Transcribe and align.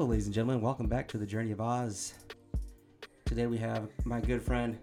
Hello, 0.00 0.12
ladies 0.12 0.24
and 0.24 0.34
gentlemen. 0.34 0.62
Welcome 0.62 0.86
back 0.86 1.08
to 1.08 1.18
the 1.18 1.26
Journey 1.26 1.52
of 1.52 1.60
Oz. 1.60 2.14
Today 3.26 3.44
we 3.44 3.58
have 3.58 3.86
my 4.06 4.18
good 4.18 4.40
friend 4.40 4.78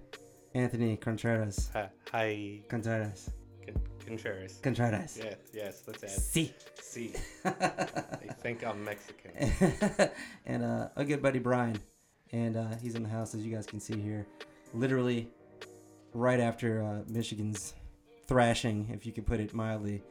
Anthony 0.54 0.96
Contreras. 0.96 1.72
Hi, 1.74 1.90
hi 2.12 2.60
Contreras. 2.70 3.32
Con- 3.66 3.82
Contreras. 4.06 4.60
Contreras. 4.62 5.18
Yes, 5.18 5.38
yes, 5.52 5.84
let's 5.88 6.04
add 6.04 6.12
See. 6.12 6.54
C. 6.80 7.14
They 7.44 8.30
think 8.44 8.64
I'm 8.64 8.84
Mexican. 8.84 10.12
and 10.46 10.64
uh, 10.64 10.90
a 10.96 11.04
good 11.04 11.24
buddy 11.24 11.40
Brian, 11.40 11.80
and 12.32 12.56
uh, 12.56 12.76
he's 12.80 12.94
in 12.94 13.02
the 13.02 13.10
house 13.10 13.34
as 13.34 13.42
you 13.44 13.52
guys 13.52 13.66
can 13.66 13.80
see 13.80 14.00
here. 14.00 14.28
Literally, 14.76 15.30
right 16.14 16.40
after 16.40 16.84
uh, 16.84 17.12
Michigan's 17.12 17.74
thrashing, 18.28 18.88
if 18.94 19.04
you 19.04 19.12
could 19.12 19.26
put 19.26 19.40
it 19.40 19.52
mildly, 19.56 20.04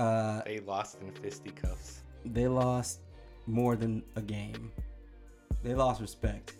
uh, 0.00 0.42
They 0.42 0.58
lost 0.58 1.00
in 1.00 1.12
fisticuffs. 1.12 2.00
they 2.24 2.48
lost 2.48 2.98
more 3.46 3.76
than 3.76 4.02
a 4.16 4.22
game. 4.22 4.70
They 5.62 5.74
lost 5.74 6.00
respect. 6.00 6.54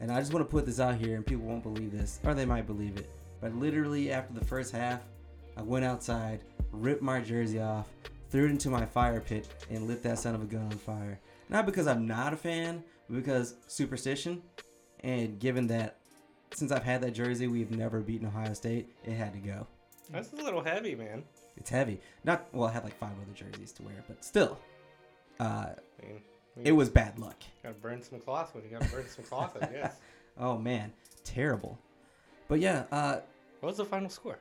And 0.00 0.10
I 0.10 0.18
just 0.20 0.32
want 0.32 0.44
to 0.46 0.50
put 0.50 0.66
this 0.66 0.80
out 0.80 0.96
here, 0.96 1.16
and 1.16 1.24
people 1.24 1.44
won't 1.44 1.62
believe 1.62 1.92
this, 1.92 2.20
or 2.24 2.34
they 2.34 2.44
might 2.44 2.66
believe 2.66 2.96
it. 2.96 3.08
But 3.40 3.54
literally, 3.54 4.10
after 4.10 4.34
the 4.34 4.44
first 4.44 4.72
half, 4.72 5.00
I 5.56 5.62
went 5.62 5.84
outside, 5.84 6.40
ripped 6.72 7.02
my 7.02 7.20
jersey 7.20 7.60
off, 7.60 7.88
threw 8.30 8.46
it 8.46 8.50
into 8.50 8.70
my 8.70 8.84
fire 8.84 9.20
pit, 9.20 9.48
and 9.70 9.86
lit 9.86 10.02
that 10.02 10.18
son 10.18 10.34
of 10.34 10.42
a 10.42 10.46
gun 10.46 10.64
on 10.64 10.78
fire. 10.78 11.20
Not 11.48 11.66
because 11.66 11.86
I'm 11.86 12.06
not 12.06 12.32
a 12.32 12.36
fan, 12.36 12.82
but 13.08 13.16
because 13.16 13.54
superstition. 13.66 14.42
And 15.00 15.38
given 15.38 15.66
that 15.68 15.98
since 16.54 16.72
I've 16.72 16.84
had 16.84 17.00
that 17.02 17.12
jersey, 17.12 17.46
we've 17.46 17.70
never 17.70 18.00
beaten 18.00 18.26
Ohio 18.26 18.54
State, 18.54 18.88
it 19.04 19.12
had 19.12 19.32
to 19.32 19.38
go. 19.38 19.66
That's 20.10 20.32
a 20.32 20.36
little 20.36 20.62
heavy, 20.62 20.94
man. 20.94 21.24
It's 21.56 21.70
heavy. 21.70 22.00
Not 22.24 22.46
well, 22.52 22.68
I 22.68 22.72
had 22.72 22.84
like 22.84 22.98
five 22.98 23.12
other 23.12 23.32
jerseys 23.34 23.72
to 23.72 23.82
wear, 23.82 24.04
but 24.06 24.24
still, 24.24 24.58
uh, 25.40 25.44
I 25.44 25.76
mean, 26.06 26.20
it 26.64 26.72
was 26.72 26.88
bad 26.90 27.18
luck. 27.18 27.36
gotta 27.62 27.74
burn 27.74 28.02
some 28.02 28.20
cloth 28.20 28.54
when 28.54 28.64
you 28.64 28.70
gotta 28.70 28.90
burn 28.90 29.06
some 29.08 29.24
cloth, 29.24 29.56
I 29.60 29.66
guess. 29.72 29.96
Oh 30.38 30.56
man, 30.58 30.92
terrible. 31.24 31.78
But 32.48 32.60
yeah, 32.60 32.84
uh, 32.92 33.20
What 33.60 33.68
was 33.70 33.76
the 33.78 33.84
final 33.84 34.08
score? 34.10 34.38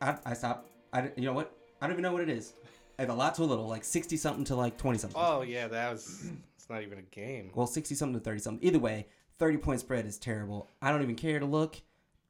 I, 0.00 0.16
I 0.26 0.34
stopped. 0.34 0.68
I 0.92 1.10
you 1.16 1.24
know 1.24 1.32
what? 1.32 1.56
I 1.80 1.86
don't 1.86 1.94
even 1.94 2.02
know 2.02 2.12
what 2.12 2.22
it 2.22 2.28
is. 2.28 2.54
I 2.98 3.02
have 3.02 3.10
a 3.10 3.14
lot 3.14 3.34
to 3.36 3.42
a 3.42 3.44
little, 3.44 3.66
like 3.68 3.84
sixty 3.84 4.16
something 4.16 4.44
to 4.44 4.54
like 4.54 4.76
twenty 4.76 4.98
something. 4.98 5.20
Oh 5.22 5.42
yeah, 5.42 5.68
that 5.68 5.92
was. 5.92 6.26
It's 6.56 6.68
not 6.70 6.82
even 6.82 6.98
a 6.98 7.02
game. 7.14 7.50
Well, 7.54 7.66
sixty 7.66 7.94
something 7.94 8.18
to 8.18 8.24
thirty 8.24 8.40
something. 8.40 8.66
Either 8.66 8.78
way, 8.78 9.06
thirty 9.38 9.56
point 9.58 9.80
spread 9.80 10.06
is 10.06 10.18
terrible. 10.18 10.68
I 10.82 10.90
don't 10.90 11.02
even 11.02 11.14
care 11.14 11.38
to 11.38 11.46
look. 11.46 11.76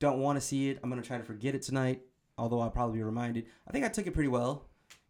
Don't 0.00 0.18
want 0.18 0.36
to 0.36 0.40
see 0.40 0.70
it. 0.70 0.78
I'm 0.82 0.90
gonna 0.90 1.02
try 1.02 1.18
to 1.18 1.24
forget 1.24 1.54
it 1.54 1.62
tonight. 1.62 2.02
Although 2.36 2.60
I'll 2.60 2.70
probably 2.70 2.98
be 2.98 3.02
reminded. 3.04 3.46
I 3.68 3.70
think 3.70 3.84
I 3.84 3.88
took 3.88 4.06
it 4.06 4.12
pretty 4.14 4.28
well, 4.28 4.64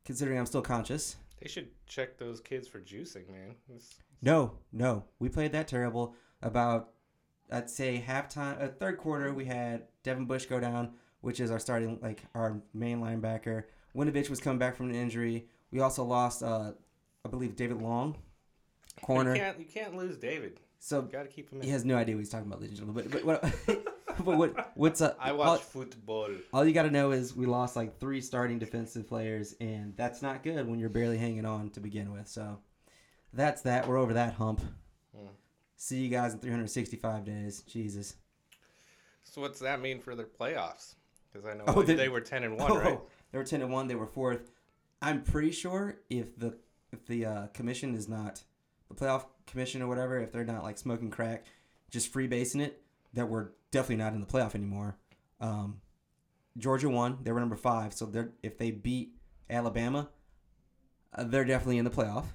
considering 0.05 0.39
I'm 0.39 0.47
still 0.47 0.61
conscious. 0.63 1.17
They 1.45 1.51
should 1.51 1.69
check 1.87 2.17
those 2.17 2.41
kids 2.41 2.67
for 2.67 2.81
juicing, 2.81 3.29
man. 3.29 3.55
It's- 3.69 3.91
No, 4.23 4.53
no, 4.73 5.05
we 5.19 5.29
played 5.29 5.53
that 5.53 5.69
terrible. 5.69 6.15
About 6.41 6.95
I'd 7.53 7.69
say 7.69 8.03
halftime, 8.05 8.63
uh, 8.63 8.69
third 8.69 8.97
quarter, 8.97 9.35
we 9.35 9.45
had 9.45 9.83
Devin 10.03 10.25
Bush 10.25 10.47
go 10.47 10.59
down, 10.59 10.95
which 11.21 11.41
is 11.41 11.51
our 11.51 11.59
starting 11.59 11.99
like 12.01 12.23
our 12.35 12.63
main 12.73 13.01
linebacker. 13.01 13.65
Winovich 13.95 14.31
was 14.31 14.41
coming 14.41 14.59
back 14.59 14.75
from 14.75 14.89
an 14.89 14.95
injury. 14.95 15.47
We 15.71 15.81
also 15.81 16.03
lost, 16.03 16.43
uh, 16.43 16.73
I 17.27 17.29
believe, 17.29 17.57
David 17.57 17.83
Long, 17.83 18.15
You 18.97 19.03
corner. 19.03 19.37
can't, 19.37 19.59
you 19.59 19.67
can't 19.67 19.95
lose 19.95 20.17
David. 20.17 20.61
So 20.79 21.03
You 21.03 21.09
gotta 21.13 21.29
keep 21.29 21.51
him 21.51 21.59
in. 21.61 21.65
he 21.65 21.71
has 21.73 21.85
no 21.85 21.97
idea 21.97 22.15
what 22.15 22.21
he's 22.21 22.31
talking 22.31 22.51
about. 22.51 22.63
But, 22.95 23.11
but, 23.11 23.25
what, 23.27 23.45
but 24.25 24.37
what, 24.37 24.73
what's 24.77 25.01
up? 25.01 25.17
I 25.21 25.31
all, 25.31 25.37
watch 25.39 25.61
football. 25.63 26.29
all 26.53 26.65
you 26.65 26.73
got 26.73 26.83
to 26.85 26.91
know 26.91 27.11
is 27.13 27.35
we 27.35 27.47
lost 27.47 27.77
like 27.77 27.99
three 27.99 28.21
starting 28.21 28.59
defensive 28.59 29.07
players, 29.09 29.55
and 29.61 29.95
that's 29.97 30.23
not 30.23 30.43
good 30.43 30.69
when 30.69 30.79
you're 30.79 30.89
barely 30.89 31.19
hanging 31.19 31.45
on 31.45 31.71
to 31.71 31.81
begin 31.81 32.13
with. 32.13 32.29
So 32.29 32.59
that's 33.33 33.63
that. 33.63 33.87
We're 33.89 33.99
over 33.99 34.15
that 34.15 34.35
hump. 34.35 34.61
Hmm. 35.17 35.27
See 35.77 35.99
you 35.99 36.09
guys 36.09 36.33
in 36.35 36.39
365 36.41 37.25
days. 37.25 37.63
Jesus. 37.63 38.15
So 39.25 39.41
what's 39.41 39.61
that 39.61 39.81
mean 39.81 40.01
for 40.01 40.15
their 40.15 40.27
playoffs? 40.27 40.95
Because 41.33 41.47
I 41.49 41.55
know 41.55 41.65
Oh, 41.67 41.83
they, 41.83 41.95
they- 41.95 42.09
were 42.09 42.21
ten 42.21 42.45
and 42.45 42.59
one, 42.59 42.73
right? 42.79 43.01
They 43.33 43.39
were 43.39 43.45
10 43.45 43.63
and 43.63 43.73
1. 43.73 43.89
They 43.89 43.97
were 43.97 44.07
fourth. 44.07 44.53
I'm 45.03 45.23
pretty 45.23 45.51
sure 45.51 45.97
if 46.09 46.39
the 46.39 46.57
if 46.93 47.05
the 47.07 47.27
uh, 47.27 47.47
commission 47.49 47.97
is 47.97 48.09
not 48.09 48.41
the 48.89 48.95
playoff 48.95 49.25
commission 49.49 49.83
or 49.83 49.89
whatever, 49.89 50.21
if 50.21 50.31
they're 50.31 50.45
not 50.45 50.63
like 50.63 50.79
smoking 50.79 51.11
crack, 51.11 51.45
just 51.91 52.13
freebasing 52.13 52.61
it, 52.61 52.81
that 53.15 53.29
we're 53.29 53.49
definitely 53.75 54.03
not 54.03 54.15
in 54.15 54.21
the 54.21 54.27
playoff 54.27 54.55
anymore. 54.55 54.97
Um, 55.41 55.81
Georgia 56.57 56.89
won. 56.89 57.19
They 57.23 57.33
were 57.33 57.41
number 57.41 57.57
five. 57.57 57.93
So 57.93 58.07
they're 58.07 58.31
if 58.43 58.57
they 58.57 58.71
beat 58.71 59.11
Alabama, 59.51 60.09
uh, 61.15 61.25
they're 61.25 61.45
definitely 61.45 61.79
in 61.79 61.85
the 61.85 61.91
playoff. 61.91 62.27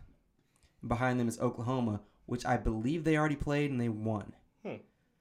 Behind 0.86 1.20
them 1.20 1.28
is 1.28 1.40
Oklahoma, 1.40 2.02
which 2.26 2.46
I 2.46 2.58
believe 2.58 3.04
they 3.04 3.18
already 3.18 3.36
played 3.36 3.72
and 3.72 3.82
they 3.82 3.90
won. 3.90 4.34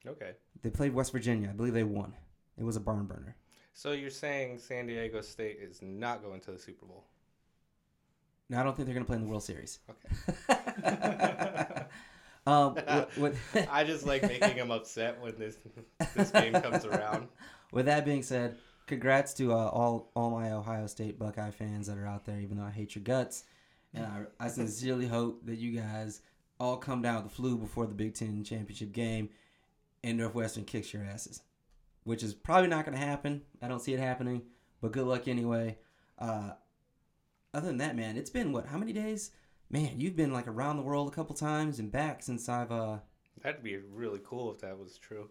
Okay. 0.06 0.32
They 0.62 0.70
played 0.70 0.94
West 0.94 1.12
Virginia. 1.12 1.50
I 1.50 1.52
believe 1.52 1.74
they 1.74 1.84
won. 1.84 2.14
It 2.56 2.64
was 2.64 2.76
a 2.76 2.80
barn 2.80 3.06
burner. 3.06 3.36
So 3.74 3.92
you're 3.92 4.10
saying 4.10 4.58
San 4.58 4.86
Diego 4.86 5.20
State 5.20 5.58
is 5.60 5.80
not 5.82 6.22
going 6.22 6.40
to 6.42 6.50
the 6.50 6.58
Super 6.58 6.86
Bowl? 6.86 7.04
No, 8.48 8.58
I 8.58 8.62
don't 8.62 8.74
think 8.74 8.86
they're 8.86 8.94
going 8.94 9.04
to 9.04 9.08
play 9.08 9.16
in 9.16 9.22
the 9.22 9.28
World 9.28 9.44
Series. 9.44 9.78
Okay. 9.90 10.08
um, 12.48 12.74
what, 12.86 13.18
what, 13.18 13.34
I 13.70 13.84
just 13.84 14.06
like 14.06 14.22
making 14.22 14.56
them 14.56 14.70
upset 14.70 15.20
when 15.20 15.38
this 15.38 15.58
this 16.14 16.30
game 16.30 16.54
comes 16.54 16.84
around. 16.84 17.28
with 17.72 17.86
that 17.86 18.04
being 18.04 18.22
said, 18.22 18.56
congrats 18.86 19.34
to 19.34 19.52
uh, 19.52 19.68
all 19.68 20.10
all 20.14 20.30
my 20.30 20.52
Ohio 20.52 20.86
State 20.86 21.18
Buckeye 21.18 21.50
fans 21.50 21.86
that 21.88 21.98
are 21.98 22.06
out 22.06 22.24
there. 22.24 22.40
Even 22.40 22.56
though 22.56 22.64
I 22.64 22.70
hate 22.70 22.94
your 22.94 23.04
guts, 23.04 23.44
and 23.92 24.06
I, 24.06 24.24
I 24.40 24.48
sincerely 24.48 25.06
hope 25.06 25.44
that 25.46 25.58
you 25.58 25.78
guys 25.78 26.22
all 26.58 26.78
come 26.78 27.02
down 27.02 27.22
with 27.22 27.24
the 27.24 27.36
flu 27.36 27.56
before 27.56 27.86
the 27.86 27.94
Big 27.94 28.14
Ten 28.14 28.42
championship 28.44 28.92
game, 28.92 29.28
and 30.02 30.16
Northwestern 30.16 30.64
kicks 30.64 30.92
your 30.92 31.04
asses, 31.04 31.42
which 32.04 32.22
is 32.22 32.32
probably 32.32 32.68
not 32.68 32.86
going 32.86 32.98
to 32.98 33.04
happen. 33.04 33.42
I 33.60 33.68
don't 33.68 33.82
see 33.82 33.92
it 33.92 34.00
happening, 34.00 34.42
but 34.80 34.92
good 34.92 35.06
luck 35.06 35.28
anyway. 35.28 35.76
Uh, 36.18 36.52
other 37.52 37.66
than 37.66 37.78
that, 37.78 37.94
man, 37.94 38.16
it's 38.16 38.30
been 38.30 38.52
what? 38.52 38.66
How 38.66 38.78
many 38.78 38.92
days? 38.92 39.32
Man, 39.70 39.92
you've 40.00 40.16
been 40.16 40.32
like 40.32 40.48
around 40.48 40.76
the 40.76 40.82
world 40.82 41.08
a 41.08 41.14
couple 41.14 41.34
times 41.34 41.78
and 41.78 41.90
back 41.92 42.22
since 42.22 42.48
I've 42.48 42.72
uh. 42.72 42.98
That'd 43.42 43.62
be 43.62 43.76
really 43.76 44.20
cool 44.24 44.50
if 44.52 44.60
that 44.60 44.78
was 44.78 44.98
true. 44.98 45.28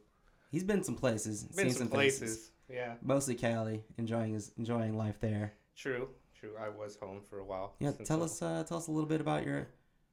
He's 0.51 0.63
been 0.63 0.83
some 0.83 0.95
places, 0.95 1.43
Been 1.43 1.69
seen 1.69 1.73
some 1.73 1.87
faces. 1.89 2.19
places. 2.19 2.51
Yeah, 2.69 2.95
Mostly 3.01 3.35
Cali, 3.35 3.83
enjoying 3.97 4.33
his 4.33 4.51
enjoying 4.57 4.97
life 4.97 5.19
there. 5.19 5.53
true, 5.75 6.09
true. 6.39 6.51
I 6.59 6.69
was 6.69 6.95
home 6.97 7.21
for 7.29 7.39
a 7.39 7.45
while. 7.45 7.75
Yeah, 7.79 7.91
tell 8.03 8.21
us 8.23 8.41
uh, 8.41 8.63
tell 8.67 8.77
us 8.77 8.87
a 8.87 8.91
little 8.91 9.07
bit 9.09 9.21
about 9.21 9.45
your 9.45 9.67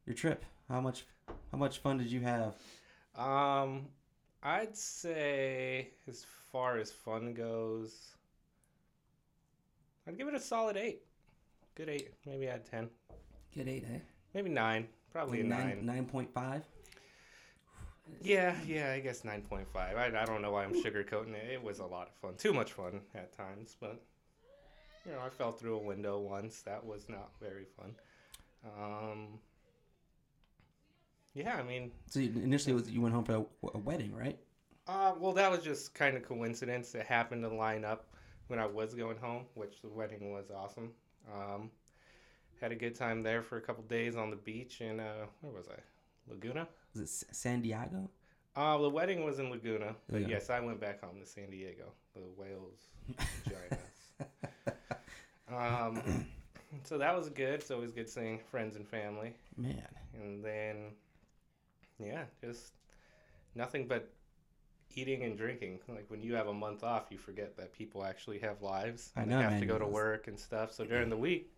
your 0.06 0.14
trip. 0.14 0.44
How 0.68 0.80
much 0.80 1.04
how 1.52 1.58
much 1.58 1.78
fun 1.78 1.98
did 1.98 2.10
you 2.10 2.20
have? 2.20 2.54
Um, 3.16 3.86
I'd 4.42 4.76
say 4.76 5.90
as 6.08 6.24
far 6.52 6.78
as 6.78 6.90
fun 6.92 7.34
goes, 7.34 8.14
I'd 10.06 10.16
give 10.16 10.28
it 10.28 10.34
a 10.34 10.40
solid 10.40 10.76
eight. 10.76 11.02
Good 11.74 11.88
eight. 11.88 12.14
Maybe 12.26 12.48
I'd 12.50 12.64
ten. 12.64 12.88
Good 13.54 13.68
eight, 13.68 13.84
eh? 13.92 13.98
Maybe 14.34 14.50
nine. 14.50 14.88
Probably 15.12 15.42
nine. 15.42 15.84
nine 15.86 16.06
point 16.06 16.32
five. 16.34 16.62
Yeah, 18.20 18.54
yeah, 18.66 18.92
I 18.92 19.00
guess 19.00 19.22
9.5. 19.22 19.64
I, 19.74 20.06
I 20.06 20.24
don't 20.26 20.42
know 20.42 20.50
why 20.52 20.64
I'm 20.64 20.74
sugarcoating 20.74 21.32
it. 21.34 21.50
It 21.52 21.62
was 21.62 21.78
a 21.78 21.86
lot 21.86 22.08
of 22.08 22.14
fun. 22.16 22.34
Too 22.36 22.52
much 22.52 22.72
fun 22.72 23.00
at 23.14 23.34
times, 23.34 23.76
but, 23.80 24.02
you 25.06 25.12
know, 25.12 25.20
I 25.24 25.30
fell 25.30 25.52
through 25.52 25.76
a 25.76 25.82
window 25.82 26.18
once. 26.18 26.60
That 26.62 26.84
was 26.84 27.08
not 27.08 27.30
very 27.40 27.64
fun. 27.64 27.94
Um, 28.78 29.38
yeah, 31.34 31.56
I 31.56 31.62
mean, 31.62 31.92
So 32.10 32.20
initially, 32.20 32.74
was 32.74 32.90
you 32.90 33.00
went 33.00 33.14
home 33.14 33.24
for 33.24 33.34
a, 33.36 33.68
a 33.74 33.78
wedding, 33.78 34.14
right? 34.14 34.38
uh, 34.86 35.14
well, 35.18 35.32
that 35.32 35.50
was 35.50 35.62
just 35.62 35.94
kind 35.94 36.14
of 36.16 36.22
coincidence. 36.28 36.94
It 36.94 37.06
happened 37.06 37.42
to 37.44 37.48
line 37.48 37.86
up 37.86 38.06
when 38.48 38.58
I 38.58 38.66
was 38.66 38.94
going 38.94 39.16
home, 39.16 39.46
which 39.54 39.80
the 39.80 39.88
wedding 39.88 40.30
was 40.30 40.50
awesome. 40.54 40.90
Um, 41.34 41.70
had 42.60 42.72
a 42.72 42.76
good 42.76 42.94
time 42.94 43.22
there 43.22 43.42
for 43.42 43.56
a 43.56 43.60
couple 43.60 43.82
days 43.84 44.16
on 44.16 44.30
the 44.30 44.36
beach 44.36 44.80
in, 44.80 45.00
uh, 45.00 45.26
where 45.40 45.52
was 45.52 45.68
I? 45.68 45.78
Laguna? 46.30 46.66
Was 46.94 47.02
it 47.02 47.34
San 47.34 47.60
Diego? 47.62 48.10
Uh, 48.56 48.78
the 48.78 48.88
wedding 48.88 49.24
was 49.24 49.38
in 49.40 49.50
Laguna, 49.50 49.94
but 50.08 50.22
Yeah. 50.22 50.28
yes, 50.28 50.48
I 50.50 50.60
went 50.60 50.80
back 50.80 51.02
home 51.02 51.18
to 51.20 51.26
San 51.26 51.50
Diego. 51.50 51.92
The 52.14 52.20
whales 52.36 52.88
joined. 53.48 53.78
Um, 55.52 56.26
so 56.84 56.98
that 56.98 57.14
was 57.16 57.28
good. 57.28 57.54
It's 57.60 57.70
always 57.70 57.92
good 57.92 58.08
seeing 58.08 58.40
friends 58.50 58.76
and 58.76 58.88
family. 58.88 59.34
Man, 59.56 59.82
And 60.14 60.42
then, 60.44 60.92
yeah, 61.98 62.24
just 62.42 62.72
nothing 63.54 63.86
but 63.86 64.10
eating 64.94 65.22
and 65.24 65.36
drinking. 65.36 65.80
Like 65.88 66.06
when 66.08 66.22
you 66.22 66.34
have 66.34 66.48
a 66.48 66.52
month 66.54 66.82
off, 66.82 67.06
you 67.10 67.18
forget 67.18 67.56
that 67.56 67.72
people 67.72 68.04
actually 68.04 68.38
have 68.38 68.62
lives. 68.62 69.12
I 69.16 69.20
and 69.22 69.30
know, 69.30 69.36
They 69.36 69.42
have 69.42 69.52
man. 69.52 69.60
to 69.60 69.66
go 69.66 69.78
to 69.78 69.86
work 69.86 70.28
and 70.28 70.38
stuff. 70.38 70.72
So 70.72 70.84
during 70.84 71.10
the 71.10 71.16
week, 71.16 71.52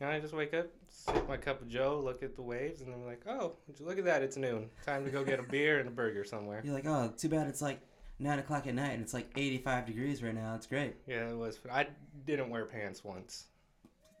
you 0.00 0.06
know, 0.06 0.12
I 0.12 0.20
just 0.20 0.34
wake 0.34 0.54
up, 0.54 0.66
sip 0.88 1.28
my 1.28 1.36
cup 1.36 1.60
of 1.60 1.68
Joe, 1.68 2.00
look 2.02 2.22
at 2.22 2.36
the 2.36 2.42
waves, 2.42 2.80
and 2.82 2.92
I'm 2.92 3.04
like, 3.04 3.22
oh, 3.28 3.54
would 3.66 3.78
you 3.80 3.86
look 3.86 3.98
at 3.98 4.04
that? 4.04 4.22
It's 4.22 4.36
noon. 4.36 4.70
Time 4.86 5.04
to 5.04 5.10
go 5.10 5.24
get 5.24 5.40
a 5.40 5.42
beer 5.50 5.78
and 5.80 5.88
a 5.88 5.90
burger 5.90 6.24
somewhere. 6.24 6.60
you're 6.64 6.74
like, 6.74 6.86
oh, 6.86 7.12
too 7.16 7.28
bad 7.28 7.46
it's 7.48 7.62
like 7.62 7.80
nine 8.20 8.38
o'clock 8.38 8.66
at 8.66 8.74
night 8.74 8.92
and 8.92 9.02
it's 9.02 9.14
like 9.14 9.30
eighty 9.36 9.58
five 9.58 9.86
degrees 9.86 10.22
right 10.22 10.34
now. 10.34 10.54
It's 10.54 10.66
great. 10.66 10.94
Yeah, 11.06 11.28
it 11.30 11.36
was. 11.36 11.58
I 11.72 11.86
didn't 12.26 12.50
wear 12.50 12.64
pants 12.66 13.02
once. 13.04 13.46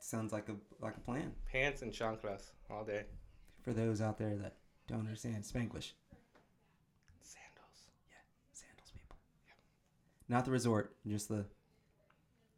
Sounds 0.00 0.32
like 0.32 0.48
a 0.48 0.54
like 0.80 0.96
a 0.96 1.00
plan 1.00 1.32
Pants 1.50 1.82
and 1.82 1.92
chanclas 1.92 2.50
all 2.70 2.84
day. 2.84 3.04
for 3.62 3.72
those 3.72 4.00
out 4.00 4.16
there 4.18 4.36
that 4.36 4.54
Don't 4.86 5.00
understand 5.00 5.42
Spanglish. 5.42 5.92
Sandals. 7.20 7.82
Yeah, 8.08 8.22
sandals, 8.52 8.90
people. 8.92 9.16
Not 10.28 10.44
the 10.44 10.50
resort, 10.52 10.94
just 11.06 11.28
the 11.28 11.44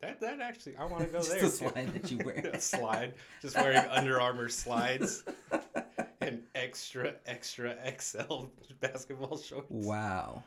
That 0.00 0.20
that 0.20 0.40
actually, 0.40 0.76
I 0.76 0.84
want 0.86 1.04
to 1.06 1.08
go 1.12 1.18
just 1.18 1.30
there. 1.32 1.42
the 1.42 1.50
slide 1.50 1.94
that 1.94 2.10
you 2.10 2.18
wear. 2.24 2.36
A 2.54 2.60
slide. 2.60 3.14
Just 3.42 3.56
wearing 3.56 3.76
Under 3.90 4.20
Armour 4.20 4.48
slides 4.48 5.24
and 6.20 6.42
extra 6.54 7.14
extra 7.26 7.76
XL 7.98 8.44
basketball 8.80 9.36
shorts. 9.38 9.66
Wow, 9.68 10.42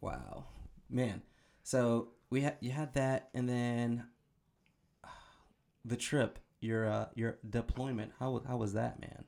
wow, 0.00 0.44
man. 0.88 1.22
So 1.64 2.08
we 2.30 2.40
had 2.40 2.56
you 2.60 2.70
had 2.70 2.94
that, 2.94 3.28
and 3.34 3.46
then 3.48 4.04
the 5.84 5.96
trip, 5.96 6.38
your 6.60 6.88
uh, 6.88 7.06
your 7.14 7.38
deployment. 7.48 8.12
How 8.18 8.40
how 8.46 8.56
was 8.56 8.72
that, 8.72 9.00
man? 9.00 9.24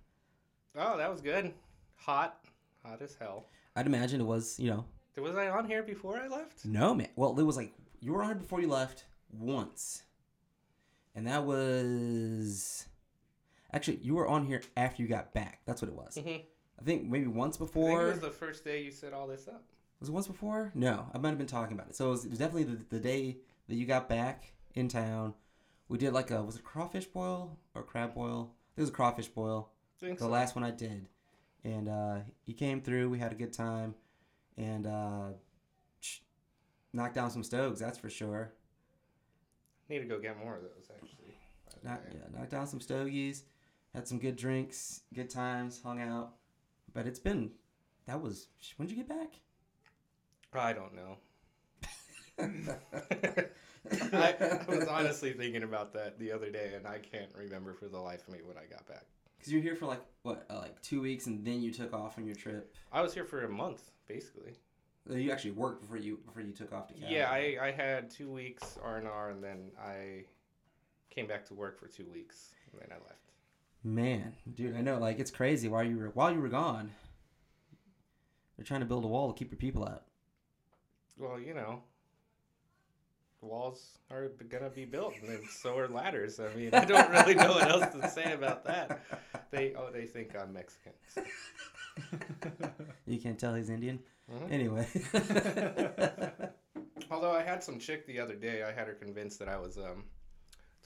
Oh, 0.76 0.96
that 0.96 1.10
was 1.10 1.20
good. 1.20 1.52
Hot, 1.96 2.38
hot 2.84 3.02
as 3.02 3.14
hell. 3.20 3.44
I'd 3.76 3.86
imagine 3.86 4.20
it 4.20 4.24
was, 4.26 4.58
you 4.58 4.70
know, 4.70 4.84
Was 5.18 5.36
I 5.36 5.48
on 5.48 5.66
here 5.66 5.82
before 5.82 6.16
I 6.16 6.28
left? 6.28 6.64
no 6.64 6.94
man. 6.94 7.08
Well, 7.16 7.38
it 7.38 7.42
was 7.42 7.56
like 7.56 7.72
you 8.00 8.12
were 8.12 8.22
on 8.22 8.30
it 8.32 8.38
before 8.38 8.60
you 8.60 8.68
left 8.68 9.04
once, 9.32 10.02
and 11.14 11.26
that 11.26 11.44
was 11.44 12.86
actually 13.72 13.98
you 14.02 14.14
were 14.14 14.26
on 14.28 14.46
here 14.46 14.62
after 14.76 15.02
you 15.02 15.08
got 15.08 15.32
back. 15.32 15.60
That's 15.66 15.82
what 15.82 15.88
it 15.88 15.94
was. 15.94 16.16
Mhm. 16.16 16.42
I 16.78 16.82
think 16.82 17.04
maybe 17.08 17.26
once 17.26 17.56
I 17.56 17.58
think 17.58 17.72
before. 17.72 18.06
it 18.08 18.10
was 18.12 18.20
the 18.20 18.30
first 18.30 18.64
day 18.64 18.82
you 18.82 18.90
set 18.90 19.12
all 19.12 19.26
this 19.26 19.46
up. 19.48 19.62
Was 20.00 20.08
it 20.08 20.12
once 20.12 20.26
before? 20.26 20.72
No, 20.74 21.06
I 21.12 21.18
might 21.18 21.28
have 21.28 21.38
been 21.38 21.46
talking 21.46 21.74
about 21.76 21.88
it. 21.90 21.96
So 21.96 22.08
it 22.08 22.10
was, 22.10 22.24
it 22.24 22.30
was 22.30 22.38
definitely 22.38 22.64
the, 22.64 22.84
the 22.88 22.98
day 23.00 23.36
that 23.68 23.74
you 23.74 23.84
got 23.84 24.08
back 24.08 24.54
in 24.74 24.88
town. 24.88 25.34
We 25.88 25.98
did 25.98 26.12
like 26.14 26.30
a 26.30 26.42
was 26.42 26.56
it 26.56 26.64
crawfish 26.64 27.04
boil 27.06 27.58
or 27.74 27.82
crab 27.82 28.14
boil? 28.14 28.54
It 28.76 28.80
was 28.80 28.88
a 28.90 28.92
crawfish 28.92 29.28
boil. 29.28 29.70
think 29.98 30.18
The 30.18 30.24
so. 30.24 30.30
last 30.30 30.54
one 30.54 30.64
I 30.64 30.70
did, 30.70 31.06
and 31.64 31.88
uh, 31.88 32.18
he 32.40 32.54
came 32.54 32.80
through. 32.80 33.10
We 33.10 33.18
had 33.18 33.32
a 33.32 33.34
good 33.34 33.52
time, 33.52 33.94
and 34.56 34.86
uh, 34.86 35.28
knocked 36.92 37.14
down 37.14 37.30
some 37.30 37.42
stoves. 37.44 37.78
That's 37.80 37.98
for 37.98 38.08
sure. 38.08 38.52
Need 39.90 39.98
to 39.98 40.04
go 40.04 40.20
get 40.20 40.38
more 40.38 40.54
of 40.54 40.62
those 40.62 40.88
actually. 40.94 41.34
Knock, 41.82 42.00
yeah, 42.12 42.38
knocked 42.38 42.50
down 42.50 42.66
some 42.68 42.80
stogies. 42.80 43.42
Had 43.92 44.06
some 44.06 44.20
good 44.20 44.36
drinks, 44.36 45.00
good 45.12 45.28
times, 45.28 45.80
hung 45.82 46.00
out. 46.00 46.34
But 46.94 47.06
it's 47.08 47.18
been 47.18 47.50
that 48.06 48.22
was 48.22 48.46
when 48.76 48.86
did 48.86 48.96
you 48.96 49.02
get 49.02 49.08
back? 49.08 49.32
I 50.54 50.72
don't 50.72 50.94
know. 50.94 51.16
I, 54.12 54.34
I 54.40 54.64
was 54.68 54.86
honestly 54.86 55.32
thinking 55.32 55.64
about 55.64 55.92
that 55.94 56.20
the 56.20 56.30
other 56.30 56.50
day, 56.50 56.72
and 56.76 56.86
I 56.86 56.98
can't 56.98 57.30
remember 57.36 57.74
for 57.74 57.88
the 57.88 57.98
life 57.98 58.28
of 58.28 58.34
me 58.34 58.40
when 58.44 58.56
I 58.56 58.66
got 58.70 58.86
back. 58.86 59.04
Because 59.38 59.52
you're 59.52 59.62
here 59.62 59.74
for 59.74 59.86
like 59.86 60.02
what, 60.22 60.46
uh, 60.50 60.58
like 60.58 60.80
two 60.82 61.00
weeks, 61.00 61.26
and 61.26 61.44
then 61.44 61.62
you 61.62 61.72
took 61.72 61.92
off 61.92 62.16
on 62.18 62.26
your 62.26 62.36
trip. 62.36 62.74
I 62.92 63.00
was 63.00 63.12
here 63.12 63.24
for 63.24 63.44
a 63.44 63.48
month, 63.48 63.90
basically. 64.06 64.52
You 65.08 65.32
actually 65.32 65.52
worked 65.52 65.80
before 65.82 65.96
you 65.96 66.18
before 66.26 66.42
you 66.42 66.52
took 66.52 66.72
off 66.72 66.88
to 66.88 66.94
Canada. 66.94 67.12
Yeah, 67.14 67.30
I, 67.30 67.56
I 67.68 67.70
had 67.72 68.10
two 68.10 68.30
weeks 68.30 68.78
R 68.82 68.96
and 68.98 69.08
R, 69.08 69.30
and 69.30 69.42
then 69.42 69.70
I 69.82 70.24
came 71.10 71.26
back 71.26 71.44
to 71.46 71.54
work 71.54 71.80
for 71.80 71.88
two 71.88 72.06
weeks, 72.12 72.54
and 72.72 72.80
then 72.80 72.88
I 72.92 73.00
left. 73.02 73.16
Man, 73.82 74.34
dude, 74.54 74.76
I 74.76 74.82
know. 74.82 74.98
Like 74.98 75.18
it's 75.18 75.30
crazy. 75.30 75.68
While 75.68 75.84
you 75.84 75.96
were 75.98 76.10
while 76.10 76.32
you 76.32 76.40
were 76.40 76.48
gone, 76.48 76.90
they're 78.56 78.64
trying 78.66 78.80
to 78.80 78.86
build 78.86 79.04
a 79.04 79.08
wall 79.08 79.32
to 79.32 79.38
keep 79.38 79.50
your 79.50 79.58
people 79.58 79.84
out. 79.84 80.04
Well, 81.18 81.40
you 81.40 81.54
know, 81.54 81.82
walls 83.40 83.98
are 84.10 84.28
gonna 84.48 84.70
be 84.70 84.84
built, 84.84 85.14
and 85.20 85.30
then 85.30 85.40
so 85.50 85.76
are 85.78 85.88
ladders. 85.88 86.38
I 86.40 86.54
mean, 86.54 86.74
I 86.74 86.84
don't 86.84 87.10
really 87.10 87.34
know 87.34 87.52
what 87.52 87.68
else 87.68 87.94
to 87.94 88.08
say 88.10 88.32
about 88.32 88.64
that. 88.64 89.00
They 89.50 89.74
oh, 89.74 89.90
they 89.92 90.04
think 90.04 90.36
I'm 90.38 90.52
Mexican. 90.52 90.92
so- 91.08 91.24
You 93.06 93.18
can't 93.20 93.38
tell 93.38 93.54
he's 93.54 93.70
Indian. 93.70 93.98
Mhm. 94.32 94.52
Anyway. 94.52 94.86
Although 97.10 97.32
I 97.32 97.42
had 97.42 97.62
some 97.64 97.78
chick 97.80 98.06
the 98.06 98.20
other 98.20 98.34
day, 98.36 98.62
I 98.62 98.70
had 98.72 98.86
her 98.86 98.94
convinced 98.94 99.38
that 99.40 99.48
I 99.48 99.56
was 99.58 99.76
um, 99.78 100.04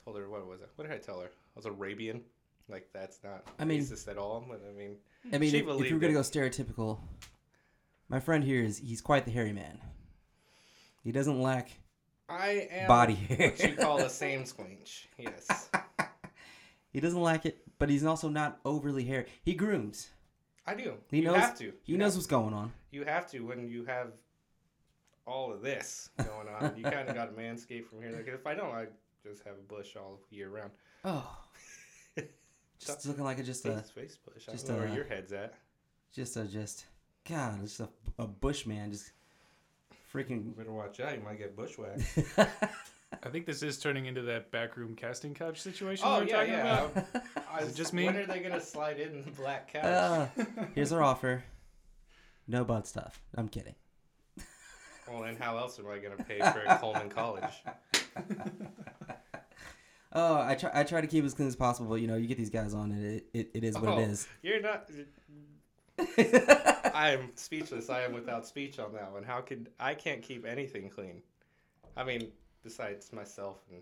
told 0.03 0.17
her 0.17 0.27
what 0.29 0.47
was 0.47 0.61
it? 0.61 0.69
What 0.75 0.87
did 0.87 0.93
I 0.95 0.97
tell 0.99 1.19
her? 1.19 1.27
I 1.27 1.55
was 1.55 1.65
Arabian. 1.67 2.21
Like 2.67 2.87
that's 2.93 3.19
not 3.23 3.43
I 3.59 3.65
mean- 3.65 3.81
racist 3.81 4.07
at 4.07 4.17
all. 4.17 4.43
But 4.47 4.63
I 4.67 4.73
mean, 4.75 4.95
I 5.31 5.37
mean, 5.37 5.53
if, 5.53 5.67
if 5.67 5.89
you're 5.89 5.99
gonna 5.99 6.13
go 6.13 6.21
stereotypical, 6.21 6.99
my 8.09 8.19
friend 8.19 8.43
here 8.43 8.63
is 8.63 8.79
he's 8.79 9.01
quite 9.01 9.25
the 9.25 9.31
hairy 9.31 9.53
man. 9.53 9.79
He 11.03 11.11
doesn't 11.11 11.39
lack 11.39 11.69
I 12.27 12.67
am 12.71 12.87
body 12.87 13.13
hair. 13.13 13.51
what 13.51 13.69
you 13.69 13.75
call 13.75 13.99
a 13.99 14.09
same 14.23 14.45
squinch. 14.45 15.07
Yes, 15.19 15.69
he 16.91 16.99
doesn't 16.99 17.21
lack 17.21 17.45
it, 17.45 17.59
but 17.77 17.89
he's 17.89 18.03
also 18.03 18.29
not 18.29 18.59
overly 18.65 19.03
hairy. 19.03 19.27
He 19.43 19.53
grooms. 19.53 20.09
I 20.67 20.73
do. 20.75 20.95
He 21.11 21.17
you 21.17 21.23
knows- 21.25 21.37
have 21.37 21.57
to. 21.59 21.73
He 21.83 21.91
You 21.93 21.97
knows 21.97 22.13
have- 22.13 22.17
what's 22.17 22.27
going 22.27 22.53
on. 22.53 22.73
you 22.91 23.03
have 23.05 23.29
to 23.31 23.39
when 23.41 23.67
you 23.67 23.85
have 23.85 24.11
all 25.27 25.51
of 25.51 25.61
this 25.61 26.09
going 26.17 26.47
on. 26.47 26.75
you 26.77 26.83
kind 26.83 27.07
of 27.09 27.15
got 27.15 27.35
to 27.35 27.41
manscape 27.41 27.85
from 27.87 28.01
here. 28.01 28.11
Like 28.11 28.27
if 28.27 28.45
I 28.47 28.53
don't, 28.55 28.71
I 28.73 28.85
just 29.23 29.43
have 29.43 29.55
a 29.55 29.73
bush 29.73 29.95
all 29.95 30.19
year 30.29 30.49
round. 30.49 30.71
Oh, 31.03 31.37
just 32.79 33.05
looking 33.07 33.23
like 33.23 33.39
a 33.39 33.43
just 33.43 33.65
a 33.65 33.73
Face, 33.77 33.89
face 33.89 34.17
bush. 34.17 34.43
I 34.47 34.51
just 34.53 34.67
don't 34.67 34.77
know 34.77 34.83
a- 34.83 34.85
where 34.87 34.95
your 34.95 35.05
head's 35.05 35.33
at. 35.33 35.53
just 36.13 36.35
a 36.37 36.45
just 36.45 36.85
God, 37.27 37.59
it's 37.63 37.77
just 37.77 37.89
a, 38.19 38.23
a 38.23 38.27
bush 38.27 38.65
man. 38.65 38.91
just 38.91 39.11
freaking. 40.13 40.45
You 40.45 40.51
better 40.51 40.71
watch 40.71 40.99
out. 40.99 41.15
You 41.17 41.23
might 41.23 41.37
get 41.39 41.55
bushwhacked. 41.55 42.01
I 43.23 43.29
think 43.29 43.45
this 43.45 43.61
is 43.63 43.77
turning 43.79 44.05
into 44.05 44.21
that 44.23 44.51
backroom 44.51 44.95
casting 44.95 45.33
couch 45.33 45.61
situation 45.61 46.05
Oh 46.07 46.19
we 46.19 46.25
were 46.25 46.29
yeah, 46.29 46.35
talking 46.37 46.53
yeah. 46.53 46.83
about. 46.85 47.05
I 47.51 47.57
Is 47.57 47.63
it 47.63 47.65
was- 47.67 47.73
just 47.75 47.93
me? 47.93 48.05
When 48.05 48.15
are 48.17 48.25
they 48.25 48.39
gonna 48.39 48.61
slide 48.61 48.99
in 48.99 49.23
the 49.23 49.31
black 49.31 49.71
couch? 49.73 49.83
Uh, 49.85 50.27
here's 50.75 50.91
our 50.91 51.01
offer. 51.03 51.43
No 52.47 52.63
butt 52.63 52.87
stuff. 52.87 53.21
I'm 53.35 53.47
kidding. 53.49 53.75
well, 55.11 55.21
then 55.23 55.35
how 55.35 55.57
else 55.57 55.79
am 55.79 55.87
I 55.87 55.97
gonna 55.99 56.23
pay 56.23 56.39
for 56.39 56.63
Coleman 56.79 57.09
College? 57.09 57.53
Oh, 60.17 60.41
I 60.41 60.55
try. 60.55 60.71
I 60.73 60.83
try 60.85 61.01
to 61.01 61.07
keep 61.07 61.23
it 61.23 61.27
as 61.27 61.33
clean 61.33 61.49
as 61.49 61.57
possible, 61.57 61.89
but 61.89 61.95
you 61.95 62.07
know, 62.07 62.15
you 62.15 62.25
get 62.25 62.37
these 62.37 62.49
guys 62.49 62.73
on 62.73 62.89
it. 62.93 63.03
It, 63.03 63.25
it, 63.33 63.51
it 63.55 63.63
is 63.65 63.75
what 63.77 63.89
Oh. 63.89 63.99
it 63.99 64.03
is. 64.03 64.27
You're 64.43 64.61
not. 64.61 64.89
I 65.99 67.11
am 67.19 67.31
speechless. 67.35 67.89
I 67.89 68.03
am 68.03 68.13
without 68.13 68.47
speech 68.47 68.79
on 68.79 68.93
that 68.93 69.11
one. 69.11 69.23
How 69.23 69.41
could 69.41 69.69
I 69.77 69.93
can't 69.93 70.21
keep 70.21 70.45
anything 70.45 70.89
clean? 70.89 71.21
I 71.97 72.05
mean, 72.05 72.31
besides 72.65 73.13
myself 73.13 73.59
and 73.71 73.79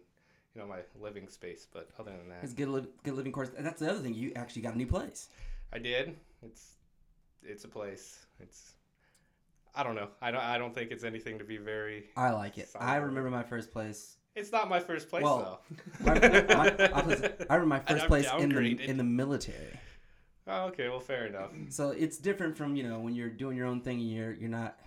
you 0.53 0.61
know 0.61 0.67
my 0.67 0.79
living 1.01 1.27
space, 1.27 1.65
but 1.73 1.89
other 1.99 2.11
than 2.11 2.29
that, 2.29 2.43
It's 2.43 2.53
good, 2.53 2.67
li- 2.67 2.87
good 3.03 3.15
living 3.15 3.31
course. 3.31 3.49
And 3.57 3.65
that's 3.65 3.79
the 3.79 3.89
other 3.89 3.99
thing. 3.99 4.13
You 4.13 4.31
actually 4.35 4.61
got 4.61 4.75
a 4.75 4.77
new 4.77 4.85
place. 4.85 5.29
I 5.71 5.79
did. 5.79 6.15
It's 6.45 6.73
it's 7.41 7.63
a 7.63 7.67
place. 7.67 8.19
It's 8.39 8.73
I 9.73 9.81
don't 9.81 9.95
know. 9.95 10.09
I 10.21 10.29
don't 10.29 10.41
I 10.43 10.59
don't 10.59 10.75
think 10.75 10.91
it's 10.91 11.03
anything 11.03 11.39
to 11.39 11.43
be 11.43 11.57
very. 11.57 12.05
I 12.15 12.29
like 12.29 12.59
it. 12.59 12.69
I 12.79 12.97
remember 12.97 13.31
my 13.31 13.41
first 13.41 13.71
place. 13.71 14.17
It's 14.35 14.51
not 14.51 14.67
my 14.69 14.79
first 14.79 15.09
place 15.09 15.23
Well, 15.23 15.61
though. 16.01 16.05
My, 16.05 16.13
my, 16.19 16.89
I, 16.91 17.05
was, 17.05 17.21
I 17.51 17.55
remember 17.55 17.65
my 17.67 17.79
first 17.79 18.07
place 18.07 18.27
in 18.39 18.49
the 18.49 18.89
in 18.89 18.97
the 18.97 19.03
military. 19.03 19.79
oh, 20.47 20.65
okay, 20.65 20.89
well, 20.89 20.99
fair 20.99 21.27
enough. 21.27 21.51
So 21.69 21.91
it's 21.91 22.17
different 22.17 22.57
from 22.57 22.75
you 22.75 22.83
know 22.83 22.99
when 22.99 23.15
you're 23.15 23.29
doing 23.29 23.55
your 23.57 23.67
own 23.67 23.81
thing 23.81 23.99
and 23.99 24.11
you're 24.11 24.33
you're 24.33 24.49
not 24.49 24.77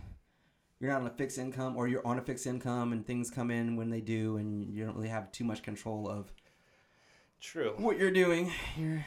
you're 0.80 0.90
not 0.90 1.00
on 1.00 1.06
a 1.06 1.10
fixed 1.10 1.38
income 1.38 1.76
or 1.76 1.88
you're 1.88 2.06
on 2.06 2.18
a 2.18 2.22
fixed 2.22 2.46
income 2.46 2.92
and 2.92 3.06
things 3.06 3.30
come 3.30 3.50
in 3.50 3.76
when 3.76 3.90
they 3.90 4.00
do 4.00 4.36
and 4.36 4.74
you 4.74 4.84
don't 4.84 4.94
really 4.94 5.08
have 5.08 5.32
too 5.32 5.44
much 5.44 5.62
control 5.62 6.08
of 6.08 6.32
True. 7.40 7.74
what 7.78 7.98
you're 7.98 8.10
doing. 8.10 8.52
You're 8.76 9.04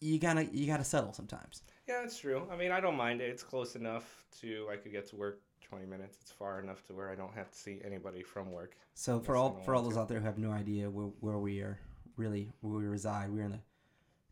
you 0.00 0.18
gotta 0.18 0.44
you 0.46 0.66
gotta 0.66 0.84
settle 0.84 1.12
sometimes. 1.12 1.62
Yeah, 1.88 2.02
it's 2.02 2.18
true. 2.18 2.46
I 2.50 2.56
mean, 2.56 2.72
I 2.72 2.80
don't 2.80 2.96
mind 2.96 3.20
it. 3.20 3.30
It's 3.30 3.42
close 3.42 3.76
enough 3.76 4.24
to 4.40 4.66
I 4.70 4.76
could 4.76 4.92
get 4.92 5.08
to 5.10 5.16
work 5.16 5.40
20 5.62 5.86
minutes. 5.86 6.18
It's 6.20 6.32
far 6.32 6.60
enough 6.60 6.84
to 6.86 6.94
where 6.94 7.10
I 7.10 7.14
don't 7.14 7.34
have 7.34 7.50
to 7.50 7.56
see 7.56 7.80
anybody 7.84 8.22
from 8.22 8.50
work. 8.52 8.76
So 8.94 9.20
for 9.20 9.36
all 9.36 9.60
for 9.64 9.74
all 9.74 9.82
those 9.82 9.94
to. 9.94 10.00
out 10.00 10.08
there 10.08 10.20
who 10.20 10.26
have 10.26 10.38
no 10.38 10.50
idea 10.50 10.90
where, 10.90 11.06
where 11.20 11.38
we 11.38 11.60
are 11.60 11.78
really 12.16 12.50
where 12.60 12.78
we 12.78 12.86
reside, 12.86 13.30
we're 13.30 13.44
in 13.44 13.52
the 13.52 13.60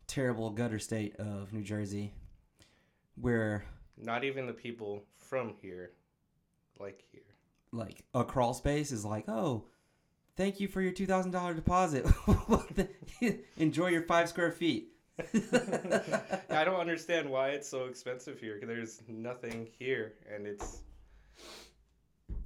terrible 0.07 0.49
gutter 0.49 0.79
state 0.79 1.15
of 1.17 1.53
New 1.53 1.63
Jersey, 1.63 2.13
where 3.15 3.65
Not 3.97 4.23
even 4.23 4.45
the 4.47 4.53
people 4.53 5.03
from 5.17 5.53
here 5.61 5.91
like 6.79 7.03
here. 7.11 7.21
like 7.71 8.03
a 8.13 8.23
crawl 8.23 8.53
space 8.53 8.91
is 8.91 9.05
like, 9.05 9.25
oh, 9.27 9.65
thank 10.35 10.59
you 10.59 10.67
for 10.67 10.81
your 10.81 10.91
two 10.91 11.05
thousand 11.05 11.31
dollar 11.31 11.53
deposit. 11.53 12.05
Enjoy 13.57 13.87
your 13.87 14.03
five 14.03 14.29
square 14.29 14.51
feet. 14.51 14.89
I 16.49 16.63
don't 16.65 16.79
understand 16.79 17.29
why 17.29 17.49
it's 17.49 17.67
so 17.67 17.85
expensive 17.85 18.39
here. 18.39 18.59
There's 18.61 19.01
nothing 19.07 19.67
here, 19.77 20.13
and 20.33 20.45
it's. 20.45 20.79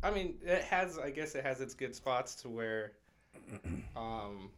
I 0.03 0.12
mean, 0.12 0.36
it 0.44 0.63
has. 0.63 1.00
I 1.00 1.10
guess 1.10 1.36
it 1.36 1.44
has 1.44 1.62
its 1.62 1.74
good 1.74 1.96
spots 1.96 2.36
to 2.36 2.50
where, 2.50 2.94
um, 3.96 4.51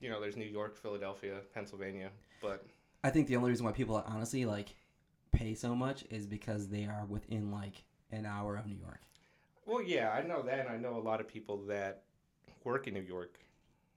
you 0.00 0.10
know, 0.10 0.20
there's 0.20 0.36
New 0.36 0.44
York, 0.44 0.76
Philadelphia, 0.76 1.36
Pennsylvania, 1.54 2.10
but 2.42 2.64
I 3.04 3.10
think 3.10 3.28
the 3.28 3.36
only 3.36 3.50
reason 3.50 3.64
why 3.64 3.72
people 3.72 4.02
honestly 4.06 4.44
like 4.44 4.74
pay 5.32 5.54
so 5.54 5.74
much 5.74 6.04
is 6.10 6.26
because 6.26 6.68
they 6.68 6.84
are 6.84 7.04
within 7.08 7.50
like 7.50 7.84
an 8.10 8.26
hour 8.26 8.56
of 8.56 8.66
New 8.66 8.76
York. 8.76 9.00
well, 9.66 9.82
yeah, 9.82 10.10
I 10.10 10.22
know 10.26 10.42
that. 10.42 10.60
and 10.60 10.68
I 10.68 10.76
know 10.76 10.96
a 10.96 11.00
lot 11.00 11.20
of 11.20 11.28
people 11.28 11.58
that 11.66 12.02
work 12.64 12.86
in 12.86 12.94
New 12.94 13.02
York 13.02 13.38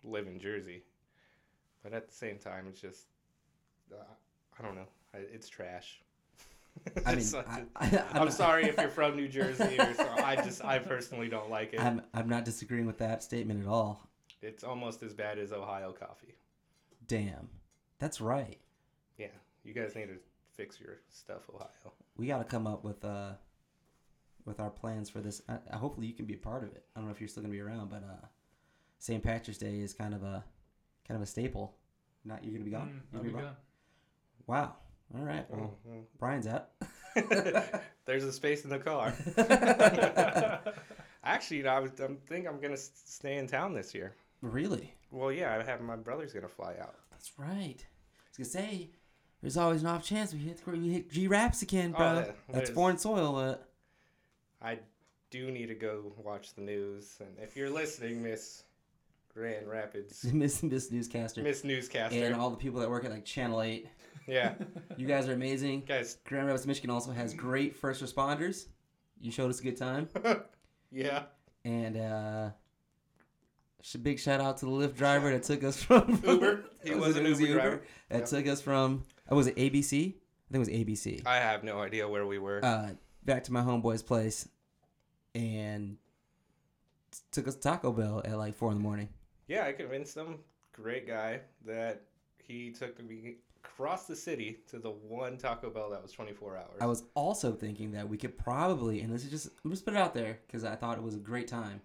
live 0.04 0.28
in 0.28 0.40
Jersey, 0.40 0.84
but 1.84 1.94
at 1.94 2.08
the 2.08 2.14
same 2.14 2.38
time, 2.38 2.66
it's 2.68 2.82
just. 2.82 3.06
Uh, 3.92 4.04
I 4.60 4.64
don't 4.64 4.76
know. 4.76 4.88
I, 5.14 5.20
it's 5.34 5.50
trash. 5.50 6.02
I 7.06 7.16
mean, 7.16 7.26
I, 7.76 8.04
I'm 8.14 8.32
sorry 8.32 8.66
if 8.66 8.78
you're 8.78 8.90
from 9.02 9.16
New 9.16 9.28
Jersey 9.28 9.78
or 9.80 9.94
so. 9.94 10.10
I 10.24 10.36
just 10.38 10.64
I 10.64 10.80
personally 10.80 11.28
don't 11.28 11.50
like 11.50 11.74
it. 11.74 11.80
I'm 11.82 12.02
I'm 12.14 12.30
not 12.30 12.46
disagreeing 12.46 12.86
with 12.86 12.98
that 13.00 13.24
statement 13.24 13.62
at 13.62 13.68
all. 13.68 14.08
It's 14.42 14.64
almost 14.64 15.04
as 15.04 15.14
bad 15.14 15.38
as 15.38 15.52
Ohio 15.52 15.92
coffee. 15.92 16.36
Damn, 17.08 17.50
that's 18.00 18.22
right. 18.22 18.58
Yeah, 19.18 19.28
you 19.64 19.74
guys 19.74 19.96
need 19.96 20.08
to 20.08 20.18
fix 20.62 20.80
your 20.80 20.98
stuff, 21.10 21.42
Ohio. 21.54 21.68
We 22.18 22.28
got 22.28 22.38
to 22.40 22.44
come 22.44 22.68
up 22.68 22.84
with 22.84 23.04
uh 23.04 23.32
with 24.46 24.60
our 24.60 24.70
plans 24.70 25.10
for 25.10 25.20
this. 25.22 25.42
I, 25.50 25.58
I, 25.72 25.78
hopefully, 25.78 26.08
you 26.08 26.14
can 26.14 26.26
be 26.26 26.34
a 26.36 26.38
part 26.38 26.64
of 26.64 26.70
it. 26.76 26.84
I 26.96 27.00
don't 27.00 27.08
know 27.08 27.14
if 27.14 27.20
you're 27.22 27.28
still 27.28 27.44
gonna 27.44 27.52
be 27.54 27.60
around, 27.62 27.90
but 27.90 28.04
uh, 28.04 28.26
St. 29.00 29.24
Patrick's 29.24 29.58
Day 29.60 29.80
is 29.80 29.94
kind 29.94 30.14
of 30.14 30.24
a 30.24 30.44
kind 31.08 31.16
of 31.16 31.22
a 31.22 31.26
staple. 31.26 31.76
Not 32.26 32.44
you're 32.44 32.54
gonna 32.54 32.66
be 32.66 32.72
gone. 32.72 32.90
Mm, 32.90 32.94
You 32.94 33.02
I'll 33.14 33.20
gonna 33.20 33.24
be 33.24 33.34
gone? 33.34 33.44
gone. 33.44 33.56
Wow. 34.48 34.76
All 35.18 35.26
right. 35.26 35.46
Well, 35.50 35.78
Mhm. 35.88 36.04
Brian's 36.20 36.48
out. 36.48 36.70
There's 38.06 38.24
a 38.24 38.32
space 38.32 38.64
in 38.64 38.70
the 38.70 38.80
car. 38.80 39.14
Actually, 41.24 41.58
you 41.58 41.64
know, 41.64 41.70
I 41.72 41.80
was, 41.80 41.92
I'm 42.00 42.18
think 42.28 42.48
I'm 42.48 42.60
gonna 42.60 42.78
stay 42.78 43.38
in 43.38 43.48
town 43.48 43.74
this 43.74 43.94
year. 43.94 44.16
really? 44.42 44.94
Well, 45.12 45.32
yeah, 45.32 45.56
I 45.60 45.64
have 45.70 45.82
my 45.82 45.96
brother's 45.98 46.34
gonna 46.34 46.48
fly 46.48 46.76
out. 46.82 46.96
That's 47.12 47.32
right. 47.38 47.76
I 47.78 48.30
was 48.30 48.38
gonna 48.38 48.66
say, 48.68 48.90
there's 49.42 49.58
always 49.58 49.82
an 49.82 49.88
off 49.88 50.04
chance 50.04 50.34
we 50.34 50.40
hit 50.40 50.62
we 50.66 50.90
hit 50.94 51.10
G 51.12 51.28
Raps 51.28 51.62
again, 51.62 51.94
Oh, 51.96 51.98
bro. 51.98 52.14
yeah, 52.20 52.32
That's 52.50 52.70
foreign 52.70 52.98
soil. 52.98 53.36
Uh, 53.38 53.56
I 54.62 54.80
do 55.30 55.50
need 55.52 55.68
to 55.68 55.76
go 55.76 56.14
watch 56.18 56.54
the 56.56 56.62
news, 56.62 57.18
and 57.20 57.30
if 57.42 57.56
you're 57.56 57.70
listening, 57.70 58.22
Miss 58.22 58.64
Grand 59.34 59.68
Rapids, 59.68 60.24
Miss 60.34 60.62
Miss 60.62 60.92
Newscaster 60.92 61.42
Miss 61.42 61.64
Newscaster, 61.64 62.24
and 62.26 62.36
all 62.36 62.50
the 62.50 62.58
people 62.58 62.80
that 62.82 62.90
work 62.90 63.06
at 63.06 63.12
like 63.12 63.26
Channel 63.26 63.62
Eight. 63.62 63.88
yeah, 64.28 64.54
You 64.98 65.08
guys 65.08 65.28
are 65.28 65.34
amazing. 65.34 65.84
guys, 65.88 66.18
Grand 66.26 66.48
Rapids, 66.48 66.68
Michigan 66.68 66.90
also 66.90 67.12
has 67.12 67.34
great 67.34 67.76
first 67.76 68.04
responders. 68.04 68.68
You 69.20 69.32
showed 69.32 69.50
us 69.50 69.60
a 69.60 69.64
good 69.64 69.78
time, 69.78 70.10
yeah, 70.92 71.24
and 71.64 71.96
uh, 71.98 72.50
big 74.02 74.20
shout 74.20 74.42
out 74.42 74.58
to 74.58 74.66
the 74.66 74.72
Lyft 74.72 74.96
driver 74.96 75.32
that 75.32 75.44
took 75.44 75.64
us 75.64 75.82
from 75.82 76.22
Uber. 76.26 76.66
He 76.84 76.94
was 76.96 77.16
an 77.18 77.26
it 77.26 77.40
Uber 77.40 77.54
driver. 77.54 77.82
that 78.10 78.20
Yep. 78.20 78.28
took 78.30 78.48
us 78.48 78.62
from. 78.62 79.04
Oh, 79.32 79.38
was 79.38 79.48
it 79.48 79.56
ABC? 79.56 79.94
I 79.94 80.54
think 80.54 80.56
it 80.56 80.60
was 80.60 80.70
ABC. 80.70 81.26
I 81.26 81.38
have 81.38 81.64
no 81.64 81.80
idea 81.80 82.08
where 82.08 82.28
we 82.28 82.38
were. 82.38 82.64
uh, 82.64 82.90
back 83.24 83.46
to 83.46 83.54
my 83.54 83.62
homeboy's 83.62 84.04
place 84.04 84.50
and 85.34 85.98
took 87.32 87.48
us 87.48 87.56
to 87.56 87.62
Taco 87.62 87.92
Bell 87.94 88.22
at 88.26 88.38
like 88.38 88.56
four 88.56 88.72
in 88.72 88.78
the 88.78 88.84
morning. 88.84 89.08
yeah, 89.48 89.66
I 89.66 89.72
convinced 89.72 90.18
him, 90.18 90.40
great 90.74 91.08
guy, 91.08 91.40
that 91.66 92.02
he 92.44 92.72
took 92.72 93.02
me 93.04 93.36
across 93.64 94.06
the 94.06 94.16
city 94.16 94.58
to 94.70 94.80
the 94.80 94.90
one 94.90 95.38
Taco 95.38 95.70
Bell 95.70 95.90
that 95.92 96.02
was 96.04 96.12
24 96.12 96.58
hours. 96.58 96.78
I 96.82 96.86
was 96.86 97.04
also 97.16 97.54
thinking 97.54 97.92
that 97.94 98.10
we 98.10 98.18
could 98.18 98.38
probably, 98.38 99.00
and 99.02 99.14
this 99.14 99.24
is 99.24 99.30
just, 99.30 99.50
I'm 99.64 99.72
just 99.72 99.86
put 99.86 99.94
it 99.94 99.98
out 99.98 100.14
there 100.14 100.40
because 100.48 100.66
I 100.66 100.76
thought 100.76 100.98
it 100.98 101.04
was 101.04 101.16
a 101.16 101.20
great 101.20 101.48
time. 101.48 101.80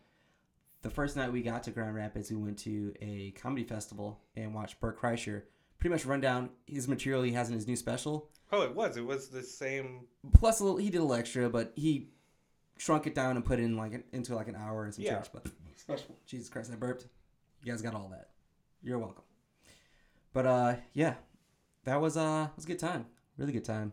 The 0.82 0.90
first 0.90 1.16
night 1.16 1.32
we 1.32 1.42
got 1.42 1.62
to 1.64 1.70
Grand 1.70 1.94
Rapids, 1.94 2.30
we 2.30 2.36
went 2.36 2.58
to 2.60 2.92
a 3.00 3.32
comedy 3.32 3.64
festival 3.64 4.20
and 4.36 4.54
watched 4.54 4.80
Bert 4.80 5.00
Kreischer 5.00 5.42
pretty 5.78 5.92
much 5.92 6.04
run 6.04 6.20
down 6.20 6.50
his 6.66 6.88
material 6.88 7.22
he 7.22 7.32
has 7.32 7.48
in 7.48 7.54
his 7.54 7.66
new 7.66 7.76
special. 7.76 8.30
oh, 8.52 8.62
it 8.62 8.74
was. 8.74 8.96
It 8.96 9.04
was 9.04 9.28
the 9.28 9.42
same. 9.42 10.06
Plus 10.32 10.60
a 10.60 10.64
little, 10.64 10.78
he 10.78 10.90
did 10.90 10.98
a 10.98 11.02
little 11.02 11.14
extra, 11.16 11.48
but 11.50 11.72
he 11.76 12.08
shrunk 12.78 13.06
it 13.06 13.14
down 13.14 13.36
and 13.36 13.44
put 13.44 13.58
it 13.58 13.62
in 13.64 13.76
like 13.76 13.92
an, 13.94 14.04
into 14.12 14.34
like 14.34 14.48
an 14.48 14.54
hour 14.56 14.84
and 14.84 14.94
some 14.94 15.04
Yeah. 15.04 15.14
change. 15.16 15.30
But 15.32 15.46
special, 15.76 16.16
Jesus 16.26 16.48
Christ, 16.48 16.70
I 16.72 16.76
burped. 16.76 17.06
You 17.62 17.72
guys 17.72 17.82
got 17.82 17.94
all 17.94 18.08
that. 18.12 18.30
You're 18.82 18.98
welcome. 18.98 19.24
But 20.32 20.46
uh, 20.46 20.74
yeah, 20.92 21.14
that 21.84 22.00
was 22.00 22.16
uh, 22.16 22.48
was 22.54 22.64
a 22.64 22.68
good 22.68 22.78
time. 22.78 23.06
Really 23.38 23.52
good 23.52 23.64
time. 23.64 23.92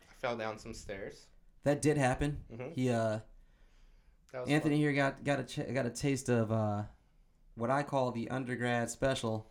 I 0.00 0.14
fell 0.20 0.36
down 0.36 0.58
some 0.58 0.74
stairs. 0.74 1.26
That 1.64 1.82
did 1.82 1.96
happen. 1.96 2.38
Mhm. 2.52 2.72
He 2.74 2.90
uh, 2.90 3.18
That 4.32 4.42
was 4.42 4.48
Anthony 4.50 4.76
here 4.78 4.92
got 4.92 5.22
got 5.24 5.40
a 5.40 5.44
ch- 5.44 5.72
got 5.74 5.86
a 5.86 5.90
taste 5.90 6.28
of 6.28 6.50
uh, 6.52 6.84
what 7.56 7.70
I 7.70 7.82
call 7.82 8.12
the 8.12 8.30
undergrad 8.30 8.88
special 8.90 9.50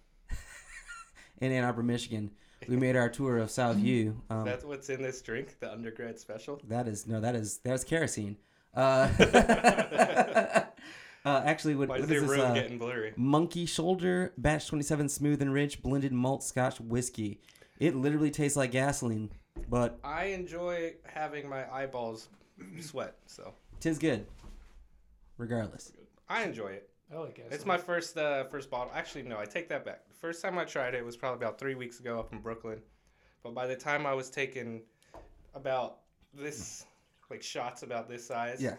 in 1.42 1.51
Ann 1.51 1.63
Arbor, 1.63 1.84
Michigan. 1.84 2.32
We 2.68 2.75
made 2.77 2.96
our 2.96 3.10
tour 3.10 3.38
of 3.38 3.51
South 3.51 3.77
U. 3.80 4.22
Um, 4.30 4.46
That's 4.46 4.63
what's 4.65 4.89
in 4.89 5.01
this 5.01 5.22
drink, 5.22 5.60
the 5.60 5.72
undergrad 5.72 6.18
special. 6.20 6.60
That 6.68 6.88
is 6.88 7.06
no, 7.08 7.20
that 7.22 7.36
is 7.36 7.58
that's 7.60 7.84
kerosene. 7.84 8.38
Uh, 8.74 9.10
uh, 11.25 11.42
actually, 11.46 11.75
what, 11.75 11.89
Why 11.89 12.00
what 12.00 12.10
is 12.10 12.12
is 12.12 12.22
this? 12.22 12.30
room 12.30 12.42
Uh, 12.42 12.54
getting 12.54 12.77
blurry? 12.77 13.13
Monkey 13.15 13.65
Shoulder 13.65 14.34
Batch 14.38 14.68
27 14.68 15.10
Smooth 15.10 15.42
and 15.42 15.54
Rich 15.54 15.82
Blended 15.82 16.12
Malt 16.12 16.44
Scotch 16.44 16.80
Whiskey. 16.80 17.39
It 17.80 17.96
literally 17.96 18.32
tastes 18.32 18.56
like 18.58 18.72
gasoline, 18.72 19.30
but 19.70 20.00
I 20.04 20.25
enjoy 20.25 20.94
having 21.04 21.48
my 21.50 21.70
eyeballs 21.72 22.30
sweat, 22.80 23.15
so 23.25 23.54
tis 23.80 24.00
good. 24.00 24.25
Regardless, 25.38 25.92
I 26.30 26.44
enjoy 26.44 26.68
it. 26.70 26.89
I 27.13 27.18
like 27.18 27.36
gasoline. 27.36 27.54
It's 27.54 27.65
my 27.65 27.77
first 27.77 28.18
uh, 28.18 28.46
first 28.46 28.70
bottle. 28.70 28.92
Actually, 28.96 29.24
no, 29.24 29.38
I 29.38 29.46
take 29.46 29.68
that 29.70 29.84
back. 29.86 30.01
First 30.25 30.41
time 30.41 30.58
I 30.58 30.65
tried 30.65 30.96
it 30.96 31.05
was 31.05 31.15
probably 31.15 31.46
about 31.46 31.60
three 31.60 31.75
weeks 31.75 32.00
ago 32.00 32.20
up 32.20 32.34
in 32.34 32.39
Brooklyn. 32.39 32.79
But 33.44 33.53
by 33.53 33.67
the 33.67 33.75
time 33.75 34.08
I 34.08 34.15
was 34.15 34.32
taking 34.32 34.82
about 35.53 36.00
this, 36.34 36.88
like 37.29 37.44
shots 37.44 37.84
about 37.84 38.10
this 38.10 38.25
size, 38.25 38.60
yeah. 38.60 38.74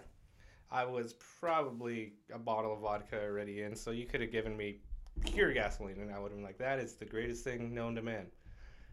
I 0.73 0.85
was 0.85 1.15
probably 1.39 2.15
a 2.35 2.39
bottle 2.41 2.73
of 2.73 2.81
vodka 2.81 3.23
already 3.23 3.63
in. 3.63 3.77
So 3.77 3.93
you 3.93 4.07
could 4.07 4.21
have 4.23 4.33
given 4.33 4.57
me 4.57 4.81
pure 5.25 5.53
gasoline, 5.53 6.01
and 6.01 6.13
I 6.13 6.19
would 6.19 6.33
have 6.33 6.37
been 6.37 6.45
like, 6.45 6.59
"That 6.59 6.81
is 6.81 6.95
the 6.95 7.05
greatest 7.05 7.45
thing 7.45 7.73
known 7.73 7.95
to 7.95 8.03
man." 8.03 8.27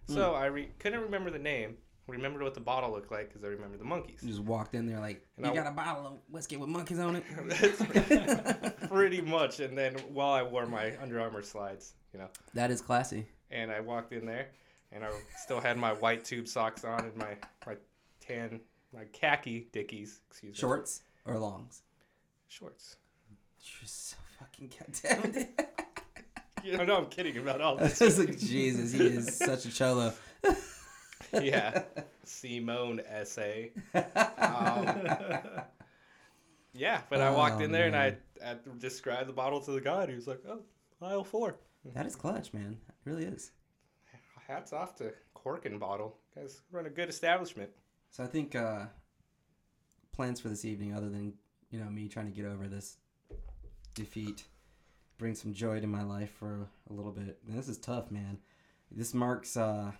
Hmm. 0.05 0.13
So 0.13 0.35
I 0.35 0.45
re- 0.45 0.69
couldn't 0.77 1.01
remember 1.01 1.31
the 1.31 1.39
name. 1.39 1.77
Remembered 2.07 2.43
what 2.43 2.53
the 2.53 2.59
bottle 2.59 2.91
looked 2.91 3.11
like 3.11 3.29
because 3.29 3.43
I 3.45 3.47
remember 3.47 3.77
the 3.77 3.85
monkeys. 3.85 4.19
You 4.21 4.29
just 4.29 4.41
walked 4.41 4.75
in 4.75 4.85
there 4.85 4.99
like 4.99 5.25
And 5.37 5.45
you 5.45 5.51
I- 5.53 5.55
got 5.55 5.67
a 5.67 5.71
bottle 5.71 6.05
of 6.07 6.13
whiskey 6.29 6.57
with 6.57 6.67
monkeys 6.69 6.99
on 6.99 7.15
it. 7.15 7.23
Pretty 8.89 9.21
much. 9.21 9.59
And 9.61 9.77
then 9.77 9.95
while 10.11 10.33
I 10.33 10.43
wore 10.43 10.65
my 10.65 10.93
Under 11.01 11.21
Armour 11.21 11.41
slides, 11.41 11.93
you 12.13 12.19
know. 12.19 12.27
that 12.53 12.71
is 12.71 12.81
classy. 12.81 13.25
and 13.51 13.71
I 13.71 13.79
walked 13.79 14.11
in 14.11 14.25
there, 14.25 14.47
and 14.91 15.03
I 15.05 15.09
still 15.37 15.61
had 15.61 15.77
my 15.77 15.93
white 15.93 16.25
tube 16.25 16.47
socks 16.47 16.83
on 16.83 17.05
and 17.05 17.15
my 17.15 17.37
my 17.65 17.75
tan 18.19 18.59
my 18.93 19.05
khaki 19.13 19.67
dickies, 19.71 20.19
excuse 20.29 20.53
me, 20.53 20.59
Shorts 20.59 21.01
or 21.25 21.37
longs? 21.39 21.83
shorts. 22.49 22.97
You're 23.79 23.87
so 23.87 24.17
fucking 24.39 24.71
goddamn. 24.77 25.31
it. 25.57 25.69
You 26.63 26.85
know, 26.85 26.97
I'm 26.97 27.05
kidding 27.07 27.37
about 27.37 27.61
all 27.61 27.79
I 27.79 27.83
this. 27.87 27.99
was 28.01 28.19
like, 28.19 28.37
Jesus, 28.37 28.91
he 28.91 29.05
is 29.07 29.35
such 29.37 29.65
a 29.65 29.71
cholo. 29.73 30.13
Yeah, 31.33 31.83
Simone 32.23 33.01
essay. 33.07 33.71
Um, 33.95 35.07
yeah, 36.73 37.01
but 37.09 37.21
I 37.21 37.29
walked 37.31 37.61
Oh, 37.61 37.65
in 37.65 37.71
there 37.71 37.89
man. 37.91 38.17
and 38.41 38.45
I, 38.45 38.51
I 38.51 38.55
described 38.79 39.29
the 39.29 39.33
bottle 39.33 39.61
to 39.61 39.71
the 39.71 39.81
guy, 39.81 40.01
and 40.01 40.09
he 40.09 40.15
was 40.15 40.27
like, 40.27 40.41
"Oh, 40.47 40.61
aisle 41.01 41.23
four. 41.23 41.55
That 41.93 42.05
is 42.05 42.15
clutch, 42.15 42.53
man. 42.53 42.77
It 42.87 42.95
really 43.09 43.25
is. 43.25 43.51
Hats 44.47 44.73
off 44.73 44.95
to 44.97 45.13
Cork 45.33 45.65
and 45.65 45.79
Bottle. 45.79 46.17
guys 46.35 46.61
run 46.71 46.85
a 46.85 46.89
good 46.89 47.09
establishment. 47.09 47.69
So 48.11 48.23
I 48.23 48.27
think 48.27 48.55
uh, 48.55 48.85
plans 50.11 50.39
for 50.39 50.49
this 50.49 50.65
evening, 50.65 50.93
other 50.93 51.09
than 51.09 51.33
you 51.71 51.79
know 51.79 51.89
me 51.89 52.07
trying 52.07 52.25
to 52.25 52.31
get 52.31 52.45
over 52.45 52.67
this 52.67 52.97
defeat, 53.93 54.43
bring 55.17 55.35
some 55.35 55.53
joy 55.53 55.79
to 55.79 55.87
my 55.87 56.03
life 56.03 56.31
for 56.31 56.67
a 56.89 56.93
little 56.93 57.11
bit. 57.11 57.39
And 57.47 57.57
this 57.57 57.67
is 57.69 57.77
tough, 57.77 58.11
man. 58.11 58.37
This 58.91 59.13
marks 59.13 59.57
uh, 59.57 59.91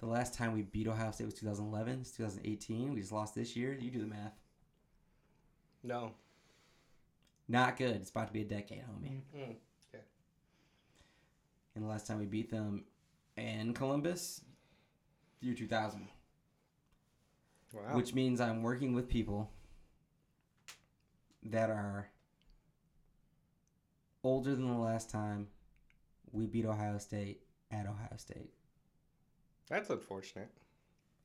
the 0.00 0.06
last 0.06 0.34
time 0.34 0.54
we 0.54 0.62
beat 0.62 0.88
Ohio 0.88 1.10
State 1.10 1.26
was 1.26 1.34
2011. 1.34 2.00
It's 2.00 2.10
2018. 2.12 2.94
We 2.94 3.00
just 3.00 3.12
lost 3.12 3.34
this 3.34 3.54
year. 3.54 3.76
You 3.78 3.90
do 3.90 4.00
the 4.00 4.06
math. 4.06 4.32
No. 5.82 6.12
Not 7.48 7.76
good. 7.76 7.96
It's 7.96 8.10
about 8.10 8.28
to 8.28 8.32
be 8.32 8.42
a 8.42 8.44
decade, 8.44 8.80
homie. 8.80 9.20
Mm. 9.36 9.56
And 11.74 11.84
the 11.84 11.88
last 11.88 12.06
time 12.06 12.18
we 12.18 12.26
beat 12.26 12.50
them 12.50 12.84
in 13.36 13.74
Columbus, 13.74 14.42
year 15.40 15.54
2000. 15.54 16.08
Wow. 17.72 17.80
Which 17.92 18.14
means 18.14 18.40
I'm 18.40 18.62
working 18.62 18.94
with 18.94 19.08
people 19.08 19.50
that 21.44 21.70
are 21.70 22.08
older 24.24 24.54
than 24.54 24.66
the 24.66 24.78
last 24.78 25.10
time 25.10 25.48
we 26.32 26.46
beat 26.46 26.66
Ohio 26.66 26.98
State 26.98 27.42
at 27.70 27.86
Ohio 27.86 28.16
State. 28.16 28.50
That's 29.70 29.88
unfortunate. 29.88 30.50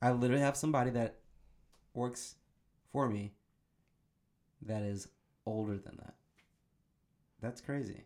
I 0.02 0.12
literally 0.12 0.44
have 0.44 0.56
somebody 0.56 0.92
that 0.92 1.16
works 1.94 2.36
for 2.92 3.10
me 3.10 3.34
that 4.62 4.84
is 4.84 5.08
older 5.46 5.78
than 5.78 5.98
that. 5.98 6.14
That's 7.42 7.60
crazy. 7.60 8.04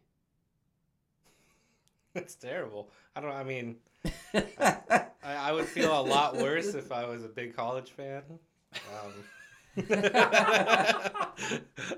That's 2.14 2.36
terrible. 2.36 2.90
I 3.16 3.22
don't. 3.22 3.32
I 3.32 3.44
mean, 3.44 3.76
I, 4.34 5.06
I 5.24 5.52
would 5.52 5.66
feel 5.66 6.00
a 6.00 6.02
lot 6.02 6.38
worse 6.38 6.74
if 6.74 6.92
I 6.92 7.06
was 7.06 7.24
a 7.24 7.28
big 7.28 7.56
college 7.56 7.92
fan. 7.92 8.24
Um, 8.74 9.14
I 9.92 11.30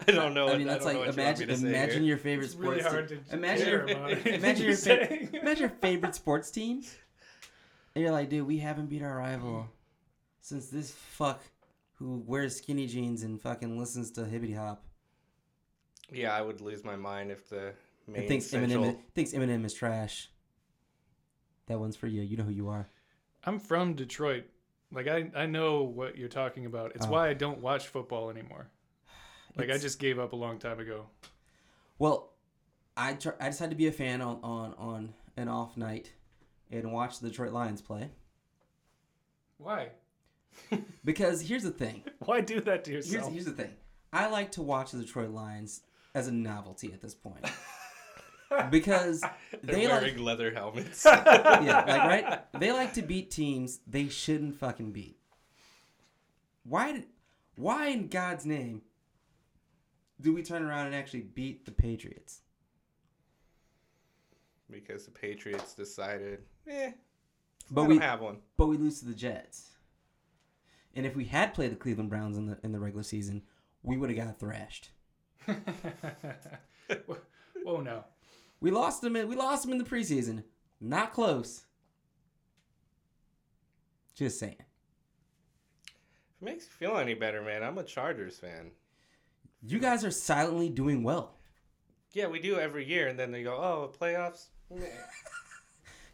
don't 0.08 0.34
know. 0.34 0.50
I 0.50 0.58
mean, 0.58 0.68
that's 0.68 0.84
don't 0.84 0.96
like 0.96 1.08
what 1.08 1.16
you 1.16 1.24
imagine 1.24 1.48
to 1.48 1.56
say 1.56 1.70
imagine 1.70 2.00
here. 2.00 2.10
your 2.10 2.18
favorite 2.18 2.46
It's 2.46 2.54
sports 2.54 2.86
hard 2.86 3.08
team. 3.08 3.24
Imagine 3.32 3.68
your 3.70 3.88
imagine 3.88 4.66
your 4.68 4.76
fa- 4.76 5.38
imagine 5.38 5.62
your 5.62 5.70
favorite 5.70 6.16
sports 6.16 6.52
team 6.52 6.84
And 7.96 8.02
you're 8.04 8.12
like, 8.12 8.30
dude, 8.30 8.48
we 8.48 8.58
haven't 8.60 8.88
beat 8.88 9.02
our 9.04 9.18
rival 9.18 9.68
since 10.40 10.68
this 10.68 10.92
fuck 10.92 11.42
who 11.94 12.24
wears 12.26 12.56
skinny 12.58 12.88
jeans 12.88 13.24
and 13.24 13.40
fucking 13.42 13.78
listens 13.78 14.12
to 14.12 14.22
hibbity 14.22 14.56
hop 14.58 14.84
Yeah, 16.12 16.34
I 16.34 16.42
would 16.42 16.62
lose 16.62 16.84
my 16.84 16.96
mind 16.96 17.32
if 17.32 17.50
the 17.50 17.74
main 18.08 18.22
and 18.22 18.28
thinks 18.28 18.48
central. 18.48 18.84
Eminem 18.86 18.98
thinks 19.14 19.32
Eminem 19.34 19.66
is 19.66 19.74
trash. 19.74 20.30
That 21.68 21.80
one's 21.80 21.96
for 21.96 22.08
you. 22.08 22.22
You 22.22 22.38
know 22.38 22.44
who 22.44 22.52
you 22.52 22.70
are. 22.70 22.88
I'm 23.44 23.60
from 23.60 23.94
Detroit. 23.94 24.46
Like 24.92 25.08
I, 25.08 25.30
I 25.36 25.46
know 25.46 25.84
what 25.84 26.18
you're 26.18 26.28
talking 26.30 26.66
about. 26.66 26.94
It's 26.96 27.06
Oh. 27.06 27.12
why 27.12 27.30
I 27.30 27.34
don't 27.34 27.60
watch 27.62 27.88
football 27.88 28.30
anymore. 28.30 28.68
Like 29.58 29.70
I 29.70 29.78
just 29.78 30.00
gave 30.00 30.18
up 30.18 30.32
a 30.32 30.36
long 30.38 30.60
time 30.60 30.80
ago. 30.80 31.08
Well, 32.00 32.32
I 32.96 33.16
tr- 33.16 33.32
I 33.38 33.48
decided 33.50 33.72
to 33.72 33.76
be 33.76 33.88
a 33.88 33.92
fan 33.92 34.22
on, 34.22 34.40
on, 34.44 34.74
on 34.78 35.14
an 35.36 35.50
off 35.50 35.76
night 35.76 36.14
and 36.72 36.92
watch 36.92 37.20
the 37.20 37.30
Detroit 37.30 37.52
Lions 37.54 37.82
play 37.82 38.10
Why? 39.58 39.90
because 41.06 41.42
here's 41.42 41.64
the 41.64 41.72
thing. 41.72 42.04
Why 42.20 42.42
do 42.42 42.60
that 42.62 42.84
to 42.86 42.92
Here's, 42.92 43.12
yourself? 43.12 43.32
here's 43.34 43.46
the 43.46 43.52
thing. 43.52 43.72
I 44.12 44.28
like 44.30 44.52
to 44.54 44.62
watch 44.62 44.92
the 44.92 45.00
Detroit 45.00 45.30
Lions 45.32 45.82
as 46.14 46.28
a 46.28 46.32
novelty 46.32 46.92
at 46.92 47.02
this 47.02 47.14
point 47.16 47.46
because 48.70 49.22
They're 49.64 49.76
they 49.76 49.88
wearing 49.88 50.18
like 50.18 50.20
leather 50.20 50.52
helmets. 50.54 51.06
yeah, 51.06 51.84
like 51.88 52.04
right. 52.04 52.60
They 52.60 52.72
like 52.74 52.94
to 52.96 53.02
beat 53.02 53.32
teams 53.32 53.80
they 53.88 54.10
shouldn't 54.10 54.56
fucking 54.56 54.92
beat. 54.92 55.18
Why 56.64 56.92
did 56.92 57.06
why 57.56 57.88
in 57.88 58.08
God's 58.10 58.46
name 58.46 58.82
do 60.20 60.34
we 60.34 60.44
turn 60.44 60.64
around 60.64 60.88
and 60.88 60.96
actually 60.96 61.22
beat 61.22 61.66
the 61.66 61.72
Patriots? 61.72 62.42
because 64.70 65.04
the 65.06 65.12
Patriots 65.12 65.74
decided, 65.74 66.40
eh, 66.68 66.92
But 67.70 67.82
I 67.84 67.88
we 67.88 67.94
don't 67.96 68.04
have 68.04 68.22
one. 68.22 68.38
but 68.58 68.68
we 68.68 68.78
lose 68.78 69.00
to 69.00 69.06
the 69.06 69.14
Jets. 69.14 69.70
And 70.96 71.06
if 71.06 71.16
we 71.16 71.26
had 71.26 71.54
played 71.54 71.72
the 71.72 71.76
Cleveland 71.78 72.10
Browns 72.10 72.38
in 72.38 72.48
the 72.48 72.58
in 72.64 72.72
the 72.72 72.80
regular 72.80 73.04
season, 73.04 73.44
we 73.84 73.98
would 73.98 74.10
have 74.10 74.18
got 74.28 74.40
thrashed. 74.40 74.90
Whoa, 77.64 77.82
no. 77.82 78.04
We 78.60 78.72
lost 78.72 79.02
them 79.02 79.16
in 79.16 79.28
we 79.28 79.36
lost 79.36 79.64
them 79.64 79.72
in 79.72 79.78
the 79.78 79.84
preseason. 79.86 80.44
Not 80.80 81.14
close. 81.14 81.64
Just 84.16 84.40
saying. 84.40 84.56
If 85.86 86.42
it 86.42 86.46
makes 86.46 86.66
you 86.66 86.72
feel 86.72 86.98
any 86.98 87.14
better, 87.14 87.42
man, 87.42 87.64
I'm 87.64 87.78
a 87.78 87.84
Chargers 87.84 88.38
fan. 88.38 88.72
You 89.64 89.80
guys 89.80 90.04
are 90.04 90.12
silently 90.12 90.70
doing 90.70 91.04
well. 91.04 91.36
Yeah, 92.14 92.28
we 92.28 92.40
do 92.40 92.60
every 92.60 92.86
year, 92.86 93.08
and 93.08 93.18
then 93.18 93.32
they 93.32 93.44
go, 93.44 93.54
oh, 93.56 93.94
playoffs. 93.98 94.48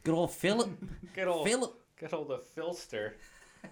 Good 0.08 0.16
old 0.16 0.32
Philip. 0.32 0.70
Good 1.16 1.28
old, 1.28 1.46
Philip. 1.46 1.74
good 2.00 2.14
old 2.14 2.30
the 2.30 2.38
Philster. 2.56 3.12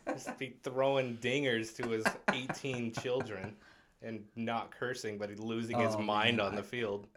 Just 0.05 0.37
be 0.37 0.57
throwing 0.63 1.15
dingers 1.21 1.73
to 1.77 1.87
his 1.87 2.03
18 2.33 2.91
children 2.91 3.55
and 4.01 4.21
not 4.35 4.69
cursing, 4.69 5.17
but 5.17 5.29
he's 5.29 5.39
losing 5.39 5.79
his 5.79 5.95
Oh, 5.95 5.99
mind 6.01 6.37
man. 6.37 6.47
on 6.47 6.55
the 6.55 6.61
field. 6.63 7.07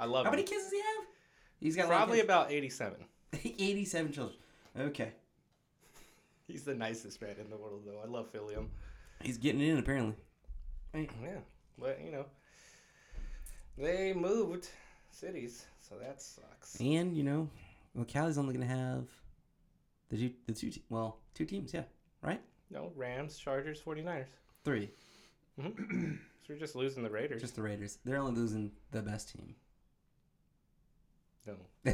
I 0.00 0.06
love 0.06 0.24
How 0.24 0.32
many 0.32 0.42
kids 0.42 0.64
does 0.64 0.72
he 0.72 0.78
have? 0.78 1.06
He's 1.60 1.76
got 1.76 1.86
Probably 1.86 2.18
about 2.18 2.50
87. 2.50 2.96
87 3.44 4.10
children. 4.12 4.36
Okay. 4.76 5.12
He's 6.48 6.64
the 6.64 6.74
nicest 6.74 7.22
man 7.22 7.36
in 7.40 7.48
the 7.48 7.56
world, 7.56 7.82
though. 7.86 8.00
I 8.04 8.08
love 8.10 8.32
Philium. 8.32 8.66
He's 9.22 9.38
getting 9.38 9.60
in 9.60 9.78
apparently. 9.78 10.16
Yeah, 10.94 11.38
but 11.78 12.00
you 12.04 12.10
know, 12.10 12.24
they 13.78 14.12
moved 14.14 14.68
cities, 15.12 15.64
so 15.80 15.94
that 16.02 16.20
sucks. 16.20 16.74
And, 16.80 17.16
you 17.16 17.22
know, 17.22 17.48
well, 17.94 18.04
Cali's 18.04 18.38
only 18.38 18.54
going 18.54 18.66
to 18.68 18.74
have 18.74 19.06
the 20.08 20.16
two, 20.16 20.30
the 20.46 20.52
two, 20.52 20.70
te- 20.70 20.84
well, 20.88 21.18
two 21.34 21.44
teams, 21.44 21.72
yeah, 21.74 21.84
right? 22.22 22.40
No, 22.70 22.92
Rams, 22.96 23.36
Chargers, 23.38 23.80
49ers. 23.82 24.26
Three. 24.64 24.90
So 26.42 26.54
we're 26.54 26.58
just 26.58 26.74
losing 26.74 27.02
the 27.02 27.10
Raiders. 27.10 27.42
Just 27.42 27.54
the 27.54 27.62
Raiders. 27.62 27.98
They're 28.04 28.16
only 28.16 28.32
losing 28.40 28.72
the 28.92 29.02
best 29.02 29.28
team. 29.32 29.54
no, 31.46 31.54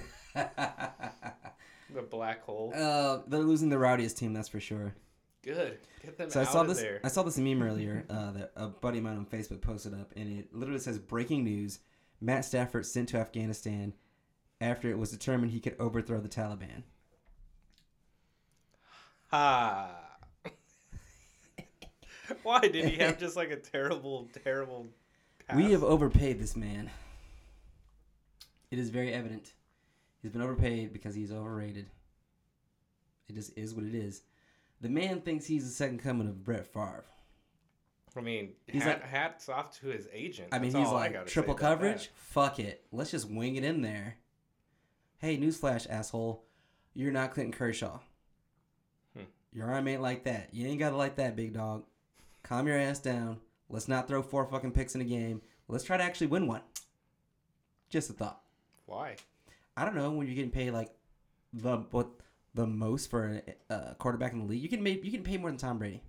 the 1.94 2.02
black 2.10 2.42
hole. 2.44 2.72
uh, 2.74 3.18
they're 3.26 3.40
losing 3.40 3.68
the 3.68 3.78
rowdiest 3.78 4.16
team, 4.16 4.32
that's 4.32 4.48
for 4.48 4.60
sure. 4.60 4.94
Good. 5.42 5.78
Get 6.02 6.16
them 6.18 6.30
So 6.30 6.40
I 6.40 6.44
saw 6.44 6.62
of 6.62 6.68
this. 6.68 6.80
there. 6.80 7.00
I 7.04 7.08
saw 7.08 7.22
this 7.22 7.38
meme 7.38 7.62
earlier 7.62 8.04
uh, 8.08 8.30
that 8.32 8.52
a 8.56 8.68
buddy 8.68 8.98
of 8.98 9.04
mine 9.04 9.16
on 9.16 9.26
Facebook 9.26 9.60
posted 9.60 9.94
up, 9.94 10.12
and 10.16 10.38
it 10.38 10.54
literally 10.54 10.80
says 10.80 10.98
"Breaking 10.98 11.44
news: 11.44 11.80
Matt 12.20 12.44
Stafford 12.44 12.86
sent 12.86 13.10
to 13.10 13.18
Afghanistan 13.18 13.92
after 14.60 14.90
it 14.90 14.98
was 14.98 15.10
determined 15.10 15.52
he 15.52 15.60
could 15.60 15.76
overthrow 15.78 16.20
the 16.20 16.28
Taliban." 16.28 16.82
Ha. 19.28 19.90
Why 22.42 22.60
did 22.60 22.84
he 22.86 22.96
have 22.96 23.18
just 23.18 23.36
like 23.36 23.50
a 23.50 23.56
terrible, 23.56 24.28
terrible? 24.44 24.86
Pass? 25.46 25.56
We 25.56 25.72
have 25.72 25.84
overpaid 25.84 26.38
this 26.40 26.56
man. 26.56 26.90
It 28.70 28.78
is 28.78 28.90
very 28.90 29.12
evident. 29.12 29.52
He's 30.22 30.32
been 30.32 30.42
overpaid 30.42 30.92
because 30.92 31.14
he's 31.14 31.30
overrated. 31.30 31.86
It 33.28 33.34
just 33.34 33.56
is 33.56 33.74
what 33.74 33.84
it 33.84 33.94
is. 33.94 34.22
The 34.80 34.88
man 34.88 35.20
thinks 35.20 35.46
he's 35.46 35.64
the 35.64 35.70
second 35.70 35.98
coming 35.98 36.26
of 36.28 36.44
Brett 36.44 36.66
Favre. 36.66 37.04
I 38.16 38.20
mean, 38.22 38.54
He's 38.66 38.82
hat, 38.82 39.00
like- 39.02 39.10
hats 39.10 39.48
off 39.48 39.78
to 39.80 39.88
his 39.88 40.08
agent. 40.12 40.48
I 40.52 40.58
mean, 40.58 40.72
That's 40.72 40.86
he's 40.86 40.92
like 40.92 41.26
triple 41.26 41.54
coverage. 41.54 42.10
Fuck 42.14 42.58
it. 42.58 42.84
Let's 42.90 43.10
just 43.10 43.30
wing 43.30 43.56
it 43.56 43.64
in 43.64 43.82
there. 43.82 44.16
Hey, 45.18 45.38
newsflash, 45.38 45.88
asshole. 45.88 46.44
You're 46.94 47.12
not 47.12 47.32
Clayton 47.32 47.52
Kershaw. 47.52 47.98
Hmm. 49.16 49.24
Your 49.52 49.70
arm 49.70 49.88
ain't 49.88 50.02
like 50.02 50.24
that. 50.24 50.48
You 50.52 50.66
ain't 50.68 50.78
gotta 50.78 50.96
like 50.96 51.16
that, 51.16 51.36
big 51.36 51.54
dog. 51.54 51.84
Calm 52.42 52.66
your 52.66 52.78
ass 52.78 52.98
down. 52.98 53.38
Let's 53.68 53.88
not 53.88 54.06
throw 54.08 54.22
four 54.22 54.46
fucking 54.46 54.72
picks 54.72 54.94
in 54.94 55.00
a 55.00 55.04
game. 55.04 55.42
Let's 55.68 55.84
try 55.84 55.96
to 55.96 56.04
actually 56.04 56.28
win 56.28 56.46
one. 56.46 56.62
Just 57.88 58.10
a 58.10 58.12
thought. 58.12 58.40
Why? 58.86 59.16
I 59.76 59.84
don't 59.84 59.96
know 59.96 60.10
when 60.10 60.26
you're 60.26 60.36
getting 60.36 60.50
paid 60.50 60.70
like 60.70 60.90
the 61.52 61.78
what 61.90 62.08
the 62.54 62.66
most 62.66 63.10
for 63.10 63.42
a, 63.68 63.94
quarterback 63.98 64.32
in 64.32 64.40
the 64.40 64.44
league. 64.46 64.62
You 64.62 64.68
can 64.68 64.82
make 64.82 65.04
you 65.04 65.10
can 65.10 65.22
pay 65.22 65.36
more 65.36 65.50
than 65.50 65.58
Tom 65.58 65.78
Brady. 65.78 66.02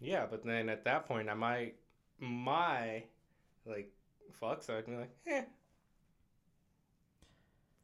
Yeah, 0.00 0.26
but 0.28 0.44
then 0.44 0.68
at 0.68 0.84
that 0.84 1.06
point, 1.06 1.30
I 1.30 1.34
might, 1.34 1.76
my, 2.18 3.04
like, 3.64 3.92
fucks. 4.42 4.68
I'd 4.68 4.86
be 4.86 4.96
like, 4.96 5.14
eh. 5.28 5.42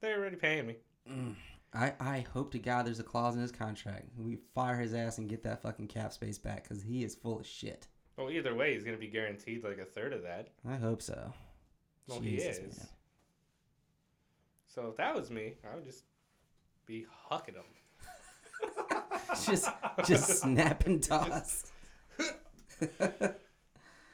They're 0.01 0.19
already 0.19 0.37
paying 0.37 0.67
me. 0.67 0.77
Mm. 1.11 1.35
I, 1.75 1.93
I 2.01 2.27
hope 2.33 2.51
to 2.53 2.59
God 2.59 2.87
there's 2.87 3.01
a 3.01 3.05
clause 3.05 3.35
in 3.35 3.43
his 3.43 3.53
contract. 3.53 4.09
We 4.17 4.39
fire 4.55 4.79
his 4.79 4.95
ass 4.95 5.19
and 5.19 5.29
get 5.29 5.43
that 5.43 5.63
fucking 5.63 5.89
cap 5.89 6.13
space 6.13 6.39
back 6.39 6.63
because 6.63 6.83
he 6.83 7.05
is 7.05 7.15
full 7.15 7.39
of 7.39 7.47
shit. 7.47 7.89
Well, 8.17 8.31
either 8.31 8.55
way, 8.55 8.75
he's 8.75 8.85
gonna 8.85 8.97
be 8.97 9.09
guaranteed 9.09 9.63
like 9.65 9.79
a 9.79 9.85
third 9.85 10.13
of 10.13 10.23
that. 10.23 10.49
I 10.69 10.77
hope 10.77 11.03
so. 11.03 11.33
Well, 12.09 12.21
he 12.21 12.37
is. 12.37 12.59
man. 12.61 12.89
So 14.67 14.89
if 14.89 14.97
that 14.97 15.15
was 15.15 15.31
me, 15.31 15.55
I 15.71 15.75
would 15.75 15.85
just 15.85 16.05
be 16.87 17.07
hucking 17.31 17.55
him. 17.55 17.65
just 19.47 19.69
just 20.07 20.41
snap 20.41 20.87
and 20.87 21.03
toss. 21.03 21.71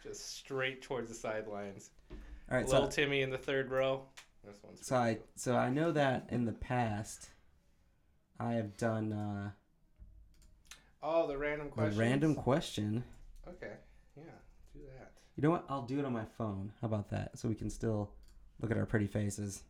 Just 0.03 0.37
straight 0.37 0.83
towards 0.83 1.09
the 1.09 1.15
sidelines. 1.15 1.91
All 2.51 2.59
right, 2.59 2.67
Little 2.69 2.91
so 2.91 2.97
Timmy 2.97 3.23
in 3.23 3.31
the 3.31 3.39
third 3.39 3.71
row. 3.71 4.03
This 4.47 4.57
one's 4.63 4.87
so 4.87 4.97
I 4.97 5.19
so 5.37 5.57
I 5.57 5.71
know 5.71 5.93
that 5.93 6.27
in 6.31 6.45
the 6.45 6.53
past 6.53 7.31
I 8.39 8.53
have 8.55 8.77
done 8.77 9.13
uh, 9.13 9.51
Oh, 11.03 11.27
the 11.27 11.37
random 11.37 11.69
question. 11.69 11.99
random 11.99 12.35
question. 12.35 13.05
Okay. 13.47 13.73
Yeah. 14.17 14.23
Do 14.73 14.81
that. 14.99 15.13
You 15.37 15.43
know 15.43 15.51
what? 15.51 15.65
I'll 15.69 15.83
do 15.83 15.99
it 15.99 16.05
on 16.05 16.13
my 16.13 16.25
phone. 16.39 16.73
How 16.81 16.87
about 16.87 17.11
that? 17.11 17.39
So 17.39 17.49
we 17.49 17.55
can 17.55 17.69
still 17.71 18.11
look 18.61 18.71
at 18.71 18.77
our 18.79 18.87
pretty 18.87 19.07
faces 19.07 19.63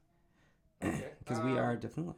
Okay. 0.82 1.10
because 1.18 1.40
we 1.42 1.52
Um, 1.52 1.58
are 1.58 1.76
definitely. 1.76 2.14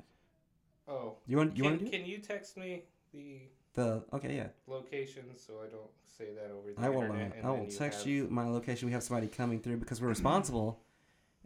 Oh. 0.88 1.16
You 1.26 1.36
want 1.38 1.56
you 1.56 1.62
can, 1.62 1.72
want 1.72 1.78
to 1.80 1.90
do 1.90 1.90
can 1.98 2.06
you 2.06 2.18
text 2.18 2.56
me 2.56 2.84
the 3.12 3.40
the 3.74 4.04
okay 4.12 4.36
yeah. 4.36 4.48
location 4.66 5.24
so 5.36 5.54
I 5.64 5.68
don't 5.68 5.90
say 6.06 6.32
that 6.34 6.50
over 6.50 6.72
the 6.72 6.80
I 6.80 6.88
will. 6.88 7.00
Uh, 7.00 7.04
internet? 7.16 7.44
I 7.44 7.50
will 7.50 7.66
text 7.66 8.00
have- 8.00 8.06
you 8.06 8.28
my 8.30 8.46
location. 8.46 8.86
We 8.86 8.92
have 8.92 9.02
somebody 9.02 9.28
coming 9.28 9.60
through 9.60 9.78
because 9.78 10.00
we're 10.00 10.08
responsible, 10.18 10.80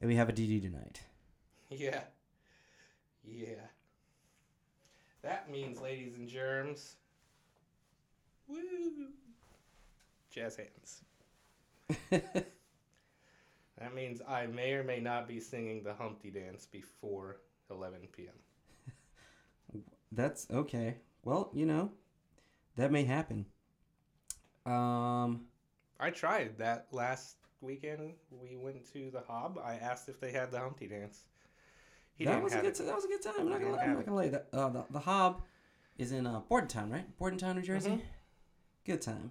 and 0.01 0.09
we 0.09 0.17
have 0.17 0.29
a 0.29 0.33
DD 0.33 0.63
tonight. 0.63 1.01
Yeah. 1.73 2.01
Yeah. 3.25 3.69
That 5.23 5.49
means, 5.49 5.81
ladies 5.81 6.17
and 6.17 6.29
germs. 6.29 6.97
Woo! 8.49 8.59
Jazz 10.31 10.57
hands. 10.57 11.05
That 13.81 13.95
means 13.95 14.21
I 14.29 14.47
may 14.47 14.75
or 14.75 14.85
may 14.85 15.01
not 15.01 15.27
be 15.27 15.41
singing 15.41 15.83
the 15.83 15.95
Humpty 15.95 16.31
Dance 16.31 16.67
before 16.67 17.39
11 17.71 18.01
p.m. 18.13 19.83
That's 20.13 20.47
okay. 20.51 20.99
Well, 21.25 21.51
you 21.55 21.65
know, 21.65 21.91
that 22.77 22.93
may 22.93 23.05
happen. 23.05 23.47
Um, 24.67 25.47
I 25.99 26.11
tried 26.11 26.59
that 26.59 26.89
last 26.93 27.37
weekend. 27.61 28.13
We 28.31 28.57
went 28.57 28.91
to 28.93 29.11
the 29.11 29.21
Hob. 29.21 29.59
I 29.65 29.75
asked 29.75 30.09
if 30.09 30.21
they 30.21 30.33
had 30.33 30.51
the 30.51 30.59
Humpty 30.59 30.87
Dance. 30.89 31.21
He 32.15 32.25
that 32.25 32.33
didn't 32.33 32.45
was 32.45 32.53
a 32.55 32.57
good. 32.61 32.67
it. 32.81 32.87
That 32.87 32.95
was 32.95 33.05
a 33.05 33.09
good 33.09 33.23
time. 33.23 33.35
I'm 33.39 33.49
not 33.49 33.61
gonna, 33.61 33.73
didn't 33.77 33.89
I'm 33.91 33.95
not 33.95 34.05
gonna 34.07 34.17
lie. 34.17 34.29
That 34.29 34.49
uh, 34.53 34.69
the, 34.71 34.85
the 34.91 34.99
Hob 35.01 35.43
is 35.99 36.13
in 36.13 36.27
uh, 36.27 36.41
Bordentown, 36.49 36.91
right? 36.91 37.17
Bordentown, 37.19 37.57
New 37.57 37.63
Jersey. 37.63 37.91
Mhm. 37.91 38.01
Good 38.85 39.03
time. 39.03 39.31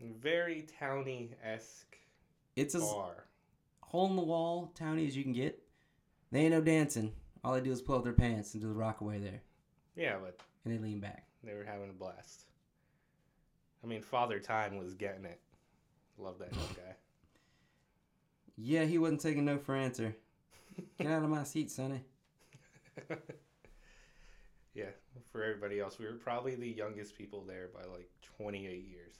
Very 0.00 0.66
towny 0.78 1.30
esque 1.42 1.96
It's 2.56 2.74
a 2.74 2.80
bar. 2.80 3.24
hole 3.80 4.10
in 4.10 4.16
the 4.16 4.22
wall 4.22 4.72
towny 4.74 5.06
as 5.06 5.16
you 5.16 5.22
can 5.22 5.32
get. 5.32 5.62
They 6.30 6.40
ain't 6.40 6.50
no 6.52 6.60
dancing. 6.60 7.12
All 7.44 7.54
they 7.54 7.60
do 7.60 7.70
is 7.72 7.80
pull 7.80 7.96
up 7.96 8.04
their 8.04 8.12
pants 8.12 8.54
and 8.54 8.62
do 8.62 8.68
the 8.68 8.74
rock 8.74 9.00
away 9.00 9.18
there, 9.18 9.42
Yeah, 9.96 10.16
but 10.22 10.38
and 10.64 10.74
they 10.74 10.78
lean 10.78 10.98
back. 10.98 11.26
they 11.44 11.54
were 11.54 11.64
having 11.64 11.90
a 11.90 11.92
blast. 11.92 12.44
I 13.82 13.86
mean, 13.86 14.00
Father 14.02 14.40
Time 14.40 14.78
was 14.78 14.94
getting 14.94 15.24
it. 15.26 15.40
Love 16.18 16.38
that 16.38 16.52
guy. 16.76 16.96
Yeah, 18.56 18.84
he 18.84 18.98
wasn't 18.98 19.20
taking 19.20 19.44
no 19.44 19.58
for 19.58 19.74
answer. 19.74 20.16
Get 20.98 21.08
out 21.08 21.22
of 21.24 21.30
my 21.30 21.44
seat, 21.44 21.70
Sonny. 21.70 22.02
Yeah, 24.74 24.86
for 25.30 25.42
everybody 25.44 25.78
else, 25.78 26.00
we 26.00 26.06
were 26.06 26.14
probably 26.14 26.56
the 26.56 26.68
youngest 26.68 27.16
people 27.16 27.44
there 27.46 27.68
by 27.72 27.82
like 27.88 28.10
28 28.38 28.84
years. 28.84 29.14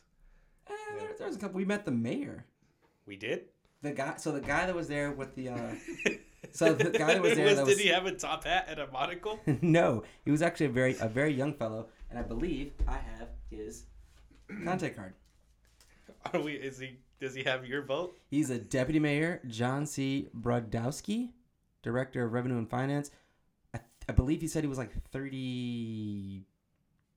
Eh, 0.69 0.73
there, 0.99 1.11
there 1.17 1.27
was 1.29 1.37
a 1.37 1.39
couple. 1.39 1.57
We 1.57 1.65
met 1.65 1.85
the 1.85 1.93
mayor. 1.93 2.45
We 3.07 3.15
did. 3.17 3.43
The 3.83 3.93
guy. 3.93 4.17
So 4.17 4.33
the 4.33 4.41
guy 4.41 4.67
that 4.67 4.75
was 4.75 4.89
there 4.89 5.13
with 5.13 5.35
the. 5.35 5.51
Uh, 5.51 5.75
So 6.53 6.73
the 6.73 6.91
guy 6.91 7.15
that 7.15 7.23
was 7.23 7.35
there 7.37 7.55
that 7.55 7.65
was- 7.65 7.77
did 7.77 7.83
he 7.83 7.89
have 7.91 8.07
a 8.07 8.13
top 8.13 8.45
hat 8.45 8.67
and 8.69 8.79
a 8.79 8.87
monocle? 8.91 9.41
no, 9.63 10.05
he 10.25 10.31
was 10.31 10.41
actually 10.43 10.67
a 10.67 10.71
very 10.71 10.95
a 11.01 11.09
very 11.09 11.33
young 11.33 11.55
fellow, 11.55 11.89
and 12.11 12.19
I 12.19 12.23
believe 12.23 12.73
I 12.87 12.99
have 12.99 13.29
his 13.51 13.87
contact 14.63 14.95
card. 14.95 15.15
Are 16.33 16.41
we? 16.41 16.53
Is 16.53 16.79
he? 16.79 16.99
Does 17.25 17.35
he 17.35 17.43
have 17.45 17.65
your 17.65 17.81
vote? 17.81 18.19
He's 18.29 18.51
a 18.51 18.59
deputy 18.59 18.99
mayor, 18.99 19.41
John 19.47 19.87
C. 19.87 20.29
Brodowski, 20.39 21.31
director 21.83 22.23
of 22.23 22.35
revenue 22.35 22.59
and 22.59 22.69
finance. 22.69 23.11
I, 23.73 23.81
I 24.07 24.13
believe 24.13 24.43
he 24.43 24.47
said 24.47 24.63
he 24.63 24.69
was 24.69 24.77
like 24.77 24.91
30, 25.11 26.45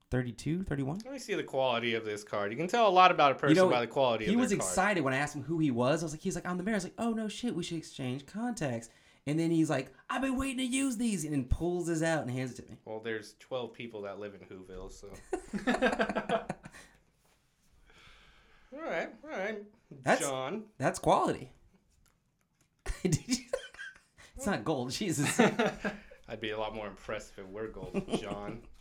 32, 0.09 0.63
31. 0.63 0.99
Let 1.03 1.11
me 1.11 1.19
see 1.19 1.33
the 1.33 1.43
quality 1.43 1.93
of 1.93 2.05
this 2.05 2.23
card. 2.23 2.53
You 2.53 2.57
can 2.57 2.69
tell 2.69 2.87
a 2.87 2.89
lot 2.89 3.11
about 3.11 3.33
a 3.33 3.35
person 3.35 3.57
know, 3.57 3.69
by 3.69 3.81
the 3.81 3.87
quality. 3.87 4.23
He 4.27 4.37
was 4.37 4.51
card. 4.51 4.59
excited 4.61 5.03
when 5.03 5.13
I 5.13 5.17
asked 5.17 5.35
him 5.35 5.43
who 5.43 5.59
he 5.59 5.71
was. 5.71 6.01
I 6.03 6.05
was 6.05 6.13
like, 6.13 6.21
he's 6.21 6.35
like, 6.35 6.47
I'm 6.47 6.57
the 6.57 6.63
mayor. 6.63 6.75
I 6.75 6.77
was 6.77 6.85
like, 6.85 6.93
oh 6.97 7.11
no 7.11 7.27
shit, 7.27 7.53
we 7.53 7.63
should 7.63 7.77
exchange 7.77 8.25
contacts. 8.25 8.87
And 9.25 9.37
then 9.37 9.51
he's 9.51 9.69
like, 9.69 9.91
I've 10.09 10.21
been 10.21 10.37
waiting 10.37 10.59
to 10.59 10.63
use 10.63 10.95
these, 10.95 11.25
and 11.25 11.33
then 11.33 11.43
pulls 11.43 11.87
this 11.87 12.01
out 12.01 12.21
and 12.21 12.31
hands 12.31 12.51
it 12.51 12.63
to 12.63 12.71
me. 12.71 12.77
Well, 12.85 13.01
there's 13.01 13.35
12 13.41 13.73
people 13.73 14.03
that 14.03 14.19
live 14.19 14.35
in 14.35 14.39
Whoville, 14.47 14.89
so. 14.89 15.09
all 18.73 18.89
right, 18.89 19.09
all 19.21 19.29
right. 19.37 19.63
That's- 19.91 20.27
John. 20.27 20.65
That's 20.77 20.99
quality. 20.99 21.51
It's 24.37 24.45
not 24.45 24.63
gold, 24.63 24.91
Jesus. 24.91 25.39
I'd 26.29 26.39
be 26.39 26.51
a 26.51 26.59
lot 26.59 26.75
more 26.75 26.87
impressed 26.87 27.31
if 27.31 27.39
it 27.39 27.49
were 27.49 27.67
gold, 27.67 28.03
John. 28.21 28.61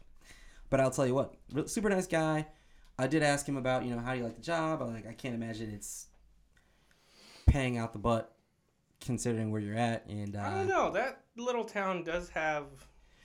But 0.69 0.81
I'll 0.81 0.90
tell 0.90 1.07
you 1.07 1.14
what, 1.14 1.33
super 1.71 1.88
nice 1.88 2.09
guy. 2.09 2.49
I 2.99 3.07
did 3.07 3.23
ask 3.23 3.49
him 3.49 3.57
about, 3.57 3.85
you 3.85 3.95
know, 3.95 4.01
how 4.01 4.12
do 4.12 4.19
you 4.19 4.25
like 4.25 4.35
the 4.35 4.42
job? 4.42 4.83
I'm 4.83 4.92
like, 4.92 5.07
I 5.07 5.12
can't 5.12 5.37
imagine 5.37 5.71
it's 5.71 6.09
paying 7.47 7.79
out 7.79 7.92
the 7.92 8.01
butt 8.01 8.35
considering 9.01 9.53
where 9.53 9.61
you're 9.61 9.77
at. 9.77 10.07
And 10.09 10.35
I 10.35 10.51
don't 10.51 10.73
uh, 10.73 10.75
know. 10.75 10.90
That 10.90 11.21
little 11.37 11.62
town 11.62 12.03
does 12.03 12.29
have 12.31 12.64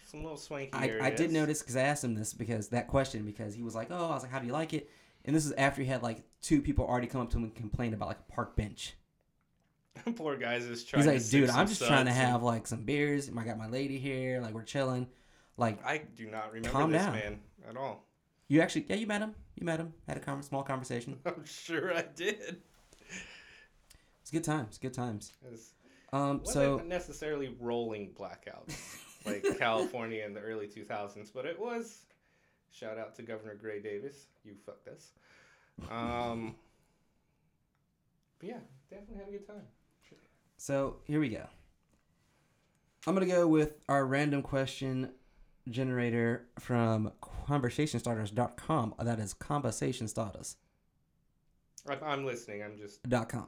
some 0.06 0.22
little 0.22 0.38
swanky 0.38 0.70
I, 0.74 0.86
areas. 0.86 1.04
I 1.04 1.10
did 1.10 1.32
notice 1.32 1.62
because 1.64 1.76
I 1.76 1.82
asked 1.82 2.04
him 2.04 2.14
this 2.14 2.32
because 2.32 2.68
that 2.68 2.88
question 2.88 3.26
because 3.26 3.56
he 3.56 3.64
was 3.64 3.74
like, 3.74 3.88
oh, 3.90 4.12
I 4.12 4.14
was 4.14 4.22
like, 4.22 4.32
how 4.32 4.38
do 4.38 4.46
you 4.46 4.54
like 4.54 4.76
it? 4.76 4.88
And 5.26 5.36
this 5.36 5.46
is 5.46 5.52
after 5.54 5.82
he 5.82 5.88
had 5.88 6.02
like 6.04 6.24
two 6.42 6.62
people 6.62 6.86
already 6.86 7.08
come 7.08 7.22
up 7.22 7.30
to 7.32 7.38
him 7.38 7.44
and 7.44 7.56
complain 7.56 7.94
about 7.94 8.08
like 8.08 8.20
a 8.20 8.32
park 8.32 8.56
bench. 8.56 8.96
Poor 10.16 10.36
guys 10.38 10.66
is 10.66 10.84
trying 10.84 11.04
He's 11.04 11.32
like, 11.32 11.42
dude, 11.42 11.50
I'm 11.50 11.68
just 11.68 11.86
trying 11.86 12.06
to 12.06 12.12
have 12.14 12.42
like 12.44 12.66
some 12.68 12.84
beers. 12.84 13.30
I 13.38 13.44
got 13.44 13.58
my 13.58 13.68
lady 13.68 14.00
here, 14.00 14.40
like 14.42 14.54
we're 14.54 14.64
chilling. 14.64 15.08
Like 15.58 15.86
I 15.86 16.02
do 16.16 16.28
not 16.28 16.48
remember 16.54 16.70
Calm 16.70 16.92
this 16.92 17.04
down. 17.04 17.14
man 17.14 17.40
at 17.70 17.78
all. 17.78 18.06
you 18.48 18.62
actually, 18.62 18.86
yeah, 18.90 18.96
you 18.96 19.06
met 19.06 19.22
him. 19.22 19.36
You 19.56 19.66
met 19.66 19.80
him. 19.80 19.94
Had 20.08 20.18
a 20.18 20.20
con- 20.22 20.42
small 20.44 20.64
conversation. 20.64 21.20
I'm 21.26 21.44
sure 21.46 21.94
I 21.96 22.04
did. 22.16 22.62
It's 24.22 24.32
good 24.32 24.44
times. 24.44 24.78
Good 24.78 24.94
times. 24.94 25.34
It 25.46 25.52
was- 25.52 25.74
Um, 26.14 26.40
wasn't 26.40 26.48
so 26.54 26.78
necessarily 26.88 27.56
rolling 27.60 28.12
blackouts 28.18 28.76
like 29.26 29.46
California 29.60 30.26
in 30.26 30.34
the 30.34 30.40
early 30.42 30.68
2000s, 30.68 31.32
but 31.34 31.46
it 31.46 31.60
was. 31.60 32.00
Shout 32.72 32.98
out 32.98 33.16
to 33.16 33.22
Governor 33.22 33.56
Gray 33.56 33.82
Davis. 33.82 34.28
You 34.44 34.54
fucked 34.66 34.88
us. 34.88 35.12
Um, 35.90 36.56
but 38.40 38.50
yeah, 38.50 38.58
definitely 38.90 39.18
had 39.18 39.28
a 39.28 39.32
good 39.32 39.48
time. 39.48 39.64
So 40.58 40.98
here 41.06 41.20
we 41.20 41.30
go. 41.30 41.46
I'm 43.08 43.14
gonna 43.16 43.26
go 43.26 43.48
with 43.48 43.74
our 43.90 44.06
random 44.06 44.42
question 44.44 45.10
generator 45.70 46.46
from 46.60 47.12
conversationstarters.com. 47.48 48.94
That 49.00 49.20
is 49.20 49.34
conversationstarters.com. 49.34 50.56
I- 51.90 52.06
I'm 52.06 52.26
listening. 52.26 52.62
I'm 52.64 52.78
just. 52.78 53.02
Dot 53.10 53.28
com. 53.30 53.48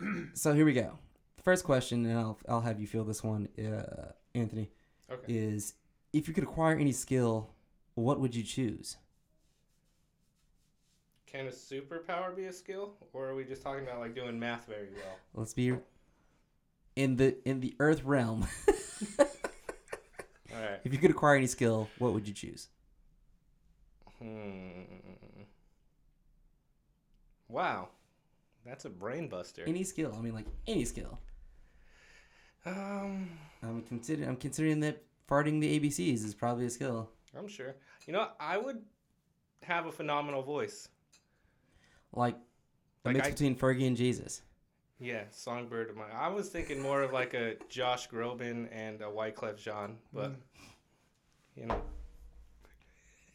So 0.34 0.52
here 0.52 0.64
we 0.64 0.72
go. 0.72 0.98
The 1.36 1.42
first 1.42 1.64
question, 1.64 2.04
and 2.06 2.18
I'll 2.18 2.38
I'll 2.48 2.60
have 2.60 2.80
you 2.80 2.86
feel 2.88 3.04
this 3.04 3.22
one, 3.22 3.48
uh, 3.58 4.10
Anthony, 4.34 4.68
Okay. 5.10 5.32
is 5.32 5.74
if 6.12 6.28
you 6.28 6.34
could 6.34 6.44
acquire 6.44 6.76
any 6.76 6.92
skill, 6.92 7.50
what 7.94 8.20
would 8.20 8.34
you 8.34 8.42
choose? 8.42 8.96
Can 11.26 11.46
a 11.46 11.50
superpower 11.50 12.34
be 12.36 12.44
a 12.44 12.52
skill, 12.52 12.94
or 13.14 13.28
are 13.28 13.34
we 13.34 13.44
just 13.44 13.62
talking 13.62 13.84
about 13.84 14.00
like 14.00 14.14
doing 14.14 14.38
math 14.38 14.66
very 14.66 14.88
well? 14.94 15.16
Let's 15.34 15.54
be 15.54 15.74
in 16.94 17.16
the 17.16 17.36
in 17.48 17.60
the 17.60 17.74
Earth 17.80 18.04
realm. 18.04 18.46
All 19.18 20.60
right. 20.60 20.80
if 20.84 20.92
you 20.92 20.98
could 20.98 21.10
acquire 21.10 21.36
any 21.36 21.46
skill, 21.46 21.88
what 21.98 22.12
would 22.12 22.28
you 22.28 22.34
choose? 22.34 22.68
Hmm. 24.18 24.82
Wow, 27.48 27.88
that's 28.66 28.84
a 28.84 28.90
brain 28.90 29.28
buster. 29.28 29.64
Any 29.66 29.84
skill. 29.84 30.14
I 30.16 30.20
mean, 30.20 30.34
like 30.34 30.46
any 30.66 30.84
skill. 30.84 31.18
Um, 32.66 33.30
I'm 33.62 33.82
considering. 33.82 34.28
I'm 34.28 34.36
considering 34.36 34.80
that 34.80 35.02
farting 35.32 35.60
the 35.60 35.80
ABCs 35.80 36.24
is 36.24 36.34
probably 36.34 36.66
a 36.66 36.70
skill. 36.70 37.08
I'm 37.36 37.48
sure. 37.48 37.74
You 38.06 38.12
know, 38.12 38.28
I 38.38 38.58
would 38.58 38.82
have 39.62 39.86
a 39.86 39.92
phenomenal 39.92 40.42
voice. 40.42 40.88
Like 42.12 42.34
a 43.04 43.08
Like 43.08 43.16
mix 43.16 43.28
I- 43.28 43.30
between 43.30 43.56
Fergie 43.56 43.86
and 43.86 43.96
Jesus. 43.96 44.42
Yeah, 44.98 45.24
songbird 45.30 45.88
of 45.90 45.96
mine. 45.96 46.10
I 46.14 46.28
was 46.28 46.48
thinking 46.50 46.80
more 46.80 47.02
of 47.02 47.12
like 47.12 47.32
a 47.34 47.56
Josh 47.68 48.08
Groban 48.08 48.68
and 48.70 49.00
a 49.00 49.06
Wyclef 49.06 49.56
Jean, 49.56 49.96
but 50.12 50.30
Mm. 50.32 50.36
you 51.56 51.66
know, 51.66 51.82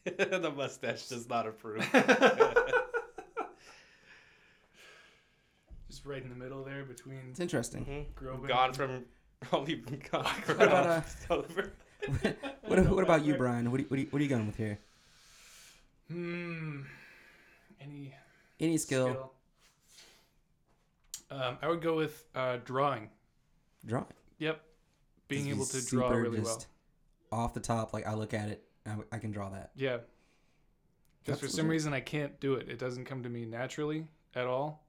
the 0.39 0.51
mustache 0.55 1.07
does 1.09 1.27
not 1.27 1.45
approve. 1.47 1.79
Just 5.89 6.05
right 6.05 6.21
in 6.21 6.29
the 6.29 6.35
middle 6.35 6.63
there 6.63 6.83
between 6.85 7.19
It's 7.31 7.39
interesting. 7.41 7.85
Mhm. 7.85 8.05
Groban. 8.13 8.47
Gone 8.47 8.73
from. 8.73 9.05
I'll 9.51 9.65
be 9.65 9.75
gone 9.75 10.23
from 10.25 10.57
What 10.59 10.67
about, 10.67 10.85
uh, 11.29 11.33
over. 11.33 11.73
What, 12.67 12.89
what 12.89 13.03
about 13.03 13.25
you, 13.25 13.35
Brian? 13.35 13.69
What 13.71 13.79
are, 13.79 13.83
you- 13.83 13.89
what, 13.89 13.97
are 13.97 14.01
you, 14.01 14.07
what 14.09 14.19
are 14.19 14.23
you 14.23 14.29
going 14.29 14.47
with 14.47 14.55
here? 14.57 14.77
Hmm. 16.11 16.81
Any 17.81 18.13
Any 18.59 18.77
skill, 18.77 19.31
Um, 21.29 21.57
I 21.61 21.67
would 21.67 21.81
go 21.81 21.95
with 21.95 22.23
uh, 22.35 22.57
drawing. 22.63 23.09
drawing. 23.85 24.05
Yep. 24.39 24.61
Being 25.27 25.49
able 25.49 25.65
to 25.65 25.85
draw 25.85 26.09
super 26.09 26.21
really 26.21 26.39
well. 26.39 26.63
Off 27.31 27.53
the 27.53 27.59
top, 27.59 27.91
like 27.93 28.07
I 28.07 28.13
look 28.13 28.33
at 28.33 28.47
it, 28.47 28.63
I, 28.85 28.95
I 29.11 29.17
can 29.19 29.31
draw 29.31 29.49
that. 29.49 29.71
Yeah. 29.75 29.97
Because 31.25 31.41
for 31.41 31.47
some 31.49 31.65
legit. 31.65 31.71
reason 31.71 31.93
I 31.93 31.99
can't 31.99 32.39
do 32.39 32.53
it. 32.53 32.69
It 32.69 32.79
doesn't 32.79 33.03
come 33.03 33.23
to 33.23 33.29
me 33.29 33.45
naturally 33.45 34.07
at 34.33 34.45
all. 34.47 34.85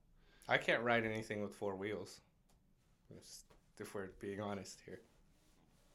I 0.48 0.56
can't 0.56 0.82
ride 0.84 1.04
anything 1.04 1.42
with 1.42 1.52
four 1.52 1.74
wheels. 1.74 2.20
Just 3.12 3.42
if 3.78 3.92
we're 3.94 4.10
being 4.20 4.40
honest 4.40 4.80
here. 4.86 5.00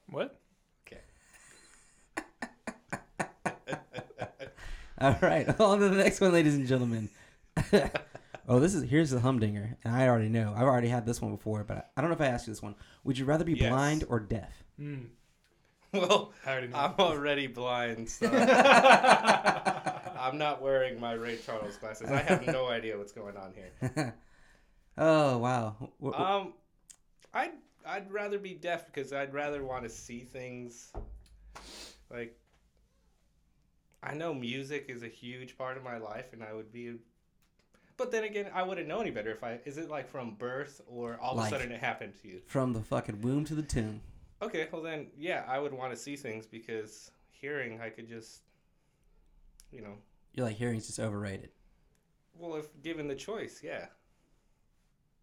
What? 0.10 0.38
All 5.03 5.17
right, 5.21 5.47
on 5.59 5.79
to 5.79 5.89
the 5.89 5.97
next 5.97 6.21
one, 6.21 6.31
ladies 6.31 6.55
and 6.55 6.65
gentlemen. 6.65 7.09
oh, 8.47 8.59
this 8.59 8.73
is 8.73 8.89
here's 8.89 9.09
the 9.09 9.19
humdinger, 9.19 9.75
and 9.83 9.93
I 9.95 10.07
already 10.07 10.29
know. 10.29 10.53
I've 10.55 10.63
already 10.63 10.87
had 10.87 11.05
this 11.05 11.21
one 11.21 11.35
before, 11.35 11.63
but 11.65 11.91
I 11.97 12.01
don't 12.01 12.09
know 12.09 12.15
if 12.15 12.21
I 12.21 12.27
asked 12.27 12.47
you 12.47 12.53
this 12.53 12.61
one. 12.63 12.75
Would 13.03 13.17
you 13.17 13.25
rather 13.25 13.43
be 13.43 13.53
Yes. 13.53 13.69
blind 13.69 14.05
or 14.07 14.19
deaf? 14.19 14.63
Hmm. 14.77 15.05
Well, 15.91 16.31
I 16.45 16.51
already 16.51 16.67
know. 16.69 16.77
I'm 16.77 16.93
already 16.97 17.47
blind, 17.47 18.09
so 18.09 18.27
I'm 18.27 18.33
not 20.37 20.61
wearing 20.61 20.99
my 20.99 21.13
Ray 21.13 21.37
Charles 21.37 21.77
glasses. 21.77 22.09
I 22.09 22.21
have 22.21 22.47
no 22.47 22.67
idea 22.67 22.97
what's 22.97 23.11
going 23.11 23.37
on 23.37 23.53
here. 23.53 24.15
oh 24.97 25.37
wow. 25.37 25.75
Wh- 26.01 26.15
wh- 26.15 26.19
Um, 26.19 26.53
I'd 27.33 27.51
I'd 27.85 28.11
rather 28.11 28.39
be 28.39 28.53
deaf 28.53 28.85
because 28.87 29.13
I'd 29.13 29.33
rather 29.33 29.63
want 29.63 29.83
to 29.83 29.89
see 29.89 30.21
things. 30.21 30.91
Like, 32.09 32.37
I 34.03 34.13
know 34.13 34.33
music 34.33 34.85
is 34.89 35.01
a 35.03 35.07
huge 35.07 35.57
part 35.57 35.77
of 35.77 35.83
my 35.83 35.97
life, 35.97 36.33
and 36.33 36.43
I 36.43 36.53
would 36.53 36.71
be. 36.71 36.95
But 37.95 38.11
then 38.11 38.23
again, 38.23 38.49
I 38.53 38.63
wouldn't 38.63 38.87
know 38.87 38.99
any 38.99 39.11
better 39.11 39.31
if 39.31 39.43
I. 39.43 39.59
Is 39.65 39.77
it 39.77 39.89
like 39.89 40.09
from 40.09 40.35
birth, 40.35 40.81
or 40.87 41.17
all 41.21 41.35
Like- 41.35 41.47
of 41.51 41.53
a 41.53 41.61
sudden 41.61 41.71
it 41.73 41.79
happened 41.79 42.13
to 42.21 42.27
you? 42.27 42.41
From 42.47 42.73
the 42.73 42.81
fucking 42.81 43.21
womb 43.21 43.45
to 43.45 43.55
the 43.55 43.61
tomb. 43.63 44.01
Okay, 44.41 44.67
well 44.71 44.81
then, 44.81 45.07
yeah, 45.17 45.45
I 45.47 45.57
would 45.59 45.71
want 45.73 45.93
to 45.93 45.97
see 45.97 46.15
things 46.17 46.45
because 46.45 47.11
hearing, 47.29 47.79
I 47.79 47.89
could 47.89 48.09
just, 48.09 48.41
you 49.71 49.81
know, 49.81 49.93
You're 50.33 50.45
like 50.47 50.57
hearing's 50.57 50.87
just 50.87 50.99
overrated. 50.99 51.51
well, 52.33 52.55
if 52.55 52.67
given 52.81 53.07
the 53.07 53.15
choice, 53.15 53.61
yeah. 53.63 53.85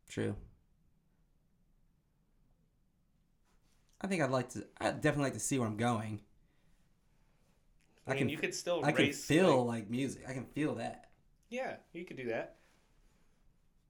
True. 0.08 0.34
I 4.00 4.06
think 4.06 4.22
I'd 4.22 4.30
like 4.30 4.48
to. 4.50 4.66
I'd 4.80 5.00
definitely 5.02 5.24
like 5.24 5.34
to 5.34 5.40
see 5.40 5.58
where 5.58 5.68
I'm 5.68 5.76
going. 5.76 6.20
I, 8.11 8.14
I 8.14 8.16
mean, 8.16 8.25
can 8.25 8.29
you 8.31 8.38
could 8.38 8.55
still 8.55 8.85
I 8.85 8.92
can 8.92 9.12
feel 9.12 9.64
like- 9.64 9.81
like 9.83 9.90
music. 9.90 10.23
I 10.29 10.33
can 10.33 10.44
feel 10.46 10.75
that. 10.77 11.11
yeah, 11.49 11.77
you 11.92 12.05
could 12.05 12.16
do 12.16 12.29
that. 12.29 12.57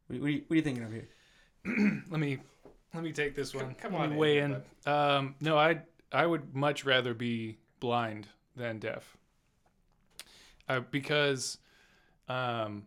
What, 0.07 0.21
what, 0.21 0.27
are, 0.27 0.31
you, 0.31 0.43
what 0.47 0.55
are 0.55 0.57
you 0.57 0.63
thinking 0.63 0.85
of 0.85 0.93
here? 0.93 1.09
let 2.11 2.21
me 2.21 2.39
let 2.95 3.03
me 3.05 3.13
take 3.13 3.35
this 3.37 3.55
one. 3.55 3.75
come 3.75 3.93
let 3.93 4.03
on 4.03 4.09
me 4.11 4.15
in, 4.15 4.21
weigh 4.21 4.39
in. 4.39 4.63
Um, 4.87 5.35
no, 5.41 5.57
I 5.59 5.83
I 6.13 6.27
would 6.27 6.55
much 6.55 6.85
rather 6.85 7.15
be 7.15 7.59
blind 7.79 8.27
than 8.57 8.79
deaf. 8.79 9.17
Uh, 10.69 10.81
because, 10.91 11.59
um, 12.29 12.85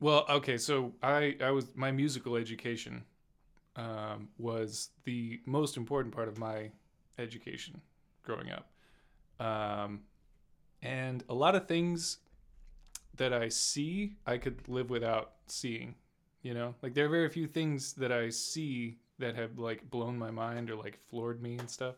well, 0.00 0.24
okay, 0.28 0.56
so 0.58 0.92
I 1.02 1.36
I 1.42 1.50
was 1.50 1.66
my 1.74 1.90
musical 1.90 2.36
education 2.36 3.04
um, 3.76 4.28
was 4.38 4.90
the 5.04 5.40
most 5.46 5.76
important 5.76 6.14
part 6.14 6.28
of 6.28 6.38
my 6.38 6.70
education 7.18 7.80
growing 8.22 8.50
up, 8.50 8.66
um, 9.40 10.00
and 10.82 11.24
a 11.28 11.34
lot 11.34 11.54
of 11.54 11.66
things 11.66 12.18
that 13.16 13.32
I 13.32 13.48
see 13.48 14.14
I 14.26 14.38
could 14.38 14.68
live 14.68 14.90
without 14.90 15.32
seeing 15.46 15.94
you 16.44 16.54
know 16.54 16.74
like 16.82 16.94
there 16.94 17.06
are 17.06 17.08
very 17.08 17.28
few 17.28 17.48
things 17.48 17.94
that 17.94 18.12
i 18.12 18.28
see 18.28 18.96
that 19.18 19.34
have 19.34 19.58
like 19.58 19.88
blown 19.90 20.16
my 20.16 20.30
mind 20.30 20.70
or 20.70 20.76
like 20.76 20.98
floored 21.08 21.42
me 21.42 21.56
and 21.58 21.68
stuff 21.68 21.96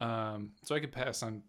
um 0.00 0.50
so 0.64 0.74
i 0.74 0.80
could 0.80 0.90
pass 0.90 1.22
on 1.22 1.42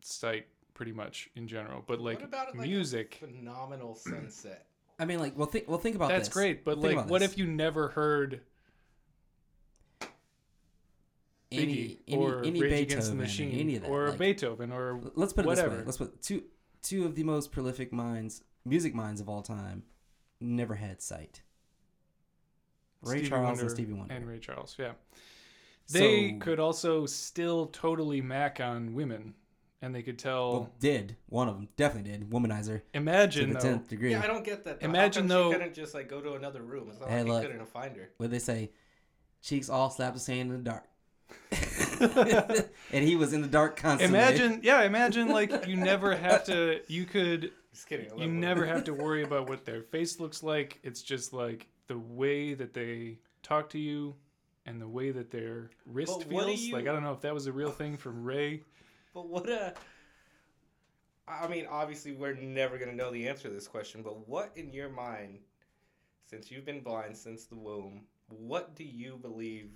sight 0.00 0.46
pretty 0.72 0.92
much 0.92 1.28
in 1.36 1.46
general 1.46 1.84
but 1.86 2.00
like 2.00 2.18
what 2.18 2.24
about 2.24 2.56
like, 2.56 2.66
a 2.66 2.68
music 2.68 3.18
phenomenal 3.20 3.94
sunset. 3.94 4.66
I 4.98 5.04
mean, 5.04 5.18
like, 5.18 5.36
well, 5.36 5.46
think. 5.46 5.68
Well, 5.68 5.76
think 5.76 5.94
about 5.94 6.08
that's 6.08 6.28
this. 6.28 6.32
great 6.32 6.64
but 6.64 6.80
Think 6.80 6.96
like 6.96 7.10
what 7.10 7.20
this. 7.20 7.32
if 7.32 7.36
you 7.36 7.46
never 7.46 7.88
heard 7.88 8.40
any 11.52 11.98
any, 12.08 12.16
or 12.16 12.40
any 12.44 12.60
Rage 12.60 12.70
Beethoven, 12.70 12.82
Against 12.92 13.10
the 13.10 13.16
Machine 13.16 13.58
any 13.60 13.76
of 13.76 13.82
that, 13.82 13.88
or 13.90 14.08
like, 14.10 14.18
Beethoven 14.18 14.72
or 14.72 15.00
Let's 15.14 15.32
put 15.32 15.46
it 15.46 15.48
this 15.56 15.60
way. 15.64 15.82
Let's 15.84 15.96
put 15.98 16.22
two 16.22 16.42
two 16.82 17.04
of 17.04 17.14
the 17.14 17.22
most 17.24 17.52
prolific 17.52 17.92
minds, 17.92 18.42
music 18.64 18.94
minds 18.94 19.20
of 19.20 19.28
all 19.28 19.42
time, 19.42 19.82
never 20.40 20.74
had 20.74 21.00
sight. 21.02 21.42
Ray 23.02 23.18
Stevie 23.18 23.28
Charles 23.28 23.46
Wonder 23.46 23.60
and 23.62 23.70
Stevie 23.70 23.92
Wonder. 23.92 24.14
and 24.14 24.26
Ray 24.26 24.38
Charles 24.38 24.74
yeah 24.78 24.92
they 25.90 26.32
So- 26.32 26.38
could 26.40 26.58
also 26.58 27.06
still 27.06 27.66
totally 27.66 28.20
mac 28.20 28.58
on 28.60 28.94
women 28.94 29.34
and 29.82 29.94
they 29.94 30.02
could 30.02 30.18
tell 30.18 30.52
Well, 30.52 30.72
did 30.80 31.16
one 31.28 31.48
of 31.48 31.54
them 31.54 31.68
definitely 31.76 32.10
did 32.10 32.30
womanizer 32.30 32.80
to 32.80 32.82
imagine 32.94 33.50
the 33.50 33.54
though 33.54 33.60
tenth 33.60 33.88
degree. 33.88 34.10
Yeah, 34.12 34.22
I 34.22 34.26
don't 34.26 34.42
get 34.44 34.64
that. 34.64 34.80
Though. 34.80 34.86
Imagine 34.88 35.28
though- 35.28 35.50
she 35.52 35.58
couldn't 35.58 35.74
just 35.74 35.94
like 35.94 36.08
go 36.08 36.20
to 36.20 36.32
another 36.32 36.62
room. 36.62 36.88
It's 36.90 36.98
not 36.98 37.10
Hey, 37.10 37.18
like 37.22 37.28
look. 37.28 37.42
he 37.42 37.48
couldn't 37.50 37.66
find 37.68 37.94
her. 37.96 38.08
What 38.16 38.30
they 38.30 38.38
say, 38.40 38.72
cheeks 39.42 39.68
all 39.68 39.90
slapped 39.90 40.14
the 40.14 40.20
sand 40.20 40.50
in 40.50 40.56
the 40.64 40.70
dark, 40.70 40.84
and 42.92 43.04
he 43.04 43.16
was 43.16 43.32
in 43.32 43.40
the 43.40 43.48
dark 43.48 43.76
constantly. 43.76 44.18
imagine 44.18 44.60
yeah 44.62 44.82
imagine 44.82 45.28
like 45.28 45.66
you 45.66 45.76
never 45.76 46.14
have 46.14 46.44
to 46.44 46.80
you 46.88 47.04
could 47.04 47.52
Just 47.72 47.86
kidding. 47.88 48.06
You 48.10 48.16
women. 48.16 48.40
never 48.40 48.66
have 48.66 48.84
to 48.84 48.94
worry 49.04 49.22
about 49.22 49.48
what 49.48 49.64
their 49.64 49.82
face 49.82 50.20
looks 50.20 50.42
like 50.42 50.78
it's 50.82 51.02
just 51.02 51.32
like 51.32 51.68
the 51.86 51.98
way 51.98 52.54
that 52.54 52.74
they 52.74 53.18
talk 53.42 53.70
to 53.70 53.78
you 53.78 54.14
and 54.66 54.80
the 54.80 54.88
way 54.88 55.10
that 55.12 55.30
their 55.30 55.70
wrist 55.86 56.18
But 56.18 56.28
what 56.28 56.46
do 56.46 56.56
feels 56.56 56.72
like 56.72 56.88
i 56.88 56.92
don't 56.92 57.02
know 57.04 57.12
if 57.12 57.20
that 57.22 57.32
was 57.34 57.46
a 57.46 57.52
real 57.52 57.70
thing 57.70 57.96
from 57.96 58.24
ray 58.24 58.62
But 59.14 59.28
what 59.28 59.48
a. 59.48 59.74
I 61.28 61.48
mean, 61.48 61.66
obviously, 61.68 62.12
we're 62.12 62.34
never 62.34 62.78
going 62.78 62.90
to 62.90 62.94
know 62.96 63.10
the 63.10 63.26
answer 63.28 63.48
to 63.48 63.54
this 63.54 63.66
question, 63.66 64.00
but 64.02 64.28
what 64.28 64.52
in 64.54 64.72
your 64.72 64.88
mind, 64.88 65.38
since 66.30 66.52
you've 66.52 66.64
been 66.64 66.82
blind 66.82 67.16
since 67.16 67.46
the 67.46 67.56
womb, 67.56 68.02
what 68.28 68.76
do 68.76 68.84
you 68.84 69.18
believe 69.20 69.70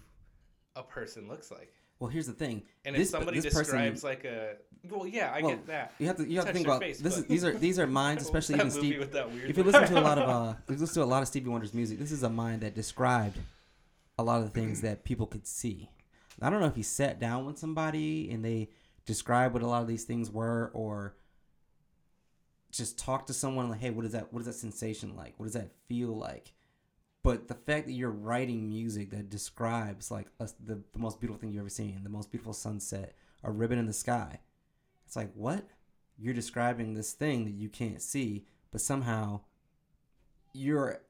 a 0.76 0.82
person 0.82 1.28
looks 1.28 1.50
like? 1.50 1.72
Well, 1.98 2.08
here's 2.08 2.26
the 2.26 2.32
thing. 2.32 2.62
And 2.84 2.96
This- 2.96 3.08
if 3.08 3.10
somebody 3.10 3.40
this 3.40 3.52
person- 3.52 3.74
describes 3.76 4.02
like 4.04 4.24
a. 4.24 4.56
Well, 4.88 5.06
yeah, 5.06 5.30
I 5.34 5.42
Well, 5.42 5.50
get 5.56 5.66
that. 5.66 5.92
You 5.98 6.06
have 6.06 6.16
to 6.16 6.26
you 6.26 6.36
have 6.38 6.46
to 6.46 6.52
think 6.54 6.66
about 6.66 6.80
face, 6.80 6.98
this. 7.00 7.18
Is, 7.18 7.26
these 7.26 7.44
are 7.44 7.52
these 7.58 7.78
are 7.78 7.86
minds, 7.86 8.22
especially 8.28 8.54
even 8.54 8.70
Steve. 8.70 8.98
with 8.98 9.12
that 9.12 9.30
weird 9.30 9.50
If 9.50 9.58
you 9.58 9.62
listen 9.64 9.84
to 9.86 9.98
a 9.98 10.00
lot 10.00 10.18
of 10.18 10.28
uh, 10.48 10.54
if 10.66 10.70
you 10.70 10.76
listen 10.80 10.94
to 11.02 11.04
a 11.04 11.04
lot 11.10 11.20
of 11.20 11.28
Stevie 11.28 11.50
Wonder's 11.50 11.74
music, 11.74 11.98
this 11.98 12.10
is 12.10 12.22
a 12.22 12.30
mind 12.30 12.62
that 12.62 12.74
described 12.74 13.36
a 14.18 14.22
lot 14.22 14.38
of 14.40 14.44
the 14.44 14.58
things 14.58 14.80
that 14.80 15.04
people 15.04 15.26
could 15.26 15.46
see. 15.46 15.90
I 16.42 16.48
don't 16.48 16.60
know 16.60 16.66
if 16.66 16.76
he 16.76 16.82
sat 16.82 17.18
down 17.20 17.44
with 17.44 17.58
somebody 17.58 18.30
and 18.30 18.42
they 18.42 18.70
described 19.04 19.52
what 19.52 19.62
a 19.62 19.66
lot 19.66 19.82
of 19.82 19.88
these 19.88 20.04
things 20.04 20.30
were, 20.30 20.70
or 20.72 21.14
just 22.70 22.98
talked 22.98 23.26
to 23.26 23.34
someone 23.34 23.68
like, 23.68 23.80
"Hey, 23.80 23.90
what 23.90 24.06
is 24.06 24.12
that? 24.12 24.32
What 24.32 24.40
is 24.40 24.46
that 24.46 24.54
sensation 24.54 25.16
like? 25.16 25.34
What 25.36 25.44
does 25.44 25.52
that 25.54 25.68
feel 25.86 26.16
like?" 26.16 26.54
But 27.22 27.48
the 27.48 27.54
fact 27.54 27.86
that 27.86 27.92
you're 27.92 28.10
writing 28.10 28.68
music 28.68 29.10
that 29.10 29.28
describes 29.28 30.10
like 30.10 30.28
a, 30.38 30.48
the 30.64 30.82
the 30.92 30.98
most 30.98 31.20
beautiful 31.20 31.40
thing 31.40 31.50
you've 31.50 31.60
ever 31.60 31.68
seen, 31.68 32.00
the 32.02 32.10
most 32.10 32.30
beautiful 32.30 32.52
sunset, 32.52 33.14
a 33.44 33.50
ribbon 33.50 33.78
in 33.78 33.86
the 33.86 33.92
sky, 33.92 34.40
it's 35.06 35.16
like 35.16 35.30
what 35.34 35.64
you're 36.18 36.34
describing 36.34 36.94
this 36.94 37.12
thing 37.12 37.44
that 37.44 37.54
you 37.54 37.68
can't 37.68 38.00
see, 38.00 38.44
but 38.70 38.80
somehow 38.80 39.40
you're 40.52 41.00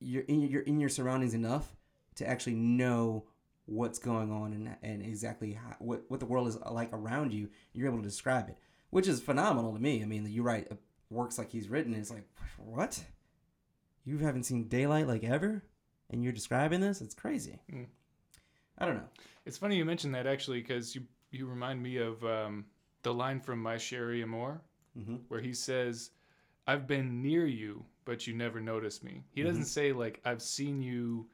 you're 0.00 0.24
in 0.24 0.42
you're 0.42 0.62
in 0.62 0.80
your 0.80 0.88
surroundings 0.88 1.34
enough 1.34 1.76
to 2.16 2.28
actually 2.28 2.54
know 2.54 3.24
what's 3.66 3.98
going 3.98 4.32
on 4.32 4.52
and 4.52 4.76
and 4.82 5.02
exactly 5.02 5.52
how, 5.52 5.76
what 5.78 6.02
what 6.08 6.20
the 6.20 6.26
world 6.26 6.48
is 6.48 6.58
like 6.70 6.90
around 6.92 7.32
you. 7.32 7.48
You're 7.72 7.88
able 7.88 7.98
to 7.98 8.04
describe 8.04 8.48
it, 8.48 8.56
which 8.90 9.06
is 9.06 9.20
phenomenal 9.20 9.72
to 9.74 9.78
me. 9.78 10.02
I 10.02 10.06
mean, 10.06 10.26
you 10.30 10.42
write 10.42 10.68
uh, 10.70 10.76
works 11.10 11.38
like 11.38 11.50
he's 11.50 11.68
written. 11.68 11.94
It's 11.94 12.10
like 12.10 12.28
what 12.56 13.02
you 14.08 14.18
haven't 14.18 14.44
seen 14.44 14.68
daylight 14.68 15.06
like 15.06 15.22
ever, 15.24 15.62
and 16.10 16.22
you're 16.24 16.32
describing 16.32 16.80
this. 16.80 17.00
It's 17.00 17.14
crazy. 17.14 17.58
Mm. 17.72 17.86
I 18.78 18.86
don't 18.86 18.96
know. 18.96 19.08
it's 19.44 19.58
funny 19.58 19.76
you 19.76 19.84
mentioned 19.84 20.14
that 20.14 20.26
actually 20.26 20.60
because 20.60 20.94
you 20.94 21.02
you 21.30 21.46
remind 21.46 21.82
me 21.82 21.96
of 21.98 22.24
um, 22.24 22.64
the 23.02 23.12
line 23.12 23.40
from 23.40 23.60
my 23.62 23.76
Cherie 23.76 24.22
Amour 24.22 24.60
hmm 24.96 25.16
where 25.28 25.40
he 25.40 25.52
says 25.54 26.10
i've 26.66 26.86
been 26.86 27.22
near 27.22 27.46
you 27.46 27.84
but 28.04 28.26
you 28.26 28.34
never 28.34 28.60
noticed 28.60 29.04
me 29.04 29.22
he 29.34 29.42
doesn't 29.42 29.66
say 29.66 29.92
like 29.92 30.20
i've 30.24 30.42
seen 30.42 30.80
you 30.82 31.26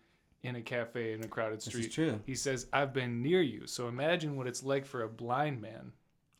in 0.43 0.57
a 0.57 0.61
cafe 0.61 1.13
in 1.15 1.25
a 1.25 1.29
crowded 1.29 1.59
This 1.61 1.67
street 1.67 1.87
is 1.87 1.95
true. 1.95 2.21
He 2.27 2.35
says, 2.35 2.67
"I've 2.73 2.93
been 2.93 3.23
near 3.23 3.41
you." 3.41 3.67
So 3.67 3.89
imagine 3.89 4.37
what 4.37 4.47
it's 4.47 4.63
like 4.63 4.85
for 4.85 5.03
a 5.03 5.09
blind 5.09 5.61
man 5.63 5.93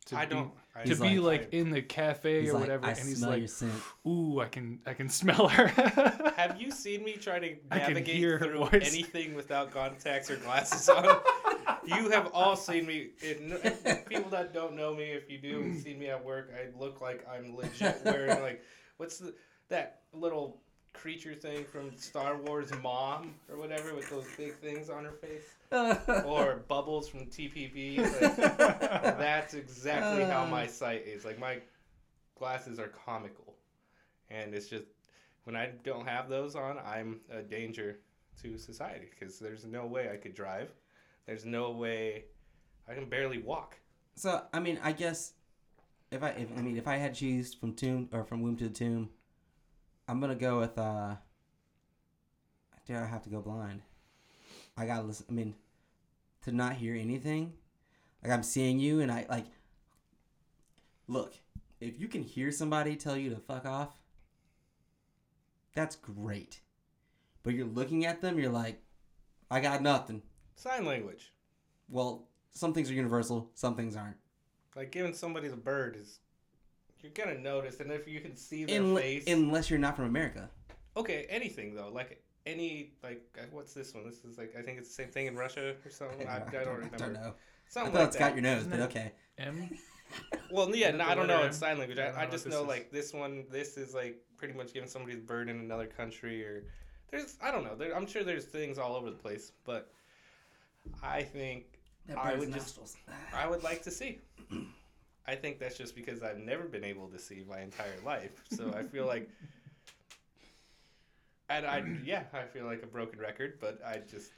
to 0.05 0.17
I 0.17 0.25
be 0.25 0.35
don't. 0.35 0.51
I, 0.75 0.83
to 0.83 0.89
He's 0.89 0.99
be 0.99 1.19
like- 1.19 1.41
like 1.43 1.53
in 1.53 1.69
the 1.69 1.81
cafe 1.81 2.41
He's 2.41 2.49
or 2.49 2.53
like, 2.53 2.61
whatever, 2.63 2.85
I 2.85 2.89
and 2.89 2.99
he's 2.99 3.17
smell 3.19 3.29
like, 3.31 3.39
your 3.39 3.47
scent. 3.47 3.71
"Ooh, 4.05 4.41
I 4.41 4.47
can 4.47 4.79
I 4.85 4.93
can 4.93 5.07
smell 5.21 5.47
her." 5.47 5.67
Have 6.35 6.59
you 6.59 6.69
seen 6.71 7.03
me 7.03 7.13
try 7.13 7.39
to 7.39 7.55
navigate 7.69 8.39
through 8.39 8.57
voice. 8.65 8.93
anything 8.93 9.35
without 9.35 9.71
contacts 9.71 10.29
or 10.29 10.35
glasses 10.37 10.89
on? 10.89 11.05
you 11.85 12.09
have 12.09 12.29
all 12.33 12.55
seen 12.55 12.85
me. 12.85 13.09
It, 13.19 14.07
people 14.09 14.29
that 14.31 14.53
don't 14.53 14.75
know 14.75 14.93
me, 14.93 15.05
if 15.05 15.29
you 15.29 15.37
do 15.37 15.61
and 15.61 15.79
seen 15.79 15.97
me 15.97 16.09
at 16.09 16.23
work, 16.23 16.51
I 16.53 16.77
look 16.77 16.99
like 17.01 17.25
I'm 17.27 17.55
legit 17.55 18.01
wearing 18.03 18.41
like 18.41 18.61
what's 18.97 19.17
the 19.19 19.33
that 19.69 20.01
little 20.13 20.61
creature 20.97 21.35
thing 21.35 21.65
from 21.65 21.95
Star 21.97 22.37
Wars 22.37 22.71
Mom 22.81 23.33
or 23.49 23.57
whatever 23.57 23.93
with 23.93 24.09
those 24.09 24.25
big 24.37 24.55
things 24.55 24.89
on 24.89 25.05
her 25.05 25.11
face, 25.11 25.55
or 26.25 26.63
Bubbles 26.67 27.07
from 27.07 27.27
TPB. 27.27 27.97
Like, 27.99 29.17
that's 29.17 29.53
exactly 29.53 30.23
how 30.23 30.43
uh. 30.43 30.47
my 30.47 30.67
sight 30.67 31.05
is. 31.05 31.25
Like 31.25 31.39
my 31.39 31.59
glasses 32.37 32.79
are 32.79 32.87
comical, 32.87 33.55
and 34.29 34.53
it's 34.53 34.67
just 34.67 34.85
when 35.43 35.55
I 35.55 35.71
don't 35.83 36.07
have 36.07 36.29
those 36.29 36.55
on, 36.55 36.77
I'm 36.79 37.21
a 37.31 37.41
danger 37.41 37.99
to 38.41 38.57
society 38.57 39.07
because 39.09 39.39
there's 39.39 39.65
no 39.65 39.85
way 39.85 40.09
I 40.11 40.17
could 40.17 40.35
drive. 40.35 40.69
There's 41.25 41.45
no 41.45 41.71
way 41.71 42.25
I 42.87 42.93
can 42.93 43.09
barely 43.09 43.39
walk. 43.39 43.77
So 44.15 44.43
I 44.53 44.59
mean, 44.59 44.79
I 44.83 44.91
guess 44.91 45.33
if 46.11 46.23
I 46.23 46.29
if, 46.29 46.47
I 46.57 46.61
mean 46.61 46.77
if 46.77 46.87
I 46.87 46.97
had 46.97 47.13
to 47.13 47.19
choose 47.19 47.53
from 47.53 47.73
tomb 47.73 48.09
or 48.11 48.23
from 48.23 48.41
womb 48.41 48.57
to 48.57 48.65
the 48.65 48.73
tomb, 48.73 49.09
I'm 50.07 50.19
gonna 50.19 50.35
go 50.35 50.59
with 50.59 50.77
uh. 50.77 51.15
Do 52.85 52.95
I 52.95 53.05
have 53.05 53.23
to 53.23 53.29
go 53.29 53.41
blind? 53.41 53.81
I 54.77 54.85
gotta 54.85 55.03
listen. 55.03 55.25
I 55.29 55.33
mean, 55.33 55.55
to 56.43 56.51
not 56.51 56.73
hear 56.73 56.95
anything, 56.95 57.53
like 58.23 58.31
I'm 58.31 58.43
seeing 58.43 58.79
you 58.79 58.99
and 58.99 59.11
I 59.11 59.25
like. 59.29 59.45
Look, 61.07 61.33
if 61.79 61.99
you 61.99 62.07
can 62.07 62.23
hear 62.23 62.51
somebody 62.51 62.95
tell 62.95 63.15
you 63.17 63.29
to 63.31 63.37
fuck 63.37 63.65
off, 63.65 63.95
that's 65.73 65.95
great. 65.95 66.61
But 67.43 67.53
you're 67.53 67.67
looking 67.67 68.05
at 68.05 68.21
them, 68.21 68.39
you're 68.39 68.51
like, 68.51 68.81
I 69.51 69.59
got 69.59 69.83
nothing. 69.83 70.23
Sign 70.55 70.83
language, 70.85 71.31
Well, 71.89 72.27
some 72.53 72.73
things 72.73 72.89
are 72.89 72.95
universal, 72.95 73.51
some 73.53 73.75
things 73.75 73.95
aren't. 73.95 74.17
like 74.75 74.91
giving 74.91 75.13
somebody 75.13 75.47
the 75.47 75.55
bird 75.57 75.95
is, 75.99 76.19
you're 77.05 77.25
gonna 77.25 77.39
notice, 77.39 77.79
and 77.79 77.91
if 77.91 78.07
you 78.07 78.19
can 78.19 78.35
see 78.35 78.65
their 78.65 78.81
Unle- 78.81 78.99
face, 78.99 79.23
unless 79.27 79.69
you're 79.69 79.79
not 79.79 79.95
from 79.95 80.05
America. 80.05 80.49
okay, 80.97 81.25
anything 81.29 81.75
though, 81.75 81.89
like 81.93 82.21
any 82.45 82.91
like 83.03 83.21
uh, 83.39 83.43
what's 83.51 83.73
this 83.73 83.93
one? 83.93 84.05
This 84.05 84.23
is 84.25 84.37
like 84.37 84.53
I 84.57 84.61
think 84.61 84.77
it's 84.79 84.89
the 84.89 84.95
same 84.95 85.09
thing 85.09 85.27
in 85.27 85.35
Russia 85.35 85.75
or 85.85 85.89
something. 85.91 86.27
I, 86.27 86.37
I 86.37 86.63
don't 86.63 86.75
remember. 86.75 86.97
don't 86.97 87.13
know. 87.13 87.33
I 87.35 87.67
Something 87.67 87.93
thought 87.93 87.99
like 87.99 88.07
it's 88.09 88.17
that. 88.17 88.29
got 88.29 88.33
your 88.35 88.43
nose, 88.43 88.59
Isn't 88.61 88.71
but 88.71 88.79
okay. 88.81 89.11
M. 89.37 89.69
Well, 90.51 90.73
yeah, 90.75 90.91
no, 90.91 91.03
I 91.03 91.15
don't 91.15 91.27
know 91.27 91.33
letter 91.37 91.47
in 91.47 91.53
sign 91.53 91.79
language. 91.79 91.97
I 91.97 92.03
I, 92.03 92.05
don't 92.09 92.17
I, 92.19 92.25
know 92.25 92.31
just 92.31 92.47
know 92.47 92.61
is. 92.61 92.67
like 92.67 92.91
this 92.91 93.11
one. 93.13 93.43
This 93.51 93.75
is 93.75 93.93
like 93.95 94.17
pretty 94.37 94.53
much 94.53 94.71
giving 94.73 94.87
somebody 94.87 95.15
the 95.15 95.21
bird 95.21 95.49
in 95.49 95.59
another 95.59 95.87
country, 95.87 96.43
or 96.45 96.63
there's 97.11 97.37
I 97.43 97.51
don't 97.51 97.63
know. 97.63 97.75
There, 97.75 97.93
I'm 97.95 98.05
sure 98.05 98.23
there's 98.23 98.45
things 98.45 98.77
all 98.77 98.95
over 98.95 99.09
the 99.09 99.15
place, 99.17 99.51
but 99.65 99.91
I 101.03 101.23
think 101.23 101.65
I 102.15 102.29
bird's 102.29 102.39
would 102.39 102.53
just- 102.53 102.77
nostrils. 102.77 102.97
I 103.35 103.47
would 103.47 103.63
like 103.63 103.81
to 103.83 103.91
see. 103.91 104.19
I 105.27 105.35
think 105.35 105.59
that's 105.59 105.77
just 105.77 105.95
because 105.95 106.21
I've 106.21 106.37
never 106.37 106.63
been 106.63 106.83
able 106.83 107.07
to 107.07 107.19
see 107.19 107.43
my 107.47 107.61
entire 107.61 107.99
life, 108.05 108.43
so 108.51 108.73
I 108.75 108.83
feel 108.83 109.05
like. 109.05 109.29
And 111.47 111.63
I 111.63 111.83
yeah, 112.03 112.23
I 112.33 112.41
feel 112.41 112.65
like 112.65 112.81
a 112.81 112.87
broken 112.87 113.19
record, 113.19 113.59
but 113.61 113.79
I 113.85 114.01
just 114.09 114.31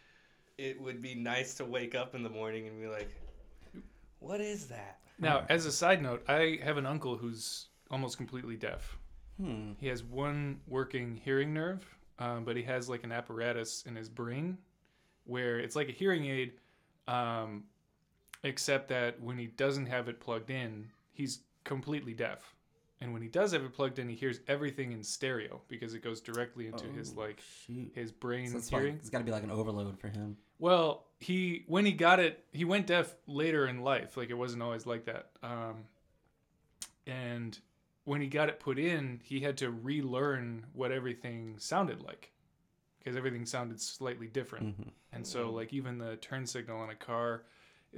it 0.57 0.81
would 0.81 1.01
be 1.01 1.15
nice 1.15 1.53
to 1.53 1.63
wake 1.63 1.95
up 1.95 2.15
in 2.15 2.21
the 2.21 2.29
morning 2.29 2.67
and 2.67 2.77
be 2.81 2.87
like, 2.87 3.09
"What 4.19 4.41
is 4.41 4.67
that?" 4.67 4.99
Now, 5.17 5.45
as 5.47 5.65
a 5.65 5.71
side 5.71 6.01
note, 6.01 6.23
I 6.27 6.59
have 6.63 6.75
an 6.75 6.85
uncle 6.85 7.15
who's 7.15 7.67
almost 7.89 8.17
completely 8.17 8.57
deaf. 8.57 8.97
Hmm. 9.41 9.71
He 9.79 9.87
has 9.87 10.03
one 10.03 10.59
working 10.67 11.15
hearing 11.23 11.53
nerve, 11.53 11.85
um, 12.19 12.43
but 12.43 12.57
he 12.57 12.63
has 12.63 12.89
like 12.89 13.05
an 13.05 13.11
apparatus 13.11 13.83
in 13.87 13.95
his 13.95 14.09
brain 14.09 14.57
where 15.25 15.59
it's 15.59 15.75
like 15.75 15.89
a 15.89 15.91
hearing 15.91 16.25
aid, 16.25 16.53
um, 17.07 17.63
except 18.43 18.87
that 18.89 19.21
when 19.21 19.37
he 19.37 19.47
doesn't 19.47 19.87
have 19.87 20.07
it 20.07 20.19
plugged 20.19 20.49
in, 20.49 20.89
he's 21.13 21.39
completely 21.63 22.13
deaf. 22.13 22.53
And 22.99 23.13
when 23.13 23.21
he 23.21 23.27
does 23.27 23.51
have 23.51 23.63
it 23.63 23.73
plugged 23.73 23.99
in, 23.99 24.09
he 24.09 24.15
hears 24.15 24.39
everything 24.47 24.91
in 24.91 25.03
stereo 25.03 25.61
because 25.67 25.93
it 25.93 26.03
goes 26.03 26.19
directly 26.19 26.65
into 26.65 26.85
his 26.87 27.13
Oh, 27.15 27.21
like 27.21 27.39
shoot. 27.67 27.91
his 27.93 28.11
brain 28.11 28.47
So 28.49 28.57
like, 28.57 28.81
hearing. 28.83 28.95
it's 28.95 29.09
got 29.11 29.19
to 29.19 29.23
be 29.23 29.31
like 29.31 29.43
an 29.43 29.51
overload 29.51 29.99
for 29.99 30.07
him. 30.07 30.35
Well, 30.57 31.05
he 31.19 31.63
when 31.67 31.85
he 31.85 31.91
got 31.91 32.19
it, 32.19 32.43
he 32.51 32.65
went 32.65 32.87
deaf 32.87 33.13
later 33.27 33.67
in 33.67 33.81
life. 33.81 34.17
Like 34.17 34.31
it 34.31 34.33
wasn't 34.37 34.63
always 34.63 34.87
like 34.87 35.05
that. 35.05 35.29
Um, 35.43 35.83
and 37.05 37.57
when 38.05 38.21
he 38.21 38.27
got 38.27 38.49
it 38.49 38.59
put 38.59 38.79
in, 38.79 39.19
he 39.23 39.39
had 39.41 39.57
to 39.57 39.69
relearn 39.69 40.65
what 40.73 40.91
everything 40.91 41.55
sounded 41.59 42.01
like 42.01 42.31
because 42.99 43.15
everything 43.15 43.45
sounded 43.45 43.79
slightly 43.79 44.27
different. 44.27 44.79
Mhm. 44.81 44.91
And 45.13 45.25
so, 45.27 45.49
like 45.51 45.73
even 45.73 45.97
the 45.97 46.15
turn 46.17 46.45
signal 46.45 46.79
on 46.79 46.89
a 46.89 46.95
car, 46.95 47.43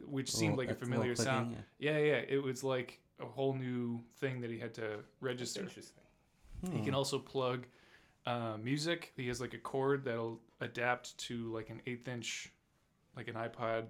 which 0.06 0.32
seemed 0.32 0.58
Little- 0.58 0.58
like 0.58 0.68
a 0.70 0.72
it's 0.72 0.82
little 0.82 0.94
familiar 0.96 1.16
sound, 1.16 1.48
clicking, 1.48 1.66
yeah, 1.80 1.98
yeah, 1.98 2.22
it 2.28 2.42
was 2.42 2.64
like 2.64 3.00
a 3.20 3.26
whole 3.26 3.54
new 3.54 4.02
thing 4.18 4.42
that 4.42 4.50
he 4.50 4.58
had 4.60 4.74
to 4.76 4.82
That's 4.82 5.04
register. 5.22 5.62
interesting. 5.62 6.04
yeah. 6.64 6.70
He 6.72 6.80
can 6.80 6.90
Hmm. 6.90 6.96
also 6.96 7.20
plug 7.20 7.66
uh, 8.26 8.58
music. 8.62 9.12
He 9.16 9.28
has 9.30 9.42
like 9.42 9.54
a 9.54 9.58
cord 9.58 10.04
that'll 10.06 10.40
adapt 10.62 11.18
to 11.20 11.52
like 11.54 11.70
an 11.70 11.82
eighth 11.88 12.08
inch, 12.08 12.52
like 13.16 13.28
an 13.28 13.36
iPod 13.36 13.86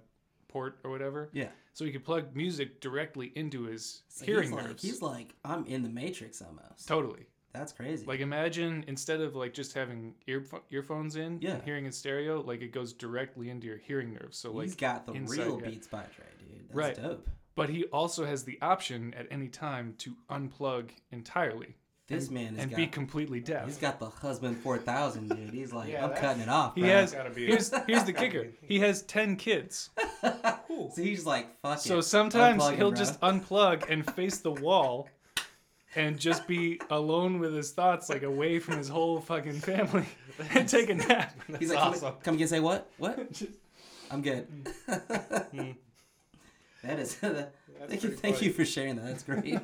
port 0.48 0.78
or 0.84 0.90
whatever. 0.90 1.28
Yeah. 1.32 1.48
So 1.74 1.84
he 1.84 1.92
could 1.92 2.04
plug 2.04 2.34
music 2.34 2.80
directly 2.80 3.32
into 3.34 3.64
his 3.64 4.02
So 4.08 4.24
hearing 4.24 4.50
he's 4.50 4.52
like, 4.52 4.80
he's 4.80 5.02
like, 5.02 5.34
I'm 5.44 5.66
in 5.66 5.82
the 5.82 5.88
Matrix 5.90 6.40
almost. 6.42 6.88
totally. 6.88 7.26
That's 7.52 7.72
crazy. 7.72 8.06
Like 8.06 8.20
imagine 8.20 8.84
instead 8.86 9.20
of 9.20 9.34
like 9.34 9.52
just 9.54 9.72
having 9.74 10.14
ear 10.28 10.44
earphones 10.70 11.16
in, 11.16 11.38
Yeah. 11.40 11.52
and 11.54 11.62
hearing 11.62 11.84
in 11.86 11.92
stereo, 11.92 12.40
like 12.42 12.62
it 12.62 12.72
goes 12.72 12.92
directly 12.92 13.50
into 13.50 13.66
your 13.66 13.78
hearing 13.78 14.12
nerves. 14.14 14.36
So 14.38 14.52
like, 14.52 14.66
he's 14.66 14.76
got 14.76 15.04
the 15.06 15.12
inside, 15.12 15.38
real 15.38 15.60
yeah. 15.62 15.68
Beats 15.70 15.86
by 15.88 16.02
Dre, 16.14 16.24
dude. 16.38 16.60
That's 16.68 16.74
Right. 16.76 16.96
dope. 16.96 17.28
but 17.56 17.68
he 17.68 17.84
also 17.86 18.24
has 18.24 18.44
the 18.44 18.56
option 18.62 19.12
at 19.14 19.26
any 19.30 19.48
time 19.48 19.94
to 19.98 20.14
unplug 20.30 20.90
entirely 21.10 21.74
This 22.06 22.26
and, 22.26 22.34
man 22.34 22.54
has 22.54 22.62
and 22.62 22.70
got, 22.70 22.76
be 22.76 22.86
completely 22.86 23.40
deaf. 23.40 23.66
he's 23.66 23.76
got 23.76 23.98
the 23.98 24.08
husband 24.08 24.56
4000, 24.58 25.28
dude. 25.28 25.50
He's 25.52 25.72
like, 25.72 25.90
Yeah, 25.90 26.06
I'm 26.06 26.14
cutting 26.14 26.42
it 26.42 26.48
off. 26.48 26.74
He 26.76 26.82
bro. 26.82 26.90
has. 26.90 27.12
Gotta 27.12 27.30
be- 27.30 27.46
Here's 27.46 27.70
here's 27.86 28.04
the 28.04 28.12
kicker. 28.12 28.46
He 28.62 28.78
has 28.78 29.02
ten 29.02 29.36
kids. 29.36 29.90
so 30.22 30.90
he's 30.96 31.26
like, 31.26 31.48
fuck 31.60 31.78
So 31.80 31.98
it. 31.98 32.02
sometimes 32.04 32.62
Unplug 32.62 32.76
he'll 32.76 32.90
bro. 32.92 32.98
just 32.98 33.20
unplug 33.20 33.90
and 33.90 34.08
face 34.14 34.38
the 34.38 34.52
wall 34.52 35.08
and 35.96 36.18
just 36.18 36.46
be 36.46 36.80
alone 36.90 37.38
with 37.38 37.54
his 37.54 37.72
thoughts, 37.72 38.08
like 38.08 38.22
away 38.22 38.58
from 38.58 38.76
his 38.76 38.88
whole 38.88 39.20
fucking 39.20 39.60
family 39.60 40.06
and 40.54 40.68
take 40.68 40.90
a 40.90 40.94
nap. 40.94 41.34
He's 41.58 41.70
That's 41.70 41.70
like, 41.70 41.78
come, 41.78 41.92
awesome. 41.92 42.14
come 42.22 42.34
again, 42.34 42.48
say 42.48 42.60
what? 42.60 42.88
What? 42.98 43.42
I'm 44.10 44.22
good. 44.22 44.48
Mm. 44.88 45.76
that 46.82 46.98
is. 46.98 47.14
thank 47.14 47.32
you, 47.90 47.98
pretty 47.98 48.16
thank 48.16 48.42
you 48.42 48.52
for 48.52 48.64
sharing 48.64 48.96
that. 48.96 49.06
That's 49.06 49.22
great. 49.22 49.58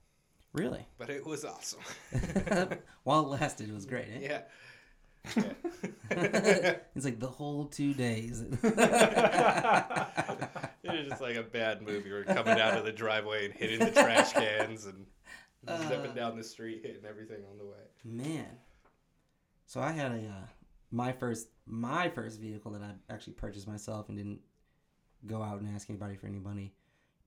Really? 0.53 0.87
but 0.99 1.11
it 1.11 1.27
was 1.27 1.45
awesome. 1.45 1.81
While 3.03 3.25
it 3.25 3.29
lasted, 3.41 3.69
it 3.69 3.75
was 3.75 3.87
great. 3.87 4.07
Eh? 4.15 4.19
yeah. 4.23 4.43
it's 6.11 7.05
like 7.05 7.21
the 7.21 7.27
whole 7.29 7.67
two 7.67 7.95
days. 7.95 8.45
It 10.83 10.91
was 10.93 11.09
just 11.11 11.21
like 11.23 11.37
a 11.37 11.43
bad 11.43 11.83
movie. 11.83 12.11
We're 12.11 12.25
coming 12.25 12.59
out 12.59 12.77
of 12.77 12.85
the 12.85 12.91
driveway 12.91 13.45
and 13.45 13.55
hitting 13.55 13.79
the 13.79 13.91
trash 13.93 14.33
cans 14.33 14.87
and 14.87 15.07
stepping 15.87 16.11
Uh. 16.11 16.15
down 16.15 16.37
the 16.37 16.43
street, 16.43 16.81
hitting 16.83 17.05
everything 17.09 17.45
on 17.51 17.59
the 17.59 17.65
way. 17.65 17.79
Man. 18.05 18.47
So 19.67 19.81
I 19.81 19.93
had 19.93 20.11
a 20.11 20.17
uh, 20.27 20.47
my 20.91 21.13
first 21.13 21.49
my 21.67 22.09
first 22.09 22.41
vehicle 22.41 22.73
that 22.73 22.83
I 22.83 22.95
actually 23.13 23.35
purchased 23.35 23.69
myself 23.69 24.09
and 24.09 24.19
didn't 24.19 24.41
go 25.27 25.43
out 25.43 25.61
and 25.61 25.73
ask 25.75 25.89
anybody 25.91 26.17
for 26.17 26.27
any 26.27 26.41
money. 26.41 26.75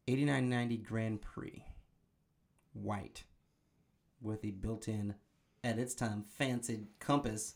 8990 0.10 0.78
Grand 0.78 1.22
Prix. 1.22 1.64
White. 2.74 3.24
With 4.22 4.42
the 4.42 4.52
built-in 4.52 5.16
at 5.64 5.80
its 5.80 5.94
time 5.94 6.26
fancy 6.38 6.88
compass 7.00 7.56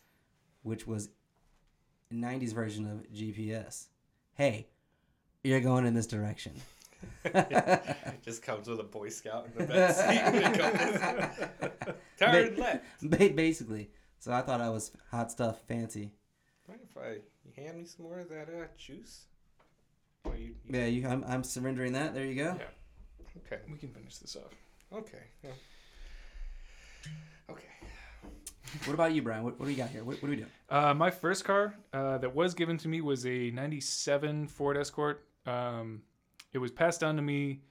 which 0.64 0.86
was 0.88 1.10
90s 2.14 2.54
version 2.54 2.86
of 2.90 3.12
GPS. 3.12 3.86
Hey, 4.34 4.68
you're 5.44 5.60
going 5.62 5.86
in 5.86 5.94
this 5.94 6.08
direction. 6.08 6.54
It 7.26 8.22
just 8.26 8.42
comes 8.42 8.68
with 8.68 8.80
a 8.80 8.84
Boy 8.84 9.10
Scout 9.10 9.48
in 9.48 9.68
the 9.68 9.74
back 9.74 9.96
seat. 9.96 10.24
when 10.34 10.54
it 10.54 10.60
comes. 10.60 11.96
Turn 12.20 12.56
Ba- 12.56 12.62
left. 12.62 12.84
ba- 13.04 13.30
Basically. 13.36 13.90
So 14.20 14.32
I 14.32 14.42
thought 14.42 14.62
I 14.62 14.70
was 14.70 14.92
hot 15.12 15.32
stuff, 15.32 15.62
fancy. 15.68 16.12
Mind 16.68 16.80
if 16.90 16.98
I 16.98 17.18
you 17.46 17.52
hand 17.56 17.78
me 17.78 17.86
some 17.86 18.06
more 18.06 18.20
of 18.20 18.30
that 18.30 18.50
uh, 18.50 18.66
juice? 18.78 19.26
Oh, 20.26 20.34
you, 20.34 20.56
you- 20.66 20.80
Yeah, 20.80 20.86
you, 20.88 21.08
I'm, 21.08 21.24
I'm 21.28 21.44
surrendering 21.44 21.94
that. 21.94 22.14
There 22.14 22.26
you 22.26 22.36
go. 22.36 22.58
Yeah. 22.60 22.66
Okay. 23.46 23.62
We 23.72 23.78
can 23.78 23.90
finish 23.90 24.18
this 24.18 24.36
off. 24.36 24.52
Okay. 24.92 25.24
yeah. 25.44 25.52
Okay. 27.50 27.64
What 28.86 28.94
about 28.94 29.14
you, 29.14 29.22
Brian? 29.22 29.44
What, 29.44 29.60
what 29.60 29.66
do 29.66 29.72
you 29.72 29.78
got 29.78 29.90
here? 29.90 30.04
What, 30.04 30.22
what 30.22 30.28
are 30.28 30.32
we 30.32 30.38
doing? 30.38 30.50
Uh, 30.70 30.94
my 30.94 31.10
first 31.10 31.44
car 31.46 31.76
uh, 31.94 32.18
that 32.20 32.34
was 32.34 32.54
given 32.54 32.78
to 32.80 32.88
me 32.88 33.02
was 33.02 33.26
a 33.26 33.52
97 33.52 34.48
Ford 34.48 34.78
Escort. 34.78 35.26
Um, 35.46 36.02
it 36.54 36.58
was 36.58 36.72
passed 36.72 37.00
down 37.00 37.16
to 37.16 37.22
me 37.22 37.62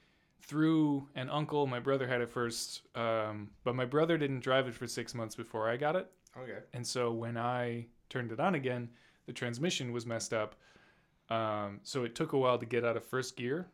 through 0.43 1.09
an 1.15 1.29
uncle. 1.31 1.67
My 1.67 1.81
brother 1.81 2.07
had 2.07 2.21
it 2.21 2.31
first, 2.31 2.83
um, 2.95 3.51
but 3.65 3.75
my 3.75 3.85
brother 3.85 4.17
didn't 4.17 4.41
drive 4.41 4.69
it 4.69 4.75
for 4.75 4.87
six 4.87 5.15
months 5.15 5.35
before 5.35 5.69
I 5.69 5.77
got 5.77 5.97
it. 5.97 6.11
Okay. 6.39 6.59
And 6.73 6.87
so 6.87 7.13
when 7.13 7.37
I 7.37 7.87
turned 8.09 8.33
it 8.33 8.41
on 8.41 8.55
again, 8.55 8.89
the 9.27 9.33
transmission 9.33 9.93
was 9.93 10.07
messed 10.07 10.33
up. 10.33 10.55
Um, 11.29 11.81
so 11.83 12.05
it 12.05 12.15
took 12.15 12.33
a 12.33 12.39
while 12.39 12.59
to 12.59 12.67
get 12.67 12.85
out 12.85 12.97
of 12.97 13.05
first 13.05 13.37
gear. 13.37 13.67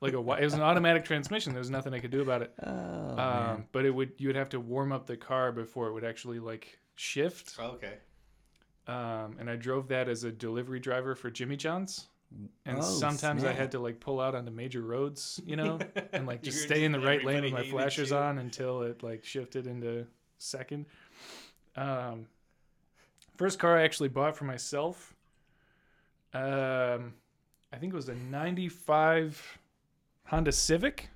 Like 0.00 0.12
a, 0.12 0.18
it 0.18 0.44
was 0.44 0.54
an 0.54 0.60
automatic 0.60 1.04
transmission. 1.04 1.52
There 1.52 1.60
was 1.60 1.70
nothing 1.70 1.94
I 1.94 1.98
could 1.98 2.10
do 2.10 2.20
about 2.22 2.42
it. 2.42 2.52
Oh. 2.62 3.18
Um, 3.18 3.64
but 3.72 3.84
it 3.86 3.90
would 3.90 4.12
you 4.18 4.28
would 4.28 4.36
have 4.36 4.50
to 4.50 4.60
warm 4.60 4.92
up 4.92 5.06
the 5.06 5.16
car 5.16 5.52
before 5.52 5.88
it 5.88 5.92
would 5.92 6.04
actually 6.04 6.40
like 6.40 6.78
shift. 6.94 7.54
Okay. 7.58 7.94
Um, 8.86 9.36
and 9.38 9.48
I 9.48 9.56
drove 9.56 9.88
that 9.88 10.08
as 10.08 10.24
a 10.24 10.30
delivery 10.32 10.78
driver 10.80 11.14
for 11.14 11.30
Jimmy 11.30 11.56
John's. 11.56 12.08
And 12.66 12.78
Oh, 12.78 12.82
sometimes 12.82 13.44
I 13.44 13.52
had 13.52 13.70
to 13.72 13.78
like 13.78 14.00
pull 14.00 14.20
out 14.20 14.34
onto 14.34 14.50
major 14.50 14.82
roads, 14.82 15.40
you 15.46 15.56
know, 15.56 15.78
and 16.12 16.26
like 16.26 16.42
just 16.42 16.62
stay 16.62 16.84
in 16.84 16.90
the 16.92 16.98
right 17.00 17.24
lane 17.24 17.44
with 17.44 17.52
my 17.52 17.62
flashers 17.62 18.10
you. 18.10 18.16
on 18.16 18.38
until 18.38 18.82
it 18.82 19.02
like 19.02 19.24
shifted 19.24 19.66
into 19.66 20.06
second. 20.38 20.86
Um, 21.76 22.26
first 23.36 23.58
car 23.58 23.78
I 23.78 23.84
actually 23.84 24.08
bought 24.08 24.36
for 24.36 24.44
myself. 24.44 25.14
Um, 26.32 27.14
I 27.72 27.76
think 27.78 27.92
it 27.92 27.96
was 27.96 28.08
a 28.08 28.14
'95 28.14 29.58
Honda 30.26 30.52
Civic 30.52 31.08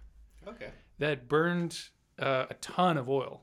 Okay. 0.46 0.70
that 0.98 1.28
burned 1.28 1.78
uh, 2.18 2.46
a 2.50 2.54
ton 2.54 2.96
of 2.96 3.08
oil. 3.08 3.42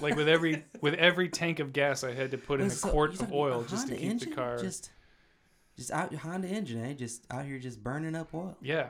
like 0.00 0.16
with 0.16 0.28
every 0.28 0.64
with 0.80 0.94
every 0.94 1.28
tank 1.28 1.60
of 1.60 1.72
gas, 1.72 2.02
I 2.02 2.12
had 2.14 2.32
to 2.32 2.38
put 2.38 2.60
in 2.60 2.66
a 2.66 2.70
So, 2.70 2.88
quart 2.90 3.10
you're 3.12 3.14
of 3.22 3.28
talking 3.28 3.34
oil 3.38 3.56
about 3.60 3.68
just 3.68 3.86
to 3.88 3.92
Honda 3.94 4.00
keep 4.02 4.10
engine? 4.10 4.30
the 4.30 4.36
car. 4.36 4.58
just 4.58 4.90
just 5.76 5.90
out 5.92 6.12
Honda 6.14 6.48
engine, 6.48 6.84
eh? 6.84 6.94
Just 6.94 7.26
out 7.30 7.44
here 7.44 7.58
just 7.58 7.82
burning 7.82 8.16
up 8.16 8.34
oil. 8.34 8.56
Yeah. 8.60 8.88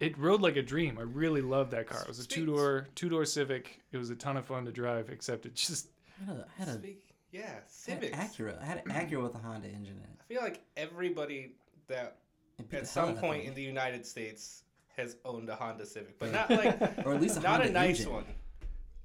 It 0.00 0.16
rode 0.18 0.40
like 0.40 0.56
a 0.56 0.62
dream. 0.62 0.98
I 0.98 1.02
really 1.02 1.42
loved 1.42 1.70
that 1.72 1.86
car. 1.86 2.00
It 2.02 2.08
was 2.08 2.18
a 2.18 2.22
Speaks- 2.22 2.34
two 2.34 2.46
door 2.46 2.88
two 2.94 3.08
door 3.10 3.24
Civic. 3.26 3.80
It 3.92 3.98
was 3.98 4.08
a 4.10 4.16
ton 4.16 4.36
of 4.38 4.46
fun 4.46 4.64
to 4.64 4.72
drive, 4.72 5.10
except 5.10 5.44
it 5.46 5.54
just 5.54 5.88
I 6.22 6.24
had 6.24 6.36
a, 6.36 6.46
I 6.46 6.58
had 6.58 6.68
a, 6.68 6.72
Speak- 6.74 7.04
yeah, 7.30 7.40
I 7.42 7.44
had 7.44 7.56
an 7.56 7.62
Civics. 7.68 8.16
Acura. 8.18 8.62
I 8.62 8.64
had 8.64 8.82
an 8.86 8.90
Acura 8.92 9.22
with 9.22 9.34
a 9.34 9.38
Honda 9.38 9.68
engine 9.68 9.96
in 9.98 10.02
it. 10.04 10.18
I 10.20 10.24
feel 10.24 10.42
like 10.42 10.62
everybody 10.76 11.52
that 11.88 12.16
It 12.58 12.70
beat 12.70 12.78
at 12.78 12.84
the 12.84 12.90
hell 12.92 13.06
some 13.06 13.08
of 13.10 13.20
point 13.20 13.42
that 13.42 13.48
in 13.48 13.54
the 13.54 13.62
United 13.62 14.06
States 14.06 14.62
has 14.96 15.16
owned 15.24 15.48
a 15.48 15.54
Honda 15.54 15.86
Civic, 15.86 16.18
but 16.18 16.32
not 16.32 16.50
like 16.50 16.80
or 17.06 17.14
at 17.14 17.20
least 17.20 17.36
a 17.36 17.40
not 17.40 17.60
Honda 17.60 17.68
a 17.68 17.72
nice 17.72 18.00
engine. 18.00 18.12
one. 18.12 18.24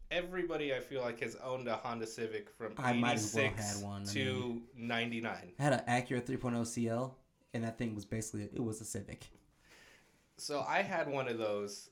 Everybody 0.09 0.73
I 0.73 0.79
feel 0.79 1.01
like 1.01 1.19
has 1.21 1.35
owned 1.43 1.67
a 1.67 1.75
Honda 1.75 2.07
Civic 2.07 2.49
from 2.49 2.73
I 2.77 2.93
might 2.93 3.15
as 3.15 3.33
well 3.33 3.45
86 3.45 3.75
had 3.81 3.85
one, 3.85 4.01
I 4.03 4.13
to 4.13 4.61
99. 4.77 5.53
I 5.59 5.63
had 5.63 5.73
an 5.73 5.81
Acura 5.87 6.21
3.0 6.21 6.65
CL, 6.65 7.15
and 7.53 7.63
that 7.63 7.77
thing 7.77 7.93
was 7.93 8.05
basically 8.05 8.43
it 8.43 8.63
was 8.63 8.79
a 8.81 8.85
Civic. 8.85 9.27
So 10.37 10.63
I 10.67 10.81
had 10.81 11.09
one 11.09 11.27
of 11.27 11.37
those. 11.37 11.89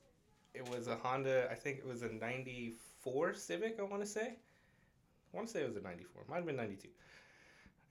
It 0.54 0.70
was 0.70 0.88
a 0.88 0.96
Honda, 0.96 1.50
I 1.52 1.56
think 1.56 1.80
it 1.80 1.86
was 1.86 2.04
a 2.04 2.10
94 2.10 3.34
Civic, 3.34 3.78
I 3.80 3.84
want 3.84 4.02
to 4.02 4.08
say. 4.08 4.38
I 5.34 5.38
want 5.38 5.48
to 5.48 5.54
say 5.54 5.64
it 5.64 5.68
was 5.68 5.76
a 5.76 5.82
94. 5.82 6.24
Might 6.30 6.38
have 6.38 6.46
been 6.46 6.56
92. 6.56 6.88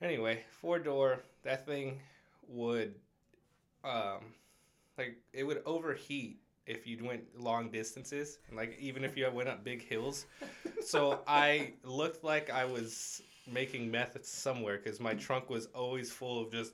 Anyway, 0.01 0.41
four 0.49 0.79
door. 0.79 1.19
That 1.43 1.65
thing 1.65 1.99
would, 2.47 2.95
um, 3.83 4.33
like, 4.97 5.17
it 5.31 5.43
would 5.43 5.61
overheat 5.95 6.37
if 6.65 6.87
you 6.87 7.03
went 7.05 7.21
long 7.37 7.69
distances, 7.69 8.39
like 8.51 8.75
even 8.79 9.03
if 9.03 9.15
you 9.15 9.29
went 9.31 9.47
up 9.47 9.63
big 9.63 9.81
hills. 9.87 10.25
So 10.83 11.19
I 11.27 11.73
looked 11.83 12.23
like 12.23 12.49
I 12.49 12.65
was 12.65 13.21
making 13.51 13.91
meth 13.91 14.17
somewhere 14.25 14.77
because 14.83 14.99
my 14.99 15.13
trunk 15.13 15.49
was 15.49 15.67
always 15.75 16.11
full 16.11 16.41
of 16.41 16.51
just 16.51 16.73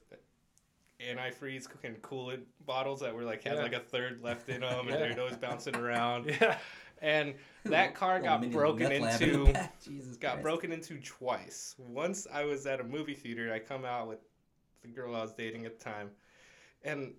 antifreeze 1.01 1.67
and 1.83 2.01
coolant 2.01 2.43
bottles 2.65 3.01
that 3.01 3.13
were 3.13 3.23
like 3.23 3.43
had 3.43 3.55
Yeah. 3.57 3.63
like 3.63 3.73
a 3.73 3.79
third 3.79 4.21
left 4.21 4.47
in 4.49 4.61
them, 4.61 4.87
Yeah. 4.87 4.93
and 4.95 5.01
they're 5.15 5.19
always 5.19 5.37
bouncing 5.37 5.75
around. 5.75 6.25
Yeah. 6.41 6.57
And 7.01 7.33
that 7.65 7.95
car 7.95 8.19
got 8.21 8.47
broken 8.51 8.87
meth 9.01 9.21
in 9.23 9.29
into. 9.47 9.69
Jesus 9.83 10.17
got 10.17 10.33
Christ. 10.33 10.43
broken 10.43 10.71
into 10.71 10.99
twice. 10.99 11.75
Once 11.79 12.27
I 12.31 12.43
was 12.45 12.65
at 12.67 12.79
a 12.79 12.83
movie 12.83 13.15
theater, 13.15 13.51
I 13.51 13.57
come 13.59 13.83
out 13.85 14.07
with 14.07 14.19
the 14.83 14.87
girl 14.87 15.15
I 15.15 15.21
was 15.23 15.33
dating 15.33 15.65
at 15.65 15.77
the 15.79 15.83
time, 15.83 16.11
and 16.83 17.13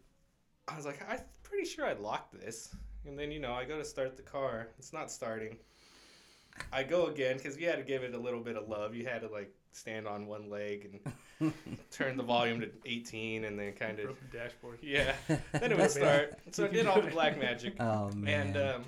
I 0.68 0.76
was 0.76 0.86
like, 0.86 1.00
I'm 1.11 1.18
pretty 1.53 1.68
sure 1.68 1.86
I 1.86 1.92
locked 1.92 2.32
this. 2.40 2.74
And 3.07 3.18
then 3.18 3.30
you 3.30 3.38
know, 3.38 3.53
I 3.53 3.64
go 3.64 3.76
to 3.76 3.84
start 3.84 4.16
the 4.16 4.22
car, 4.22 4.68
it's 4.78 4.92
not 4.92 5.11
starting. 5.11 5.57
I 6.72 6.82
go 6.82 7.07
again 7.07 7.36
because 7.36 7.59
you 7.59 7.66
had 7.66 7.76
to 7.76 7.82
give 7.82 8.03
it 8.03 8.14
a 8.14 8.18
little 8.18 8.40
bit 8.40 8.57
of 8.57 8.68
love. 8.68 8.94
You 8.94 9.07
had 9.07 9.20
to 9.22 9.28
like 9.28 9.53
stand 9.72 10.07
on 10.07 10.26
one 10.26 10.48
leg 10.48 11.00
and 11.40 11.53
turn 11.90 12.16
the 12.16 12.22
volume 12.22 12.61
to 12.61 12.70
18, 12.86 13.44
and 13.44 13.59
then 13.59 13.72
kind 13.72 13.98
of 13.98 14.07
Broken 14.07 14.28
dashboard. 14.32 14.78
yeah. 14.82 15.14
Then 15.53 15.72
it 15.72 15.78
would 15.78 15.90
start. 15.90 16.38
So 16.53 16.64
I 16.64 16.68
did 16.68 16.86
all 16.86 17.00
the 17.00 17.11
black 17.11 17.38
magic. 17.38 17.74
Oh 17.80 18.11
man. 18.14 18.48
And 18.48 18.57
um, 18.57 18.84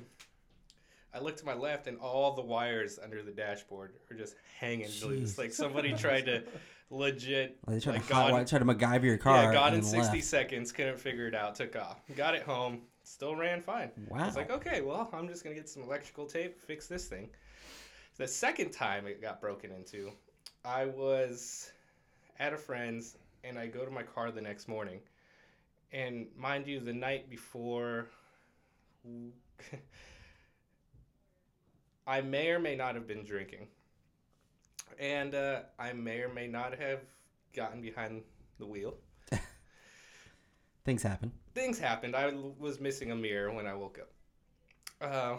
I 1.13 1.21
looked 1.21 1.39
to 1.41 1.47
my 1.47 1.55
left, 1.55 1.87
and 1.87 1.99
all 1.99 2.35
the 2.35 2.43
wires 2.43 2.99
under 3.03 3.23
the 3.23 3.31
dashboard 3.31 3.93
are 4.11 4.17
just 4.17 4.37
hanging 4.59 4.89
loose. 5.03 5.35
Jeez. 5.35 5.39
Like 5.39 5.53
somebody 5.53 5.93
tried 5.95 6.27
to 6.27 6.43
legit. 6.91 7.59
Like, 7.67 7.77
they 7.77 7.81
tried 7.81 7.93
like 7.95 8.07
to 8.07 8.15
hot 8.15 8.31
God- 8.31 8.47
tried 8.49 8.59
to 8.61 8.65
MacGyver 8.65 9.03
your 9.05 9.19
car. 9.19 9.45
yeah, 9.45 9.53
got 9.53 9.75
in 9.75 9.83
60 9.83 10.17
left. 10.19 10.25
seconds, 10.29 10.73
couldn't 10.73 10.99
figure 10.99 11.27
it 11.27 11.35
out, 11.35 11.55
took 11.55 11.75
off. 11.77 12.01
Got 12.17 12.35
it 12.35 12.43
home, 12.43 12.83
still 13.03 13.35
ran 13.37 13.61
fine. 13.61 13.91
I 14.11 14.19
Wow. 14.19 14.27
was 14.27 14.37
like, 14.37 14.51
okay, 14.51 14.81
well, 14.81 15.09
I'm 15.13 15.29
just 15.29 15.43
going 15.45 15.55
to 15.55 15.61
get 15.61 15.69
some 15.69 15.83
electrical 15.83 16.27
tape, 16.27 16.61
fix 16.61 16.87
this 16.87 17.07
thing. 17.09 17.31
The 18.17 18.29
second 18.29 18.71
time 18.73 19.07
it 19.07 19.21
got 19.21 19.41
broken 19.41 19.73
into, 19.73 20.13
I 20.65 20.87
was 20.87 21.73
at 22.39 22.53
a 22.53 22.57
friend's 22.57 23.17
and 23.43 23.59
I 23.59 23.67
go 23.67 23.85
to 23.85 23.91
my 23.91 24.03
car 24.05 24.31
the 24.31 24.41
next 24.41 24.69
morning. 24.69 25.01
And 25.93 26.27
mind 26.37 26.67
you, 26.67 26.81
the 26.81 26.93
night 26.93 27.29
before, 27.29 28.07
I 32.07 32.21
may 32.21 32.49
or 32.51 32.59
may 32.59 32.77
not 32.77 32.95
have 32.95 33.07
been 33.07 33.25
drinking. 33.25 33.67
And 34.99 35.35
uh, 35.35 35.61
I 35.79 35.93
may 35.93 36.21
or 36.21 36.33
may 36.33 36.47
not 36.47 36.79
have 36.79 37.01
gotten 37.55 37.81
behind 37.81 38.23
the 38.59 38.67
wheel. 38.67 38.95
Things 40.85 41.03
happen. 41.03 41.33
Things 41.55 41.79
happened. 41.79 42.15
I 42.17 42.33
was 42.59 42.81
missing 42.81 43.11
a 43.11 43.17
mirror 43.17 43.53
when 43.53 43.67
I 43.67 43.75
woke 43.75 43.99
up. 43.99 44.11
Uh, 45.01 45.37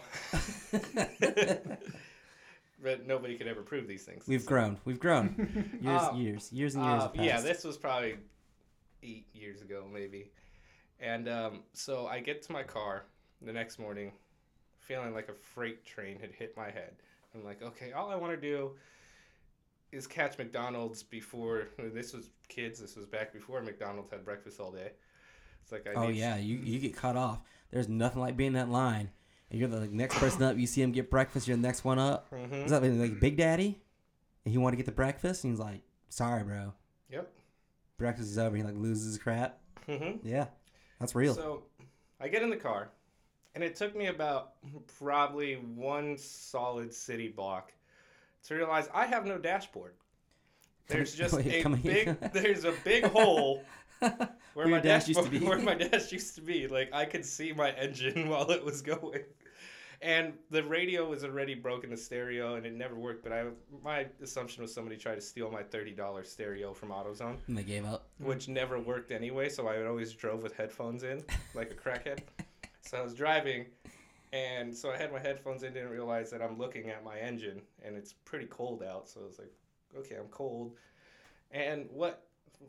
but 2.84 3.08
nobody 3.08 3.38
could 3.38 3.48
ever 3.48 3.62
prove 3.62 3.88
these 3.88 4.04
things. 4.04 4.26
We've 4.28 4.46
grown. 4.46 4.78
We've 4.86 5.00
grown. 5.00 5.80
Years, 5.82 6.02
Um, 6.02 6.18
years, 6.18 6.52
years 6.52 6.76
and 6.76 6.84
years. 6.84 7.04
Uh, 7.04 7.12
yeah, 7.16 7.42
this 7.42 7.64
was 7.64 7.78
probably 7.78 8.18
eight 9.04 9.28
years 9.34 9.62
ago, 9.62 9.86
maybe. 9.92 10.32
And 11.00 11.28
um, 11.28 11.64
so 11.74 12.08
I 12.08 12.20
get 12.20 12.42
to 12.44 12.52
my 12.52 12.64
car 12.64 13.04
the 13.42 13.54
next 13.54 13.80
morning, 13.80 14.12
feeling 14.80 15.14
like 15.14 15.30
a 15.30 15.34
freight 15.34 15.86
train 15.86 16.20
had 16.20 16.32
hit 16.32 16.56
my 16.56 16.66
head. 16.66 16.94
I'm 17.34 17.44
like, 17.44 17.62
okay, 17.62 17.92
all 17.92 18.10
I 18.10 18.16
want 18.16 18.34
to 18.34 18.40
do 18.40 18.72
is 19.96 20.08
catch 20.08 20.38
McDonald's 20.38 21.04
before. 21.04 21.70
This 21.78 22.14
was 22.14 22.30
kids. 22.48 22.80
This 22.80 22.96
was 22.96 23.06
back 23.06 23.34
before 23.34 23.62
McDonald's 23.62 24.12
had 24.12 24.26
breakfast 24.26 24.60
all 24.60 24.72
day. 24.72 24.92
It's 25.64 25.72
like 25.72 25.88
I 25.88 25.94
Oh 25.94 26.10
yeah, 26.10 26.36
you 26.38 26.58
you 26.58 26.80
get 26.80 26.96
cut 26.96 27.16
off. 27.16 27.40
There's 27.72 27.90
nothing 27.90 28.22
like 28.22 28.38
being 28.38 28.50
in 28.50 28.54
that 28.54 28.70
line. 28.70 29.10
And 29.50 29.60
you're 29.60 29.70
the 29.70 29.80
like, 29.80 29.92
next 29.92 30.16
person 30.16 30.44
up. 30.44 30.58
You 30.58 30.68
see 30.68 30.82
him 30.82 30.92
get 30.92 31.10
breakfast. 31.10 31.48
You're 31.48 31.58
the 31.58 31.64
next 31.64 31.84
one 31.84 32.00
up. 32.00 32.30
Mhm. 32.32 32.66
Is 32.66 32.72
that 32.72 32.82
like, 32.82 32.92
like 32.94 33.20
Big 33.20 33.38
Daddy? 33.38 33.82
And 34.44 34.52
he 34.52 34.58
wanted 34.58 34.76
to 34.76 34.78
get 34.78 34.86
the 34.86 34.92
breakfast. 34.92 35.44
And 35.44 35.54
he's 35.54 35.60
like, 35.60 35.82
"Sorry, 36.10 36.44
bro. 36.44 36.74
Yep. 37.10 37.32
Breakfast 37.98 38.30
is 38.30 38.38
over." 38.38 38.56
He 38.56 38.64
like 38.64 38.76
loses 38.76 39.06
his 39.06 39.18
crap. 39.18 39.60
hmm 39.88 40.18
Yeah, 40.24 40.48
that's 41.00 41.16
real. 41.16 41.36
So 41.36 41.64
I 42.20 42.28
get 42.28 42.42
in 42.42 42.50
the 42.50 42.58
car, 42.58 42.90
and 43.54 43.64
it 43.64 43.76
took 43.76 43.96
me 43.96 44.08
about 44.08 44.54
probably 45.00 45.56
one 45.56 46.18
solid 46.18 46.94
city 46.94 47.28
block 47.28 47.72
to 48.46 48.56
realize 48.56 48.90
I 48.94 49.06
have 49.06 49.26
no 49.26 49.38
dashboard. 49.38 49.94
There's 50.88 51.16
just 51.24 51.36
Wait, 51.36 51.66
a 51.66 51.70
big 51.70 52.20
there's 52.34 52.64
a 52.66 52.74
big 52.84 53.06
hole 53.06 53.64
where 54.00 54.12
Where 54.54 54.68
my 54.68 54.80
dash 54.80 55.08
used 55.08 55.24
to 55.24 55.30
be. 55.30 55.40
where 55.40 55.60
my 55.60 55.74
dash 55.76 56.12
used 56.12 56.36
to 56.36 56.42
be. 56.42 56.68
Like 56.68 56.94
I 56.94 57.06
could 57.06 57.26
see 57.26 57.54
my 57.54 57.72
engine 57.72 58.30
while 58.30 58.50
it 58.52 58.64
was 58.64 58.82
going. 58.82 59.22
And 60.02 60.34
the 60.52 60.62
radio 60.64 61.10
was 61.10 61.24
already 61.24 61.56
broken 61.56 61.90
the 61.90 61.98
stereo 61.98 62.56
and 62.56 62.66
it 62.66 62.74
never 62.74 62.96
worked, 62.96 63.24
but 63.24 63.32
I 63.32 63.46
my 63.84 64.06
assumption 64.22 64.62
was 64.62 64.72
somebody 64.74 64.98
tried 64.98 65.16
to 65.16 65.22
steal 65.22 65.50
my 65.50 65.64
thirty 65.64 65.92
dollars 65.94 66.30
stereo 66.30 66.74
from 66.74 66.90
AutoZone 66.90 67.38
and 67.48 67.58
they 67.58 67.64
gave 67.64 67.86
up. 67.86 68.08
which 68.20 68.48
never 68.48 68.78
worked 68.80 69.12
anyway. 69.12 69.50
So 69.50 69.68
I 69.68 69.84
always 69.86 70.12
drove 70.14 70.44
with 70.44 70.54
headphones 70.56 71.04
in, 71.04 71.24
like 71.56 71.72
a 71.72 71.74
crackhead. 71.74 72.20
so 72.82 72.98
I 72.98 73.02
was 73.02 73.14
driving, 73.16 73.66
and 74.36 74.76
so 74.76 74.92
I 74.92 74.98
had 74.98 75.14
my 75.14 75.20
headphones 75.20 75.64
in, 75.64 75.74
didn't 75.74 75.90
realize 75.92 76.30
that 76.32 76.42
I'm 76.42 76.58
looking 76.58 76.90
at 76.90 77.06
my 77.06 77.18
engine, 77.18 77.62
and 77.84 77.96
it's 77.96 78.12
pretty 78.12 78.48
cold 78.48 78.84
out. 78.84 79.08
So 79.08 79.22
I 79.22 79.26
was 79.26 79.40
like, 79.40 79.54
okay, 79.98 80.16
I'm 80.16 80.28
cold. 80.28 80.74
And 81.52 81.88
what 81.90 82.28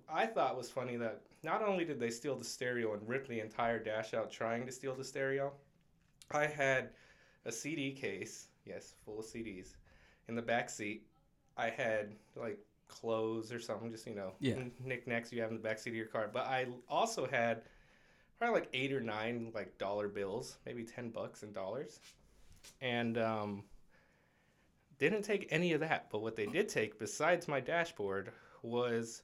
I 0.09 0.27
thought 0.27 0.57
was 0.57 0.71
funny 0.71 0.97
that 0.97 1.23
not 1.43 1.63
only 1.63 1.85
did 1.85 1.99
they 1.99 2.11
steal 2.11 2.37
the 2.37 2.45
stereo 2.45 2.95
and 2.95 3.09
rip 3.09 3.27
the 3.27 3.41
entire 3.41 3.83
dash 3.83 4.15
out 4.15 4.31
trying 4.31 4.65
to 4.67 4.71
steal 4.71 4.95
the 4.95 5.03
stereo, 5.03 5.53
I 6.31 6.47
had 6.47 6.91
a 7.47 7.51
CD 7.51 7.91
case, 7.91 8.47
yes, 8.65 8.95
full 9.05 9.19
of 9.19 9.25
CDs, 9.25 9.75
in 10.29 10.37
the 10.37 10.43
back 10.43 10.71
seat. 10.71 11.05
I 11.57 11.71
had 11.71 12.15
like 12.37 12.59
clothes 12.87 13.53
or 13.53 13.59
something, 13.59 13.91
just 13.91 14.07
you 14.07 14.15
know, 14.15 14.33
Yeah. 14.39 14.59
knickknacks 14.85 15.33
you 15.33 15.41
have 15.43 15.51
in 15.51 15.57
the 15.57 15.63
back 15.63 15.81
seat 15.81 15.91
of 15.91 15.97
your 15.97 16.07
car. 16.07 16.31
But 16.33 16.47
I 16.47 16.67
also 16.89 17.27
had 17.27 17.63
probably 18.39 18.61
like 18.61 18.69
eight 18.75 18.93
or 18.93 19.01
nine 19.01 19.51
like 19.55 19.77
dollar 19.79 20.09
bills, 20.09 20.59
maybe 20.67 20.85
ten 20.85 21.11
bucks 21.11 21.43
in 21.43 21.53
dollars, 21.53 22.01
and 22.81 23.19
um, 23.19 23.65
didn't 24.99 25.23
take 25.23 25.47
any 25.51 25.73
of 25.73 25.81
that. 25.81 26.09
But 26.11 26.23
what 26.23 26.37
they 26.37 26.47
did 26.47 26.69
take, 26.69 26.99
besides 26.99 27.49
my 27.49 27.61
dashboard, 27.61 28.31
was 28.63 29.23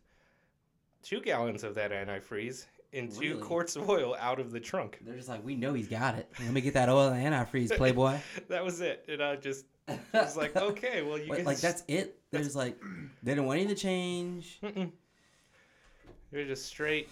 two 1.03 1.21
gallons 1.21 1.65
of 1.65 1.75
that 1.75 1.91
antifreeze 1.91 2.67
and 2.93 3.11
two 3.11 3.31
Really? 3.35 3.41
quarts 3.43 3.75
of 3.77 3.89
oil 3.89 4.15
out 4.21 4.39
of 4.39 4.51
the 4.53 4.61
trunk. 4.61 4.99
They're 5.03 5.17
just 5.17 5.29
like, 5.29 5.43
we 5.45 5.55
know 5.57 5.73
he's 5.73 5.89
got 5.89 6.15
it. 6.15 6.31
Let 6.39 6.53
me 6.53 6.61
get 6.61 6.75
that 6.75 6.89
oil 6.91 7.09
and 7.09 7.35
antifreeze, 7.35 7.71
Playboy. 7.77 8.19
that 8.49 8.63
was 8.63 8.81
it. 8.83 9.05
And 9.09 9.23
I 9.23 9.37
just 9.37 9.65
was 10.15 10.37
like, 10.37 10.55
okay, 10.55 11.03
well, 11.03 11.19
you 11.19 11.29
Wait, 11.31 11.39
guys. 11.39 11.47
like 11.47 11.59
that's 11.61 11.83
it. 11.89 12.19
There's 12.31 12.55
like, 12.55 12.79
they 13.23 13.33
didn't 13.35 13.47
want 13.47 13.61
any 13.61 13.69
to 13.69 13.75
change. 13.75 14.61
Was 14.63 16.47
just 16.47 16.67
straight 16.67 17.09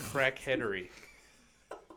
crackheadery. 0.00 0.88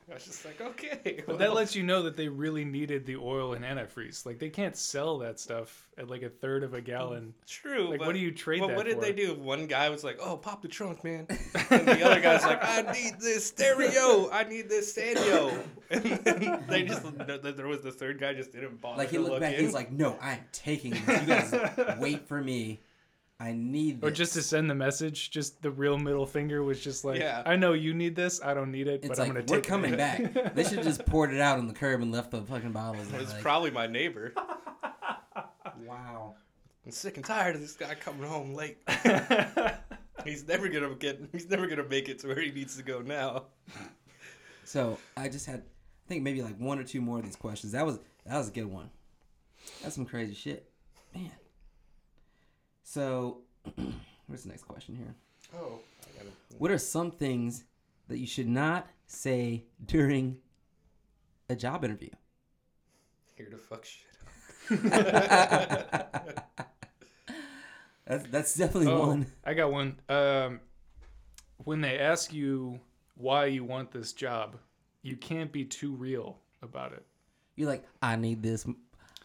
I 0.09 0.13
was 0.13 0.23
just 0.23 0.45
like, 0.45 0.61
okay. 0.61 1.21
But 1.27 1.39
that 1.39 1.53
lets 1.53 1.75
you 1.75 1.83
know 1.83 2.03
that 2.03 2.15
they 2.15 2.29
really 2.29 2.63
needed 2.63 3.05
the 3.05 3.17
oil 3.17 3.53
and 3.53 3.65
antifreeze. 3.65 4.25
Like 4.25 4.39
they 4.39 4.49
can't 4.49 4.75
sell 4.77 5.17
that 5.19 5.37
stuff 5.37 5.89
at 5.97 6.09
like 6.09 6.21
a 6.21 6.29
third 6.29 6.63
of 6.63 6.73
a 6.73 6.79
gallon. 6.79 7.33
True. 7.45 7.89
Like, 7.89 7.99
but, 7.99 8.07
what 8.07 8.13
do 8.13 8.19
you 8.19 8.31
trade 8.31 8.61
But 8.61 8.67
that 8.67 8.77
what 8.77 8.85
did 8.85 8.95
for? 8.95 9.01
they 9.01 9.11
do? 9.11 9.33
One 9.35 9.67
guy 9.67 9.89
was 9.89 10.05
like, 10.05 10.17
"Oh, 10.21 10.37
pop 10.37 10.61
the 10.61 10.69
trunk, 10.69 11.03
man," 11.03 11.27
and 11.69 11.85
the 11.87 12.03
other 12.05 12.21
guy's 12.21 12.43
like, 12.43 12.59
"I 12.61 12.89
need 12.93 13.19
this 13.19 13.47
stereo. 13.47 14.29
I 14.31 14.45
need 14.45 14.69
this 14.69 14.91
stereo." 14.91 15.51
And 15.89 16.03
then 16.03 16.63
they 16.67 16.83
just 16.83 17.01
there 17.43 17.67
was 17.67 17.81
the 17.81 17.91
third 17.93 18.19
guy 18.19 18.33
just 18.33 18.51
didn't 18.51 18.81
bother 18.81 18.97
Like 18.97 19.09
he 19.09 19.15
to 19.17 19.21
looked 19.23 19.33
look 19.33 19.41
back, 19.41 19.55
in. 19.55 19.63
he's 19.63 19.73
like, 19.73 19.91
"No, 19.91 20.17
I'm 20.21 20.39
taking 20.51 20.91
this. 20.91 21.21
You 21.21 21.27
guys 21.27 21.97
wait 21.99 22.27
for 22.27 22.41
me. 22.41 22.81
I 23.39 23.53
need 23.53 24.01
this." 24.01 24.07
Or 24.07 24.11
just 24.11 24.33
to 24.33 24.41
send 24.41 24.69
the 24.69 24.75
message, 24.75 25.29
just 25.31 25.61
the 25.61 25.71
real 25.71 25.97
middle 25.97 26.25
finger 26.25 26.63
was 26.63 26.83
just 26.83 27.05
like, 27.05 27.19
Yeah. 27.19 27.43
I 27.45 27.55
know 27.55 27.73
you 27.73 27.93
need 27.93 28.15
this. 28.15 28.41
I 28.43 28.53
don't 28.53 28.71
need 28.71 28.88
it, 28.88 29.01
it's 29.03 29.07
but 29.09 29.17
like 29.19 29.27
I'm 29.27 29.33
gonna 29.35 29.45
we're 29.47 29.57
take 29.57 29.65
it." 29.65 29.67
coming 29.67 29.95
back. 29.95 30.53
They 30.55 30.63
should 30.63 30.79
have 30.79 30.85
just 30.85 31.05
poured 31.07 31.33
it 31.33 31.39
out 31.41 31.59
on 31.59 31.67
the 31.67 31.73
curb 31.73 32.01
and 32.01 32.11
left 32.11 32.31
the 32.31 32.41
fucking 32.41 32.71
bottles. 32.71 33.07
It's 33.13 33.33
like, 33.33 33.41
probably 33.41 33.71
my 33.71 33.88
neighbor. 33.88 34.33
wow. 35.85 36.35
I'm 36.85 36.91
sick 36.91 37.17
and 37.17 37.25
tired 37.25 37.55
of 37.55 37.61
this 37.61 37.73
guy 37.73 37.95
coming 37.95 38.27
home 38.27 38.53
late. 38.53 38.77
he's 40.23 40.47
never 40.47 40.69
gonna 40.69 40.95
get. 40.95 41.19
He's 41.31 41.49
never 41.49 41.67
gonna 41.67 41.83
make 41.88 42.07
it 42.09 42.19
to 42.19 42.27
where 42.27 42.39
he 42.39 42.51
needs 42.51 42.77
to 42.77 42.83
go 42.83 43.01
now. 43.01 43.45
So 44.63 44.97
I 45.15 45.29
just 45.29 45.45
had, 45.45 45.59
I 45.59 46.07
think 46.07 46.23
maybe 46.23 46.41
like 46.41 46.57
one 46.57 46.79
or 46.79 46.83
two 46.83 47.01
more 47.01 47.19
of 47.19 47.25
these 47.25 47.35
questions. 47.35 47.73
That 47.73 47.85
was 47.85 47.99
that 48.25 48.38
was 48.38 48.47
a 48.49 48.51
good 48.51 48.65
one. 48.65 48.89
That's 49.83 49.95
some 49.95 50.05
crazy 50.05 50.33
shit, 50.33 50.69
man. 51.13 51.31
So, 52.97 53.39
what's 54.27 54.43
the 54.43 54.49
next 54.49 54.63
question 54.63 54.95
here? 54.95 55.13
Oh, 55.53 55.79
I 56.05 56.17
gotta. 56.17 56.29
What 56.57 56.71
are 56.71 56.77
some 56.77 57.11
things 57.11 57.65
that 58.07 58.17
you 58.17 58.25
should 58.25 58.47
not 58.47 58.88
say 59.07 59.65
during 59.85 60.38
a 61.49 61.55
job 61.57 61.83
interview? 61.83 62.11
Here 63.35 63.47
to 63.49 63.57
fuck 63.57 63.83
shit. 63.83 64.05
That's 68.05 68.25
that's 68.29 68.55
definitely 68.55 68.88
Oh, 68.89 69.07
one. 69.07 69.25
I 69.43 69.53
got 69.53 69.69
one. 69.69 69.99
Um, 70.07 70.61
when 71.65 71.81
they 71.81 71.99
ask 71.99 72.31
you 72.31 72.79
why 73.15 73.47
you 73.47 73.65
want 73.65 73.91
this 73.91 74.13
job, 74.13 74.55
you 75.01 75.17
can't 75.17 75.51
be 75.51 75.65
too 75.65 75.93
real 75.93 76.38
about 76.61 76.93
it. 76.93 77.05
You're 77.57 77.67
like, 77.67 77.83
I 78.01 78.15
need 78.15 78.41
this. 78.41 78.65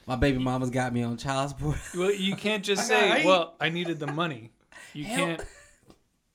My 0.07 0.17
baby 0.17 0.39
mama's 0.39 0.71
got 0.71 0.93
me 0.93 1.03
on 1.03 1.17
child 1.17 1.51
support. 1.51 1.79
Well, 1.97 2.13
you 2.13 2.37
can't 2.37 2.65
just 2.65 2.87
say, 2.87 3.23
I- 3.23 3.27
"Well, 3.27 3.55
I 3.61 3.69
needed 3.69 3.99
the 3.99 4.09
money." 4.09 4.53
You 4.95 5.05
Help. 5.05 5.29
can't. 5.39 5.49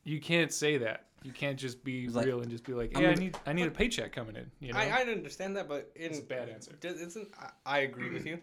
You 0.03 0.19
can't 0.19 0.51
say 0.53 0.77
that. 0.77 1.05
You 1.23 1.31
can't 1.33 1.57
just 1.59 1.83
be 1.83 2.07
like, 2.07 2.25
real 2.25 2.41
and 2.41 2.49
just 2.49 2.63
be 2.63 2.73
like, 2.73 2.95
I'm 2.95 3.03
"Yeah, 3.03 3.09
I 3.09 3.15
need, 3.15 3.37
I 3.45 3.53
need 3.53 3.67
a 3.67 3.71
paycheck 3.71 4.13
coming 4.13 4.35
in." 4.35 4.49
You 4.59 4.71
know, 4.73 4.79
I, 4.79 4.85
I 4.85 5.01
understand 5.01 5.57
that, 5.57 5.67
but 5.67 5.91
in 5.95 6.11
it's 6.11 6.19
a 6.19 6.23
bad 6.23 6.49
answer. 6.49 6.71
Does- 6.79 7.01
Isn't 7.01 7.27
I, 7.39 7.49
I 7.65 7.79
agree 7.79 8.09
with 8.09 8.25
you, 8.31 8.39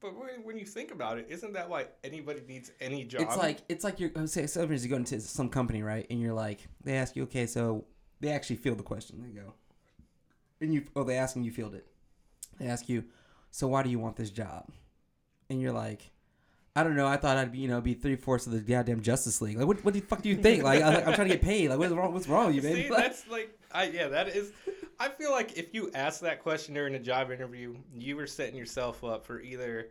but 0.00 0.16
when, 0.18 0.44
when 0.44 0.56
you 0.56 0.64
think 0.64 0.90
about 0.92 1.18
it, 1.18 1.26
isn't 1.28 1.52
that 1.52 1.68
why 1.68 1.86
anybody 2.02 2.40
needs 2.48 2.70
any 2.80 3.04
job? 3.04 3.22
It's 3.22 3.36
like 3.36 3.58
it's 3.68 3.84
like 3.84 4.00
you're 4.00 4.10
say 4.26 4.46
sometimes 4.46 4.84
you 4.84 4.90
go 4.90 4.96
into 4.96 5.20
some 5.20 5.48
company 5.50 5.82
right, 5.82 6.06
and 6.08 6.20
you're 6.20 6.32
like 6.34 6.60
they 6.82 6.96
ask 6.96 7.14
you 7.16 7.24
okay, 7.24 7.46
so 7.46 7.84
they 8.20 8.30
actually 8.30 8.56
field 8.56 8.78
the 8.78 8.84
question. 8.84 9.22
They 9.22 9.38
go, 9.38 9.52
and 10.60 10.72
you 10.72 10.84
oh 10.96 11.04
they 11.04 11.16
ask 11.16 11.36
and 11.36 11.44
you 11.44 11.50
field 11.50 11.74
it. 11.74 11.86
They 12.58 12.66
ask 12.66 12.88
you, 12.88 13.04
so 13.50 13.68
why 13.68 13.82
do 13.82 13.90
you 13.90 13.98
want 13.98 14.16
this 14.16 14.30
job? 14.30 14.68
And 15.50 15.60
you're 15.60 15.72
like, 15.72 16.10
I 16.78 16.84
don't 16.84 16.94
know. 16.94 17.08
I 17.08 17.16
thought 17.16 17.36
I'd 17.36 17.50
be 17.50 17.58
you 17.58 17.68
know 17.68 17.80
be 17.80 17.94
three 17.94 18.14
fourths 18.14 18.46
of 18.46 18.52
the 18.52 18.60
goddamn 18.60 19.02
Justice 19.02 19.40
League. 19.40 19.58
Like 19.58 19.66
what 19.66 19.84
what 19.84 19.94
the 19.94 20.00
fuck 20.00 20.22
do 20.22 20.28
you 20.28 20.36
think? 20.36 20.62
Like 20.62 20.82
I, 20.82 21.02
I'm 21.02 21.14
trying 21.14 21.28
to 21.28 21.34
get 21.34 21.42
paid. 21.42 21.70
Like 21.70 21.78
what's 21.78 21.92
wrong? 21.92 22.12
What's 22.12 22.28
wrong 22.28 22.46
with 22.46 22.56
you, 22.56 22.62
baby? 22.62 22.84
See, 22.84 22.90
Like, 22.90 23.02
that's 23.02 23.28
like, 23.28 23.58
I 23.72 23.84
yeah, 23.84 24.08
that 24.08 24.28
is. 24.28 24.52
I 25.00 25.08
feel 25.08 25.32
like 25.32 25.58
if 25.58 25.74
you 25.74 25.90
ask 25.94 26.20
that 26.20 26.42
question 26.42 26.74
during 26.74 26.94
a 26.94 27.00
job 27.00 27.30
interview, 27.30 27.74
you 27.96 28.16
were 28.16 28.26
setting 28.26 28.56
yourself 28.56 29.02
up 29.02 29.26
for 29.26 29.40
either 29.40 29.88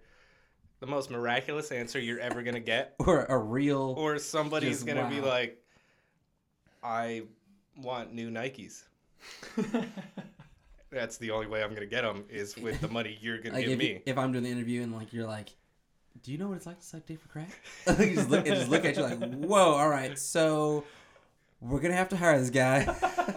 the 0.80 0.88
most 0.88 1.10
miraculous 1.10 1.72
answer 1.72 1.99
you're 1.99 2.20
ever 2.20 2.41
gonna 2.41 2.60
get, 2.60 2.95
or 2.99 3.26
a 3.26 3.38
real 3.38 3.95
or 3.97 4.18
somebody's 4.18 4.78
Just 4.78 4.88
gonna 4.88 5.10
be 5.10 5.20
like, 5.20 5.62
"I 6.82 7.24
want 7.76 8.14
new 8.14 8.30
Nikes." 8.30 8.84
That's 10.89 11.17
the 11.17 11.31
only 11.31 11.47
way 11.47 11.63
I'm 11.63 11.73
gonna 11.73 11.85
get 11.85 12.03
them 12.03 12.25
is 12.29 12.55
with 12.57 12.79
the 12.81 12.88
money 12.88 13.17
you're 13.21 13.39
gonna 13.39 13.55
like 13.55 13.65
give 13.65 13.73
if, 13.73 13.79
me. 13.79 14.01
if 14.05 14.17
I'm 14.17 14.31
doing 14.31 14.43
the 14.43 14.49
interview 14.51 14.81
and 14.83 14.93
like 14.95 15.13
you're 15.13 15.27
like, 15.27 15.49
do 16.23 16.31
you 16.31 16.38
know 16.38 16.47
what 16.49 16.57
it's 16.57 16.65
like 16.65 16.79
to 16.79 16.85
suck 16.85 17.05
dick 17.05 17.19
for 17.19 17.27
crack? 17.27 17.49
you 17.99 18.15
just 18.15 18.29
look, 18.29 18.47
and 18.47 18.55
just 18.55 18.69
look 18.69 18.85
at 18.85 18.95
you 18.95 19.03
like, 19.03 19.19
whoa, 19.35 19.73
all 19.73 19.89
right, 19.89 20.17
so 20.17 20.83
we're 21.59 21.79
gonna 21.79 21.95
have 21.95 22.09
to 22.09 22.17
hire 22.17 22.39
this 22.39 22.49
guy. 22.49 22.85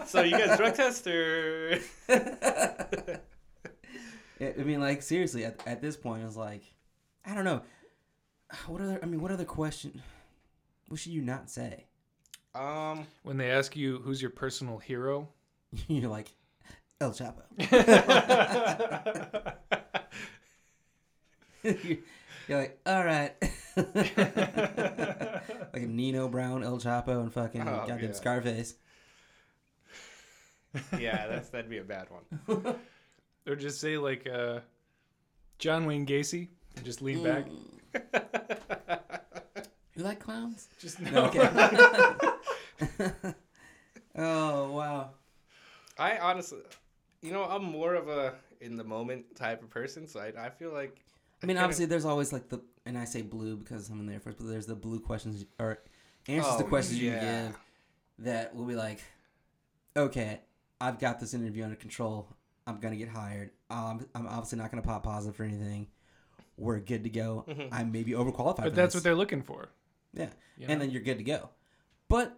so 0.07 0.21
you 0.21 0.37
guys 0.37 0.57
drug 0.57 0.75
test 0.75 1.05
or? 1.07 1.79
I 2.09 3.19
I 4.41 4.63
mean, 4.63 4.79
like 4.79 5.01
seriously, 5.01 5.45
at, 5.45 5.61
at 5.67 5.81
this 5.81 5.95
point, 5.95 6.23
it's 6.23 6.35
like, 6.35 6.63
I 7.25 7.35
don't 7.35 7.45
know. 7.45 7.61
What 8.67 8.81
other? 8.81 8.99
I 9.01 9.05
mean, 9.05 9.21
what 9.21 9.31
other 9.31 9.45
question? 9.45 10.01
What 10.87 10.99
should 10.99 11.11
you 11.13 11.21
not 11.21 11.49
say? 11.49 11.85
Um, 12.53 13.05
When 13.23 13.37
they 13.37 13.49
ask 13.51 13.75
you 13.77 13.99
who's 13.99 14.21
your 14.21 14.31
personal 14.31 14.77
hero, 14.77 15.29
You're 15.87 16.09
like, 16.09 16.33
El 17.01 17.11
Chapo. 17.11 17.41
You're 22.47 22.59
like, 22.59 22.79
all 22.85 23.03
right. 23.03 23.33
like 23.75 23.97
a 25.73 25.79
Nino 25.87 26.27
Brown, 26.27 26.63
El 26.63 26.77
Chapo, 26.77 27.21
and 27.21 27.31
fucking 27.33 27.61
Oh, 27.61 27.85
goddamn 27.87 27.99
yeah. 28.03 28.11
Scarface. 28.13 28.75
yeah, 30.97 31.27
that's 31.27 31.49
that'd 31.49 31.69
be 31.69 31.77
a 31.79 31.83
bad 31.83 32.07
one. 32.09 32.75
or 33.47 33.55
just 33.55 33.79
say 33.79 33.97
like 33.97 34.27
uh, 34.27 34.59
John 35.59 35.85
Wayne 35.85 36.05
Gacy, 36.05 36.47
and 36.75 36.85
just 36.85 37.01
lean 37.01 37.23
back. 37.23 37.47
You 39.95 40.03
like 40.03 40.19
clowns? 40.19 40.67
Just 40.79 40.99
No, 40.99 41.11
no. 41.11 41.25
okay. 41.25 41.49
oh 44.17 44.71
wow. 44.71 45.09
I 45.99 46.17
honestly, 46.17 46.59
you 47.21 47.31
know, 47.31 47.43
I'm 47.43 47.63
more 47.63 47.95
of 47.95 48.07
a 48.09 48.35
in 48.59 48.77
the 48.77 48.83
moment 48.83 49.35
type 49.35 49.63
of 49.63 49.69
person, 49.69 50.07
so 50.07 50.19
I, 50.19 50.45
I 50.45 50.49
feel 50.49 50.71
like. 50.71 51.03
I 51.43 51.45
mean, 51.47 51.55
kinda- 51.55 51.63
obviously, 51.63 51.85
there's 51.85 52.05
always 52.05 52.31
like 52.31 52.49
the, 52.49 52.61
and 52.85 52.97
I 52.97 53.05
say 53.05 53.21
blue 53.21 53.55
because 53.57 53.89
I'm 53.89 53.99
in 53.99 54.05
the 54.05 54.13
Air 54.13 54.19
Force, 54.19 54.35
but 54.37 54.47
there's 54.47 54.65
the 54.67 54.75
blue 54.75 54.99
questions 54.99 55.45
or 55.59 55.79
answers 56.27 56.55
to 56.57 56.63
Oh, 56.63 56.67
questions 56.67 56.99
you 56.99 57.11
yeah. 57.11 57.19
can 57.19 57.45
give 57.47 57.57
that 58.25 58.55
will 58.55 58.65
be 58.65 58.75
like, 58.75 59.01
okay, 59.97 60.41
I've 60.79 60.99
got 60.99 61.19
this 61.19 61.33
interview 61.33 61.63
under 61.63 61.75
control. 61.75 62.27
I'm 62.67 62.79
gonna 62.79 62.95
get 62.95 63.09
hired. 63.09 63.51
Um, 63.69 64.05
I'm 64.13 64.27
obviously 64.27 64.59
not 64.59 64.69
gonna 64.71 64.83
pop 64.83 65.03
positive 65.03 65.35
for 65.35 65.43
anything. 65.43 65.87
We're 66.57 66.79
good 66.79 67.03
to 67.05 67.09
go. 67.09 67.45
Mhm. 67.47 67.69
I 67.71 67.83
may 67.83 68.03
be 68.03 68.11
overqualified. 68.11 68.57
But 68.57 68.63
for 68.65 68.69
that's 68.71 68.93
this. 68.93 68.99
what 68.99 69.03
they're 69.03 69.15
looking 69.15 69.41
for. 69.41 69.69
Yeah. 70.13 70.29
you 70.57 70.67
and 70.67 70.77
know? 70.79 70.85
then 70.85 70.91
you're 70.91 71.01
good 71.01 71.17
to 71.17 71.23
go. 71.23 71.49
But 72.07 72.37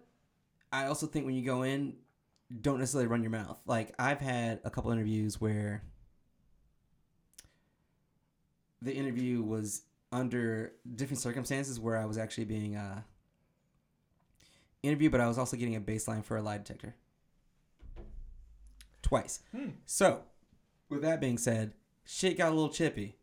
I 0.72 0.86
also 0.86 1.06
think 1.06 1.26
when 1.26 1.34
you 1.34 1.44
go 1.44 1.62
in, 1.62 1.96
don't 2.60 2.78
necessarily 2.78 3.08
run 3.08 3.22
your 3.22 3.30
mouth. 3.30 3.60
Like 3.66 3.94
I've 3.98 4.20
had 4.20 4.60
a 4.64 4.70
couple 4.70 4.90
interviews 4.90 5.40
where 5.40 5.82
the 8.82 8.94
interview 8.94 9.42
was 9.42 9.82
under 10.12 10.72
different 10.94 11.20
circumstances 11.20 11.80
where 11.80 11.96
I 11.96 12.04
was 12.04 12.18
actually 12.18 12.44
being 12.44 12.76
uh, 12.76 13.02
interviewed, 14.82 15.12
but 15.12 15.20
I 15.20 15.26
was 15.26 15.38
also 15.38 15.56
getting 15.56 15.76
a 15.76 15.80
baseline 15.80 16.24
for 16.24 16.36
a 16.36 16.42
lie 16.42 16.58
detector 16.58 16.94
twice. 19.02 19.40
Hmm. 19.54 19.70
So, 19.86 20.22
with 20.88 21.02
that 21.02 21.20
being 21.20 21.38
said, 21.38 21.72
shit 22.04 22.38
got 22.38 22.50
a 22.50 22.54
little 22.54 22.68
chippy. 22.68 23.16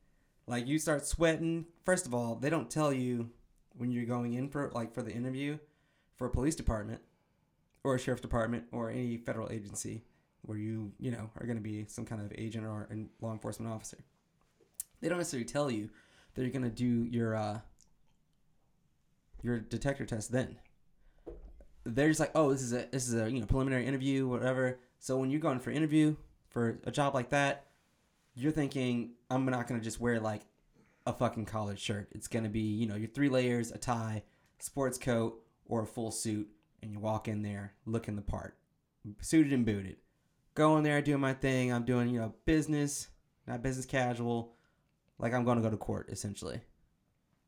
Like 0.48 0.68
you 0.68 0.80
start 0.80 1.06
sweating. 1.06 1.66
First 1.86 2.06
of 2.06 2.14
all, 2.14 2.36
they 2.36 2.50
don't 2.50 2.70
tell 2.70 2.92
you 2.92 3.30
when 3.78 3.92
you're 3.92 4.06
going 4.06 4.34
in 4.34 4.50
for 4.50 4.70
like 4.74 4.94
for 4.94 5.02
the 5.02 5.14
interview 5.14 5.58
for 6.18 6.28
a 6.28 6.30
police 6.30 6.56
department 6.56 7.02
or 7.84 7.96
a 7.96 8.00
sheriff's 8.00 8.22
department 8.22 8.66
or 8.72 8.90
any 8.90 9.18
federal 9.18 9.50
agency 9.52 10.04
where 10.44 10.58
you 10.58 10.92
you 11.00 11.12
know 11.12 11.30
are 11.40 11.46
going 11.46 11.58
to 11.58 11.64
be 11.64 11.86
some 11.88 12.06
kind 12.06 12.22
of 12.22 12.32
agent 12.38 12.66
or 12.66 12.88
a 12.92 13.24
law 13.24 13.32
enforcement 13.32 13.72
officer. 13.72 13.98
They 15.02 15.10
don't 15.10 15.18
necessarily 15.18 15.46
tell 15.46 15.72
you 15.72 15.90
that 16.34 16.42
you're 16.42 16.52
going 16.52 16.64
to 16.64 16.70
do 16.70 17.06
your 17.06 17.36
uh, 17.36 17.60
your 19.42 19.60
detector 19.60 20.06
test 20.06 20.32
then. 20.32 20.58
They're 21.84 22.10
just 22.10 22.20
like, 22.20 22.32
oh, 22.36 22.52
this 22.52 22.62
is 22.62 22.74
a 22.74 22.88
this 22.92 23.08
is 23.08 23.16
a 23.16 23.30
you 23.30 23.40
know 23.40 23.46
preliminary 23.46 23.86
interview, 23.86 24.28
whatever. 24.28 24.80
So 25.00 25.18
when 25.18 25.32
you're 25.32 25.40
going 25.40 25.60
for 25.60 25.72
interview 25.72 26.16
for 26.50 26.80
a 26.86 26.92
job 26.92 27.16
like 27.16 27.30
that, 27.30 27.66
you're 28.36 28.52
thinking 28.52 29.14
I'm 29.30 29.46
not 29.46 29.68
gonna 29.68 29.82
just 29.82 30.00
wear 30.00 30.20
like 30.20 30.42
a 31.08 31.14
fucking 31.14 31.46
collared 31.46 31.80
shirt. 31.80 32.10
It's 32.12 32.28
gonna 32.28 32.50
be 32.50 32.62
you 32.62 32.88
know 32.88 32.96
your 32.96 33.10
three 33.10 33.30
layers, 33.30 33.72
a 33.72 33.78
tie, 33.78 34.24
sports 34.60 34.98
coat, 34.98 35.42
or 35.66 35.84
a 35.84 35.88
full 35.88 36.12
suit, 36.12 36.48
and 36.82 36.92
you 36.92 37.00
walk 37.00 37.28
in 37.28 37.42
there 37.42 37.74
looking 37.86 38.16
the 38.16 38.22
part, 38.22 38.58
suited 39.20 39.54
and 39.54 39.66
booted. 39.66 39.98
Go 40.54 40.78
in 40.78 40.84
there 40.84 41.02
doing 41.02 41.22
my 41.22 41.34
thing. 41.34 41.72
I'm 41.72 41.86
doing 41.86 42.10
you 42.10 42.20
know 42.20 42.34
business, 42.46 43.08
not 43.48 43.64
business 43.64 43.86
casual, 43.86 44.54
like 45.20 45.34
I'm 45.34 45.46
gonna 45.46 45.62
go 45.62 45.70
to 45.70 45.78
court 45.78 46.10
essentially. 46.10 46.60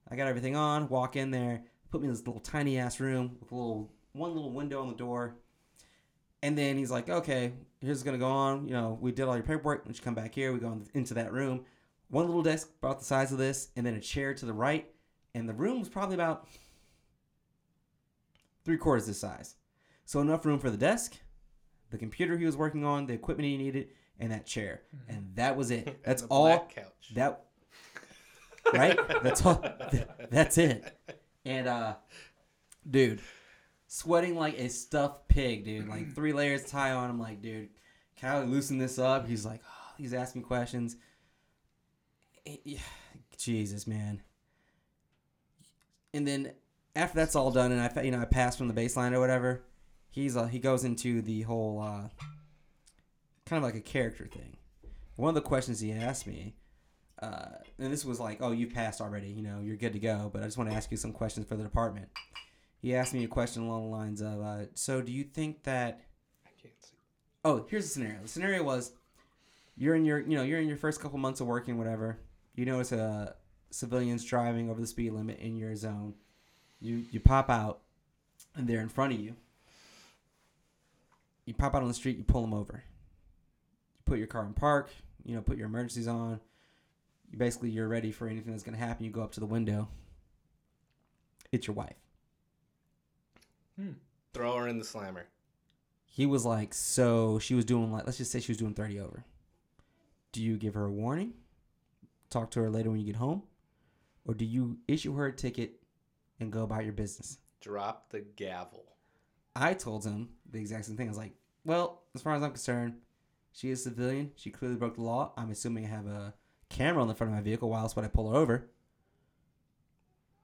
I 0.09 0.15
got 0.15 0.27
everything 0.27 0.55
on. 0.55 0.89
Walk 0.89 1.15
in 1.15 1.31
there, 1.31 1.63
put 1.91 2.01
me 2.01 2.07
in 2.07 2.13
this 2.13 2.25
little 2.25 2.41
tiny 2.41 2.77
ass 2.77 2.99
room 2.99 3.37
with 3.39 3.51
a 3.51 3.55
little 3.55 3.91
one 4.13 4.33
little 4.33 4.51
window 4.51 4.81
on 4.81 4.87
the 4.89 4.95
door, 4.95 5.35
And 6.43 6.57
then 6.57 6.77
he's 6.77 6.91
like, 6.91 7.09
okay, 7.09 7.53
here's 7.81 7.97
what's 7.97 8.03
gonna 8.03 8.17
go 8.17 8.27
on. 8.27 8.67
You 8.67 8.73
know, 8.73 8.97
we 9.01 9.11
did 9.11 9.23
all 9.27 9.35
your 9.35 9.45
paperwork. 9.45 9.85
Once 9.85 9.97
you 9.97 10.03
come 10.03 10.13
back 10.13 10.35
here, 10.35 10.51
we 10.53 10.59
go 10.59 10.77
into 10.93 11.13
that 11.15 11.31
room. 11.31 11.65
One 12.09 12.27
little 12.27 12.43
desk 12.43 12.69
about 12.81 12.99
the 12.99 13.05
size 13.05 13.31
of 13.31 13.37
this, 13.37 13.69
and 13.75 13.85
then 13.85 13.95
a 13.95 13.99
chair 14.01 14.33
to 14.35 14.45
the 14.45 14.53
right. 14.53 14.87
And 15.33 15.47
the 15.49 15.53
room 15.53 15.79
was 15.79 15.89
probably 15.89 16.15
about 16.15 16.47
three 18.65 18.77
quarters 18.77 19.07
this 19.07 19.19
size. 19.19 19.55
So 20.05 20.19
enough 20.19 20.45
room 20.45 20.59
for 20.59 20.69
the 20.69 20.77
desk, 20.77 21.17
the 21.89 21.97
computer 21.97 22.37
he 22.37 22.45
was 22.45 22.57
working 22.57 22.85
on, 22.85 23.05
the 23.05 23.13
equipment 23.13 23.47
he 23.47 23.57
needed, 23.57 23.89
and 24.19 24.31
that 24.31 24.45
chair. 24.45 24.81
And 25.07 25.31
that 25.35 25.55
was 25.55 25.71
it. 25.71 26.03
That's 26.03 26.23
all. 26.23 26.67
That 27.15 27.43
right? 28.73 28.97
That's 29.23 29.45
all. 29.45 29.63
That's 30.29 30.57
it. 30.57 30.97
And 31.45 31.67
uh, 31.67 31.95
dude, 32.89 33.21
sweating 33.87 34.35
like 34.35 34.57
a 34.59 34.69
stuffed 34.69 35.27
pig, 35.27 35.65
dude. 35.65 35.87
Like 35.87 36.11
three 36.15 36.33
layers 36.33 36.63
tie 36.65 36.91
on. 36.91 37.09
I'm 37.09 37.19
like, 37.19 37.41
dude, 37.41 37.69
can 38.17 38.35
I 38.35 38.43
loosen 38.43 38.77
this 38.77 38.99
up? 38.99 39.27
He's 39.27 39.45
like, 39.45 39.61
oh, 39.65 39.93
he's 39.97 40.13
asking 40.13 40.43
questions. 40.43 40.95
Eh, 42.45 42.57
yeah, 42.63 42.79
Jesus, 43.37 43.87
man. 43.87 44.21
And 46.13 46.27
then 46.27 46.51
after 46.95 47.15
that's 47.15 47.35
all 47.35 47.51
done, 47.51 47.71
and 47.71 47.81
I, 47.81 48.01
you 48.01 48.11
know, 48.11 48.21
I 48.21 48.25
pass 48.25 48.55
from 48.55 48.67
the 48.67 48.73
baseline 48.73 49.13
or 49.13 49.19
whatever. 49.19 49.63
He's 50.09 50.37
uh, 50.37 50.45
he 50.45 50.59
goes 50.59 50.83
into 50.83 51.21
the 51.21 51.41
whole 51.41 51.81
uh, 51.81 52.09
kind 53.45 53.57
of 53.57 53.63
like 53.63 53.75
a 53.75 53.81
character 53.81 54.27
thing. 54.27 54.57
One 55.15 55.29
of 55.29 55.35
the 55.35 55.41
questions 55.41 55.79
he 55.79 55.91
asked 55.91 56.27
me 56.27 56.55
uh, 57.23 57.45
and 57.79 57.91
this 57.91 58.03
was 58.03 58.19
like, 58.19 58.39
oh, 58.41 58.51
you 58.51 58.67
passed 58.67 58.99
already, 58.99 59.29
you 59.29 59.41
know, 59.41 59.61
you're 59.63 59.77
good 59.77 59.93
to 59.93 59.99
go. 59.99 60.29
But 60.33 60.41
I 60.41 60.45
just 60.45 60.57
want 60.57 60.69
to 60.69 60.75
ask 60.75 60.91
you 60.91 60.97
some 60.97 61.13
questions 61.13 61.47
for 61.47 61.55
the 61.55 61.63
department. 61.63 62.09
He 62.81 62.95
asked 62.95 63.13
me 63.13 63.23
a 63.23 63.29
question 63.29 63.63
along 63.63 63.83
the 63.83 63.95
lines 63.95 64.21
of, 64.21 64.41
uh, 64.41 64.65
so 64.73 65.01
do 65.01 65.11
you 65.11 65.23
think 65.23 65.63
that? 65.63 66.01
I 66.45 66.49
can't 66.61 66.73
see. 66.81 66.97
Oh, 67.45 67.65
here's 67.69 67.85
the 67.85 67.91
scenario. 67.91 68.21
The 68.23 68.27
scenario 68.27 68.63
was, 68.63 68.91
you're 69.77 69.95
in 69.95 70.03
your, 70.03 70.19
you 70.19 70.35
know, 70.35 70.43
you're 70.43 70.59
in 70.59 70.67
your 70.67 70.75
first 70.75 70.99
couple 70.99 71.17
months 71.17 71.39
of 71.39 71.47
working, 71.47 71.77
whatever. 71.77 72.19
You 72.55 72.65
notice 72.65 72.91
a 72.91 73.35
civilians 73.71 74.25
driving 74.25 74.69
over 74.69 74.81
the 74.81 74.87
speed 74.87 75.13
limit 75.13 75.39
in 75.39 75.55
your 75.55 75.75
zone. 75.77 76.15
You 76.83 77.05
you 77.09 77.19
pop 77.19 77.49
out, 77.49 77.79
and 78.55 78.67
they're 78.67 78.81
in 78.81 78.89
front 78.89 79.13
of 79.13 79.19
you. 79.19 79.35
You 81.45 81.55
pop 81.55 81.73
out 81.73 81.81
on 81.81 81.87
the 81.87 81.93
street. 81.95 82.17
You 82.17 82.23
pull 82.23 82.41
them 82.41 82.53
over. 82.53 82.83
You 83.95 84.01
put 84.05 84.19
your 84.19 84.27
car 84.27 84.45
in 84.45 84.53
park. 84.53 84.91
You 85.25 85.35
know, 85.35 85.41
put 85.41 85.57
your 85.57 85.67
emergencies 85.67 86.07
on 86.07 86.39
you 87.33 87.39
basically 87.39 87.71
you're 87.71 87.87
ready 87.87 88.11
for 88.11 88.27
anything 88.27 88.51
that's 88.51 88.63
going 88.63 88.77
to 88.77 88.85
happen. 88.85 89.03
You 89.03 89.11
go 89.11 89.23
up 89.23 89.31
to 89.33 89.39
the 89.39 89.47
window. 89.47 89.89
It's 91.51 91.65
your 91.65 91.75
wife. 91.75 91.95
Hmm. 93.75 93.93
Throw 94.33 94.55
her 94.57 94.67
in 94.67 94.77
the 94.77 94.85
slammer. 94.85 95.25
He 96.05 96.27
was 96.27 96.45
like, 96.45 96.75
so 96.75 97.39
she 97.39 97.55
was 97.55 97.65
doing 97.65 97.91
like, 97.91 98.05
let's 98.05 98.19
just 98.19 98.31
say 98.31 98.39
she 98.39 98.51
was 98.51 98.59
doing 98.59 98.75
30 98.75 98.99
over. 98.99 99.25
Do 100.31 100.43
you 100.43 100.57
give 100.57 100.75
her 100.75 100.85
a 100.85 100.91
warning? 100.91 101.33
Talk 102.29 102.51
to 102.51 102.61
her 102.61 102.69
later 102.69 102.91
when 102.91 102.99
you 102.99 103.05
get 103.05 103.15
home? 103.15 103.41
Or 104.25 104.35
do 104.35 104.45
you 104.45 104.77
issue 104.87 105.15
her 105.15 105.25
a 105.25 105.33
ticket 105.33 105.81
and 106.39 106.51
go 106.51 106.63
about 106.63 106.83
your 106.83 106.93
business? 106.93 107.37
Drop 107.61 108.09
the 108.09 108.21
gavel. 108.35 108.85
I 109.55 109.73
told 109.73 110.03
him 110.03 110.29
the 110.49 110.59
exact 110.59 110.85
same 110.85 110.97
thing. 110.97 111.07
I 111.07 111.09
was 111.09 111.17
like, 111.17 111.33
well, 111.65 112.01
as 112.15 112.21
far 112.21 112.33
as 112.33 112.43
I'm 112.43 112.51
concerned, 112.51 112.95
she 113.51 113.69
is 113.69 113.81
a 113.81 113.83
civilian. 113.83 114.31
She 114.35 114.49
clearly 114.49 114.77
broke 114.77 114.95
the 114.95 115.03
law. 115.03 115.31
I'm 115.37 115.51
assuming 115.51 115.85
I 115.85 115.89
have 115.89 116.07
a 116.07 116.33
camera 116.69 117.01
on 117.01 117.07
the 117.07 117.15
front 117.15 117.31
of 117.31 117.37
my 117.37 117.43
vehicle. 117.43 117.69
Why 117.69 117.79
else 117.79 117.95
would 117.95 118.03
I 118.03 118.09
pull 118.09 118.31
her 118.31 118.37
over? 118.37 118.69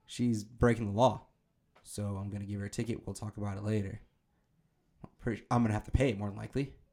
She's 0.06 0.44
breaking 0.44 0.86
the 0.86 0.98
law. 0.98 1.24
So 1.84 2.04
I'm 2.04 2.30
going 2.30 2.42
to 2.42 2.48
give 2.48 2.60
her 2.60 2.68
a 2.68 2.70
ticket. 2.70 3.06
We'll 3.06 3.16
talk 3.16 3.38
about 3.38 3.58
it 3.58 3.64
later. 3.64 4.00
I'm, 5.04 5.10
pretty, 5.20 5.44
I'm 5.50 5.60
going 5.60 5.70
to 5.70 5.74
have 5.74 5.86
to 5.86 5.92
pay 5.92 6.10
it 6.10 6.20
more 6.20 6.30
than 6.30 6.38
likely. 6.38 6.74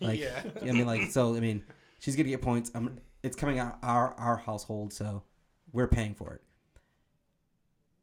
Like, 0.00 0.18
yeah. 0.18 0.42
I 0.60 0.72
mean, 0.72 0.84
like, 0.84 1.12
so, 1.12 1.36
I 1.36 1.38
mean, 1.38 1.62
she's 2.00 2.16
going 2.16 2.24
to 2.24 2.30
get 2.30 2.42
points. 2.42 2.72
I'm, 2.74 2.98
it's 3.22 3.36
coming 3.36 3.60
out 3.60 3.78
our, 3.84 4.14
our 4.14 4.36
household, 4.36 4.92
so 4.92 5.22
we're 5.72 5.86
paying 5.86 6.16
for 6.16 6.34
it. 6.34 6.42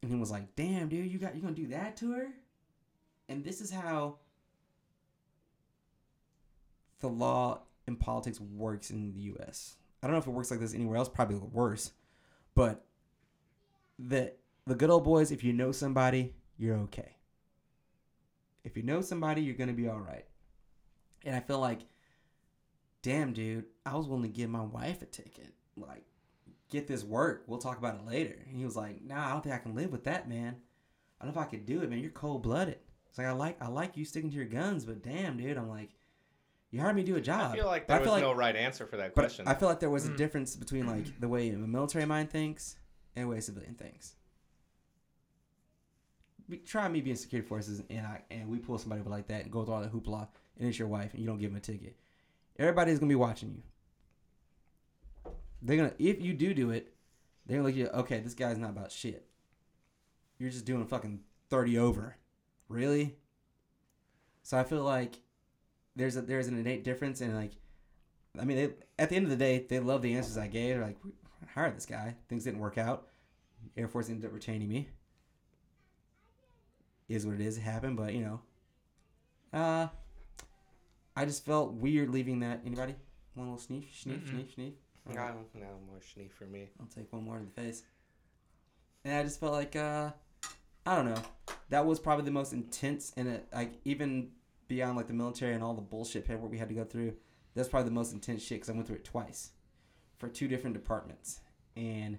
And 0.02 0.10
he 0.10 0.16
was 0.16 0.30
like, 0.30 0.54
damn, 0.56 0.88
dude, 0.88 1.10
you 1.10 1.18
got, 1.18 1.34
you 1.34 1.42
to 1.42 1.50
do 1.52 1.66
that 1.68 1.96
to 1.98 2.12
her? 2.12 2.28
And 3.28 3.44
this 3.44 3.60
is 3.60 3.70
how 3.70 4.16
the 7.00 7.08
law 7.08 7.60
and 7.86 7.98
politics 7.98 8.40
works 8.40 8.90
in 8.90 9.12
the 9.12 9.20
U.S. 9.20 9.76
I 10.02 10.06
don't 10.06 10.14
know 10.14 10.20
if 10.20 10.26
it 10.26 10.30
works 10.30 10.50
like 10.50 10.60
this 10.60 10.74
anywhere 10.74 10.96
else. 10.96 11.08
Probably 11.08 11.36
worse, 11.36 11.92
but 12.54 12.84
the 13.98 14.32
the 14.66 14.74
good 14.74 14.90
old 14.90 15.04
boys. 15.04 15.30
If 15.30 15.44
you 15.44 15.52
know 15.52 15.72
somebody, 15.72 16.34
you're 16.58 16.76
okay. 16.76 17.16
If 18.64 18.76
you 18.76 18.82
know 18.82 19.00
somebody, 19.00 19.42
you're 19.42 19.54
gonna 19.54 19.72
be 19.72 19.88
all 19.88 20.00
right. 20.00 20.24
And 21.24 21.36
I 21.36 21.40
feel 21.40 21.58
like, 21.58 21.80
damn, 23.02 23.32
dude, 23.32 23.66
I 23.84 23.94
was 23.96 24.06
willing 24.06 24.22
to 24.22 24.28
give 24.28 24.48
my 24.48 24.62
wife 24.62 25.02
a 25.02 25.06
ticket. 25.06 25.52
Like, 25.76 26.04
get 26.70 26.86
this 26.86 27.04
work. 27.04 27.44
We'll 27.46 27.58
talk 27.58 27.78
about 27.78 27.96
it 27.96 28.06
later. 28.06 28.36
And 28.46 28.56
he 28.56 28.64
was 28.64 28.76
like, 28.76 29.02
Nah, 29.04 29.26
I 29.28 29.30
don't 29.32 29.42
think 29.42 29.54
I 29.54 29.58
can 29.58 29.74
live 29.74 29.92
with 29.92 30.04
that, 30.04 30.28
man. 30.28 30.56
I 31.20 31.24
don't 31.26 31.34
know 31.34 31.40
if 31.40 31.46
I 31.46 31.50
could 31.50 31.66
do 31.66 31.82
it, 31.82 31.90
man. 31.90 31.98
You're 32.00 32.10
cold 32.10 32.42
blooded. 32.42 32.78
It's 33.08 33.18
like 33.18 33.26
I 33.26 33.32
like 33.32 33.60
I 33.62 33.68
like 33.68 33.96
you 33.96 34.04
sticking 34.04 34.30
to 34.30 34.36
your 34.36 34.46
guns, 34.46 34.84
but 34.84 35.02
damn, 35.02 35.36
dude, 35.36 35.58
I'm 35.58 35.68
like, 35.68 35.90
you 36.70 36.80
hired 36.80 36.94
me 36.96 37.02
to 37.02 37.06
do 37.06 37.16
a 37.16 37.20
job. 37.20 37.52
I 37.52 37.56
feel 37.56 37.66
like 37.66 37.86
But 37.88 38.04
there 38.04 38.12
was 38.12 38.22
no 38.22 38.32
right 38.32 38.54
answer 38.54 38.86
for 38.86 38.96
that 38.98 39.12
question. 39.14 39.46
I 39.48 39.54
feel 39.54 39.68
like 39.68 39.80
there 39.80 39.90
was 39.90 40.06
a 40.06 40.10
Mm. 40.10 40.16
difference 40.16 40.54
between 40.56 40.86
like 40.86 41.04
the 41.20 41.28
way 41.28 41.50
a 41.50 41.56
military 41.58 42.06
mind 42.06 42.30
thinks 42.30 42.76
and 43.16 43.24
the 43.24 43.28
way 43.28 43.38
a 43.38 43.42
civilian 43.42 43.74
thinks. 43.74 44.14
We 46.48 46.58
try 46.58 46.88
me 46.88 47.00
being 47.00 47.16
security 47.16 47.46
forces 47.48 47.82
and 47.90 48.06
I 48.06 48.22
and 48.30 48.48
we 48.48 48.58
pull 48.58 48.78
somebody 48.78 49.02
like 49.04 49.28
that 49.28 49.42
and 49.42 49.50
go 49.52 49.64
through 49.64 49.74
all 49.74 49.82
the 49.82 49.88
hoopla 49.88 50.26
and 50.58 50.68
it's 50.68 50.78
your 50.78 50.88
wife 50.88 51.12
and 51.12 51.20
you 51.20 51.26
don't 51.26 51.38
give 51.38 51.50
them 51.50 51.58
a 51.58 51.60
ticket. 51.60 51.96
Everybody's 52.58 52.98
gonna 52.98 53.08
be 53.08 53.14
watching 53.14 53.50
you. 53.50 53.62
They're 55.62 55.76
gonna 55.76 55.92
if 55.98 56.20
you 56.20 56.32
do 56.32 56.54
do 56.54 56.70
it, 56.70 56.94
they're 57.46 57.58
gonna 57.58 57.68
look 57.68 57.74
at 57.74 57.78
you. 57.78 57.88
Okay, 57.88 58.20
this 58.20 58.34
guy's 58.34 58.58
not 58.58 58.70
about 58.70 58.92
shit. 58.92 59.26
You're 60.38 60.50
just 60.50 60.64
doing 60.64 60.82
a 60.82 60.86
fucking 60.86 61.20
thirty 61.48 61.78
over, 61.78 62.16
really. 62.68 63.16
So 64.42 64.58
I 64.58 64.64
feel 64.64 64.82
like 64.82 65.20
there's 65.96 66.16
a 66.16 66.22
there's 66.22 66.46
an 66.46 66.58
innate 66.58 66.84
difference 66.84 67.20
in 67.20 67.34
like 67.34 67.52
I 68.38 68.44
mean, 68.44 68.56
they, 68.56 68.70
at 68.98 69.10
the 69.10 69.16
end 69.16 69.24
of 69.24 69.30
the 69.30 69.36
day, 69.36 69.66
they 69.68 69.80
love 69.80 70.02
the 70.02 70.14
answers 70.14 70.38
I 70.38 70.46
gave. 70.46 70.76
They're 70.76 70.84
like, 70.84 70.98
we 71.04 71.10
hired 71.54 71.76
this 71.76 71.86
guy. 71.86 72.14
Things 72.28 72.44
didn't 72.44 72.60
work 72.60 72.78
out. 72.78 73.08
Air 73.76 73.88
Force 73.88 74.08
ended 74.08 74.24
up 74.24 74.32
retaining 74.32 74.68
me. 74.68 74.88
Is 77.08 77.26
what 77.26 77.34
it 77.34 77.40
is. 77.40 77.58
It 77.58 77.62
happened, 77.62 77.96
but 77.96 78.14
you 78.14 78.20
know, 78.20 78.40
uh, 79.52 79.88
I 81.16 81.24
just 81.24 81.44
felt 81.44 81.72
weird 81.72 82.10
leaving 82.10 82.40
that. 82.40 82.60
Anybody? 82.64 82.94
One 83.34 83.50
little 83.50 83.64
sneef, 83.64 83.86
sneef, 83.92 84.20
Mm-mm. 84.20 84.32
sneef, 84.32 84.54
sneef. 84.56 84.72
No, 85.08 85.14
no 85.54 85.66
more 85.86 86.00
schnee 86.00 86.28
for 86.28 86.44
me. 86.44 86.70
I'll 86.78 86.86
take 86.86 87.12
one 87.12 87.24
more 87.24 87.38
in 87.38 87.46
the 87.46 87.62
face. 87.62 87.82
And 89.04 89.14
I 89.14 89.22
just 89.22 89.40
felt 89.40 89.52
like, 89.52 89.76
uh, 89.76 90.10
I 90.86 90.96
don't 90.96 91.06
know. 91.06 91.22
That 91.70 91.86
was 91.86 92.00
probably 92.00 92.24
the 92.24 92.30
most 92.30 92.52
intense, 92.52 93.12
and 93.16 93.28
it 93.28 93.46
like 93.54 93.72
even 93.84 94.30
beyond 94.68 94.96
like 94.96 95.06
the 95.06 95.12
military 95.14 95.54
and 95.54 95.62
all 95.62 95.74
the 95.74 95.80
bullshit 95.80 96.26
paperwork 96.26 96.50
we 96.50 96.58
had 96.58 96.68
to 96.68 96.74
go 96.74 96.84
through. 96.84 97.14
That's 97.54 97.68
probably 97.68 97.88
the 97.88 97.94
most 97.94 98.12
intense 98.12 98.42
shit 98.42 98.58
because 98.58 98.70
I 98.70 98.72
went 98.72 98.86
through 98.86 98.96
it 98.96 99.04
twice 99.04 99.50
for 100.18 100.28
two 100.28 100.48
different 100.48 100.74
departments, 100.74 101.40
and 101.76 102.18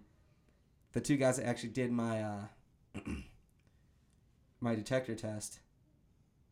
the 0.93 1.01
two 1.01 1.17
guys 1.17 1.37
that 1.37 1.47
actually 1.47 1.69
did 1.69 1.91
my 1.91 2.23
uh, 2.23 2.41
my 4.61 4.75
detector 4.75 5.15
test 5.15 5.59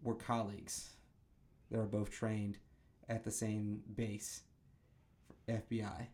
were 0.03 0.15
colleagues. 0.15 0.89
They 1.71 1.77
were 1.77 1.85
both 1.85 2.11
trained 2.11 2.57
at 3.07 3.23
the 3.23 3.31
same 3.31 3.81
base, 3.95 4.41
FBI. 5.47 6.07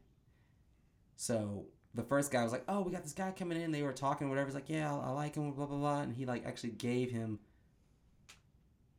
So 1.15 1.65
the 1.93 2.03
first 2.03 2.31
guy 2.31 2.43
was 2.43 2.51
like, 2.51 2.65
"Oh, 2.67 2.81
we 2.81 2.91
got 2.91 3.03
this 3.03 3.13
guy 3.13 3.31
coming 3.31 3.59
in." 3.61 3.71
They 3.71 3.83
were 3.83 3.93
talking, 3.93 4.29
whatever. 4.29 4.47
He's 4.47 4.55
like, 4.55 4.69
"Yeah, 4.69 4.93
I, 4.93 5.07
I 5.07 5.09
like 5.11 5.35
him." 5.35 5.51
Blah 5.51 5.65
blah 5.65 5.77
blah, 5.77 6.01
and 6.01 6.13
he 6.13 6.25
like 6.25 6.45
actually 6.45 6.71
gave 6.71 7.11
him 7.11 7.39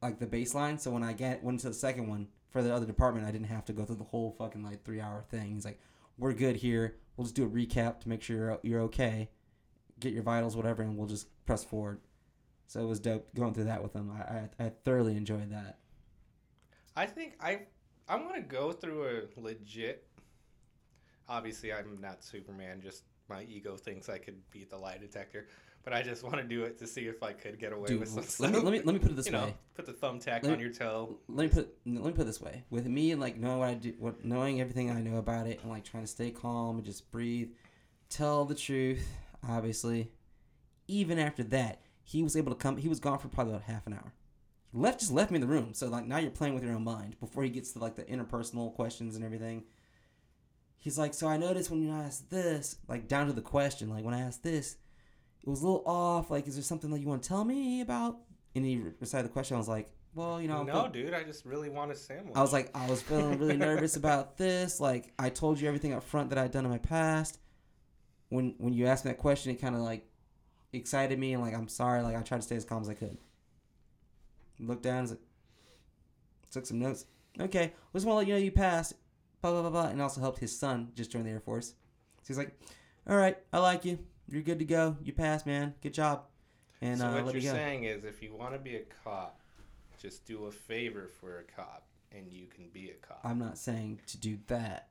like 0.03 0.19
the 0.19 0.27
baseline. 0.27 0.81
So 0.81 0.91
when 0.91 1.03
I 1.03 1.13
get 1.13 1.43
went 1.43 1.61
to 1.61 1.69
the 1.69 1.75
second 1.75 2.09
one 2.09 2.29
for 2.51 2.63
the 2.63 2.75
other 2.75 2.87
department, 2.87 3.27
I 3.27 3.31
didn't 3.31 3.49
have 3.49 3.65
to 3.67 3.73
go 3.73 3.85
through 3.85 3.97
the 3.97 4.05
whole 4.05 4.35
fucking 4.39 4.63
like 4.65 4.85
three 4.85 5.01
hour 5.01 5.25
thing. 5.31 5.55
He's 5.55 5.65
like, 5.65 5.81
"We're 6.19 6.33
good 6.33 6.57
here. 6.57 6.97
We'll 7.17 7.25
just 7.25 7.35
do 7.35 7.45
a 7.45 7.49
recap 7.49 8.01
to 8.01 8.09
make 8.09 8.23
sure 8.23 8.37
you're, 8.37 8.59
you're 8.63 8.81
okay. 8.83 9.31
Get 10.01 10.13
your 10.13 10.23
vitals, 10.23 10.57
whatever, 10.57 10.83
and 10.83 10.97
we'll 10.97 11.09
just 11.09 11.29
press 11.45 11.65
forward." 11.65 12.01
So 12.67 12.81
it 12.81 12.87
was 12.87 12.99
dope 13.01 13.35
going 13.35 13.55
through 13.55 13.65
that 13.65 13.83
with 13.83 13.95
him. 13.95 14.11
I 14.11 14.23
I, 14.63 14.67
I 14.67 14.73
thoroughly 14.85 15.17
enjoyed 15.17 15.51
that. 15.51 15.79
I 16.97 17.07
think 17.07 17.35
I 17.41 17.61
I'm 18.09 18.27
gonna 18.27 18.41
go 18.41 18.73
through 18.73 19.29
a 19.37 19.41
legit. 19.41 20.07
Obviously, 21.29 21.73
I'm 21.73 21.99
not 22.01 22.23
Superman. 22.25 22.81
Just 22.83 23.05
my 23.29 23.43
ego 23.45 23.77
thinks 23.77 24.09
I 24.09 24.19
could 24.19 24.37
beat 24.51 24.71
the 24.71 24.77
lie 24.79 24.99
detector, 24.99 25.49
but 25.83 25.93
I 25.93 26.03
just 26.03 26.23
want 26.23 26.37
to 26.37 26.45
do 26.45 26.63
it 26.63 26.79
to 26.79 26.87
see 26.87 27.03
if 27.03 27.23
I 27.23 27.33
could 27.33 27.59
get 27.59 27.73
away 27.73 27.87
Dude, 27.89 28.01
with 28.01 28.09
some 28.09 28.19
let 28.19 28.31
stuff. 28.31 28.51
me, 28.53 28.59
let 28.61 28.73
me 28.73 28.81
let 28.85 28.93
me 28.93 28.99
put 29.01 29.11
it 29.11 29.17
this 29.17 29.27
you 29.27 29.33
know, 29.33 29.47
way. 29.47 29.55
put 29.75 29.87
the 29.87 29.93
thumbtack 29.93 30.45
Let- 30.45 30.53
on 30.53 30.61
your 30.61 30.73
toe. 30.73 31.19
let 31.29 31.45
me 31.45 31.49
put 31.49 31.75
let 31.85 32.05
me 32.05 32.13
put 32.13 32.21
it 32.23 32.25
this 32.27 32.41
way 32.41 32.63
with 32.71 32.87
me 32.87 33.15
like 33.17 33.37
knowing 33.37 33.59
what 33.59 33.69
I 33.69 33.75
do 33.75 33.95
what 33.99 34.25
knowing 34.25 34.61
everything 34.61 34.91
I 34.91 35.01
know 35.01 35.17
about 35.17 35.47
it 35.49 35.61
and 35.63 35.71
like 35.71 35.83
trying 35.85 36.05
to 36.05 36.09
stay 36.09 36.31
calm 36.31 36.77
and 36.77 36.85
just 36.85 37.11
breathe 37.11 37.49
tell 38.09 38.45
the 38.45 38.55
truth 38.55 39.05
obviously 39.49 40.13
even 40.89 41.19
after 41.19 41.43
that 41.43 41.81
he 42.05 42.23
was 42.23 42.37
able 42.37 42.53
to 42.53 42.57
come 42.57 42.77
he 42.77 42.89
was 42.89 43.01
gone 43.01 43.19
for 43.19 43.27
probably 43.29 43.55
about 43.55 43.65
half 43.67 43.87
an 43.89 43.95
hour 43.95 44.13
He 44.73 44.79
left 44.79 45.01
just 45.01 45.11
left 45.13 45.31
me 45.33 45.37
in 45.37 45.41
the 45.41 45.47
room. 45.49 45.75
So 45.75 45.89
like 45.89 46.07
now 46.07 46.19
you're 46.19 46.31
playing 46.31 46.55
with 46.55 46.63
your 46.63 46.75
own 46.75 46.85
mind 46.85 47.19
before 47.19 47.43
he 47.43 47.51
gets 47.51 47.73
to 47.73 47.81
like 47.81 47.97
the 47.97 48.05
interpersonal 48.05 48.73
questions 48.75 49.17
and 49.17 49.25
everything. 49.25 49.65
He's 50.79 50.99
like, 50.99 51.15
so 51.15 51.27
I 51.27 51.37
noticed 51.37 51.71
when 51.71 51.83
you 51.83 51.91
asked 51.91 52.31
this, 52.31 52.77
like 52.89 53.09
down 53.09 53.27
to 53.27 53.33
the 53.33 53.43
question, 53.43 53.89
like 53.91 54.05
when 54.05 54.15
I 54.15 54.21
asked 54.21 54.43
this, 54.43 54.77
it 55.43 55.49
was 55.49 55.63
a 55.63 55.67
little 55.67 55.83
off. 55.87 56.31
Like, 56.31 56.47
is 56.47 56.55
there 56.55 56.63
something 56.63 56.91
that 56.91 57.01
you 57.01 57.09
want 57.09 57.23
to 57.23 57.29
tell 57.29 57.45
me 57.45 57.81
about? 57.81 58.19
And 58.55 58.65
he 58.65 58.81
recited 59.01 59.27
the 59.27 59.33
question. 59.33 59.57
I 59.57 59.59
was 59.59 59.69
like, 59.69 59.91
well, 60.15 60.41
you 60.41 60.49
know, 60.49 60.59
I'm 60.61 60.67
no, 60.67 60.73
feel- 60.83 60.89
dude, 60.89 61.15
I 61.15 61.25
just 61.25 61.45
really 61.45 61.69
want 61.69 61.91
a 61.91 61.95
sandwich. 61.95 62.35
I 62.35 62.41
was 62.41 62.53
like, 62.53 62.71
I 62.75 62.89
was 62.89 63.03
feeling 63.03 63.39
really 63.39 63.57
nervous 63.57 63.97
about 63.97 64.39
this. 64.39 64.81
Like, 64.81 65.13
I 65.19 65.29
told 65.29 65.61
you 65.61 65.69
everything 65.69 65.93
up 65.93 66.03
front 66.05 66.31
that 66.31 66.39
I'd 66.39 66.53
done 66.53 66.65
in 66.65 66.71
my 66.71 66.79
past. 66.79 67.39
When 68.29 68.55
when 68.59 68.73
you 68.73 68.87
asked 68.87 69.05
me 69.05 69.11
that 69.11 69.19
question, 69.19 69.53
it 69.53 69.61
kind 69.61 69.75
of 69.75 69.83
like 69.83 70.09
excited 70.73 71.19
me, 71.19 71.33
and 71.35 71.43
like, 71.43 71.55
I'm 71.55 71.69
sorry. 71.69 72.03
Like, 72.03 72.17
I 72.17 72.23
tried 72.23 72.39
to 72.39 72.43
stay 72.43 72.57
as 72.57 72.65
calm 72.65 72.83
as 72.83 72.89
I 72.89 72.95
could. 72.95 73.19
Looked 74.59 74.83
down, 74.83 75.07
and 75.07 75.19
took 76.51 76.67
some 76.67 76.79
notes. 76.79 77.05
Okay, 77.39 77.73
just 77.93 78.07
want 78.07 78.15
to 78.15 78.19
let 78.19 78.27
you 78.27 78.35
know 78.35 78.41
you 78.41 78.51
passed. 78.51 78.95
Blah 79.47 79.61
blah 79.61 79.71
blah 79.71 79.83
blah, 79.83 79.91
and 79.91 80.03
also 80.03 80.21
helped 80.21 80.41
his 80.41 80.59
son 80.59 80.89
just 80.97 81.13
join 81.13 81.23
the 81.23 81.31
Air 81.31 81.39
Force. 81.39 81.69
So 81.69 82.27
he's 82.27 82.37
like, 82.37 82.59
"All 83.09 83.17
right, 83.17 83.39
I 83.53 83.61
like 83.61 83.85
you. 83.85 84.01
You're 84.29 84.43
good 84.43 84.59
to 84.59 84.65
go. 84.65 84.97
You 85.05 85.13
passed, 85.13 85.47
man. 85.47 85.75
Good 85.85 85.95
job." 85.95 86.25
And 86.83 86.99
so 86.99 87.07
uh, 87.07 87.23
what 87.23 87.33
you're 87.41 87.55
saying 87.55 87.85
is, 87.85 88.03
if 88.03 88.25
you 88.25 88.35
want 88.35 88.55
to 88.55 88.59
be 88.59 88.75
a 88.75 88.83
cop, 89.05 89.39
just 90.03 90.27
do 90.27 90.47
a 90.47 90.51
favor 90.51 91.09
for 91.21 91.39
a 91.39 91.45
cop, 91.45 91.85
and 92.11 92.33
you 92.33 92.47
can 92.49 92.65
be 92.73 92.91
a 92.91 93.07
cop. 93.07 93.21
I'm 93.23 93.39
not 93.39 93.57
saying 93.57 94.01
to 94.09 94.19
do 94.19 94.37
that. 94.49 94.89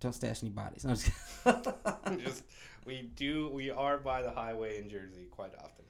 Don't 0.00 0.12
stash 0.12 0.42
any 0.42 0.50
bodies. 0.50 0.84
I'm 0.84 0.94
just 0.94 1.10
just 2.22 2.44
we 2.84 3.10
do 3.16 3.48
we 3.48 3.70
are 3.70 3.96
by 3.96 4.20
the 4.20 4.30
highway 4.30 4.76
in 4.76 4.90
Jersey 4.90 5.28
quite 5.30 5.54
often. 5.54 5.86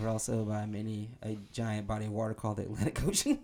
We're 0.00 0.08
also 0.08 0.44
by 0.44 0.66
many 0.66 1.10
a 1.24 1.38
giant 1.52 1.88
body 1.88 2.06
of 2.06 2.12
water 2.12 2.34
called 2.34 2.58
the 2.58 2.64
Atlantic 2.64 3.04
Ocean. 3.04 3.40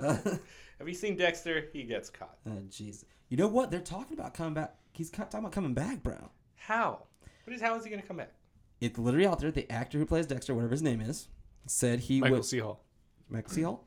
uh, 0.00 0.16
Have 0.78 0.88
you 0.88 0.94
seen 0.94 1.16
Dexter? 1.16 1.68
He 1.72 1.82
gets 1.84 2.10
caught. 2.10 2.38
jeez. 2.68 3.04
you 3.28 3.36
know 3.36 3.48
what? 3.48 3.70
They're 3.70 3.80
talking 3.80 4.18
about 4.18 4.34
coming 4.34 4.54
back. 4.54 4.74
He's 4.92 5.10
talking 5.10 5.38
about 5.38 5.52
coming 5.52 5.74
back, 5.74 6.02
bro. 6.02 6.30
How? 6.56 7.04
What 7.44 7.54
is 7.54 7.62
how 7.62 7.74
is 7.76 7.84
he 7.84 7.90
gonna 7.90 8.02
come 8.02 8.18
back? 8.18 8.32
It's 8.80 8.98
literally 8.98 9.26
out 9.26 9.40
there. 9.40 9.50
The 9.50 9.70
actor 9.70 9.98
who 9.98 10.06
plays 10.06 10.26
Dexter, 10.26 10.54
whatever 10.54 10.72
his 10.72 10.82
name 10.82 11.00
is, 11.00 11.28
said 11.66 12.00
he 12.00 12.20
Michael 12.20 12.38
would. 12.38 12.44
C. 12.44 12.58
Hall. 12.58 12.84
Michael 13.28 13.50
C. 13.50 13.62
Hall. 13.62 13.86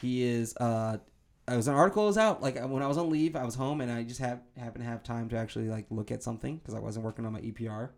He 0.00 0.22
is. 0.24 0.56
Uh, 0.56 0.98
I 1.46 1.56
was 1.56 1.68
an 1.68 1.74
article 1.74 2.06
was 2.06 2.18
out. 2.18 2.42
Like 2.42 2.56
when 2.68 2.82
I 2.82 2.86
was 2.86 2.98
on 2.98 3.10
leave, 3.10 3.36
I 3.36 3.44
was 3.44 3.54
home 3.54 3.80
and 3.80 3.90
I 3.90 4.02
just 4.04 4.20
have 4.20 4.40
happened 4.56 4.84
to 4.84 4.90
have 4.90 5.02
time 5.02 5.28
to 5.30 5.36
actually 5.36 5.68
like 5.68 5.86
look 5.90 6.10
at 6.10 6.22
something 6.22 6.56
because 6.56 6.74
I 6.74 6.78
wasn't 6.78 7.04
working 7.04 7.26
on 7.26 7.32
my 7.32 7.40
EPR. 7.40 7.90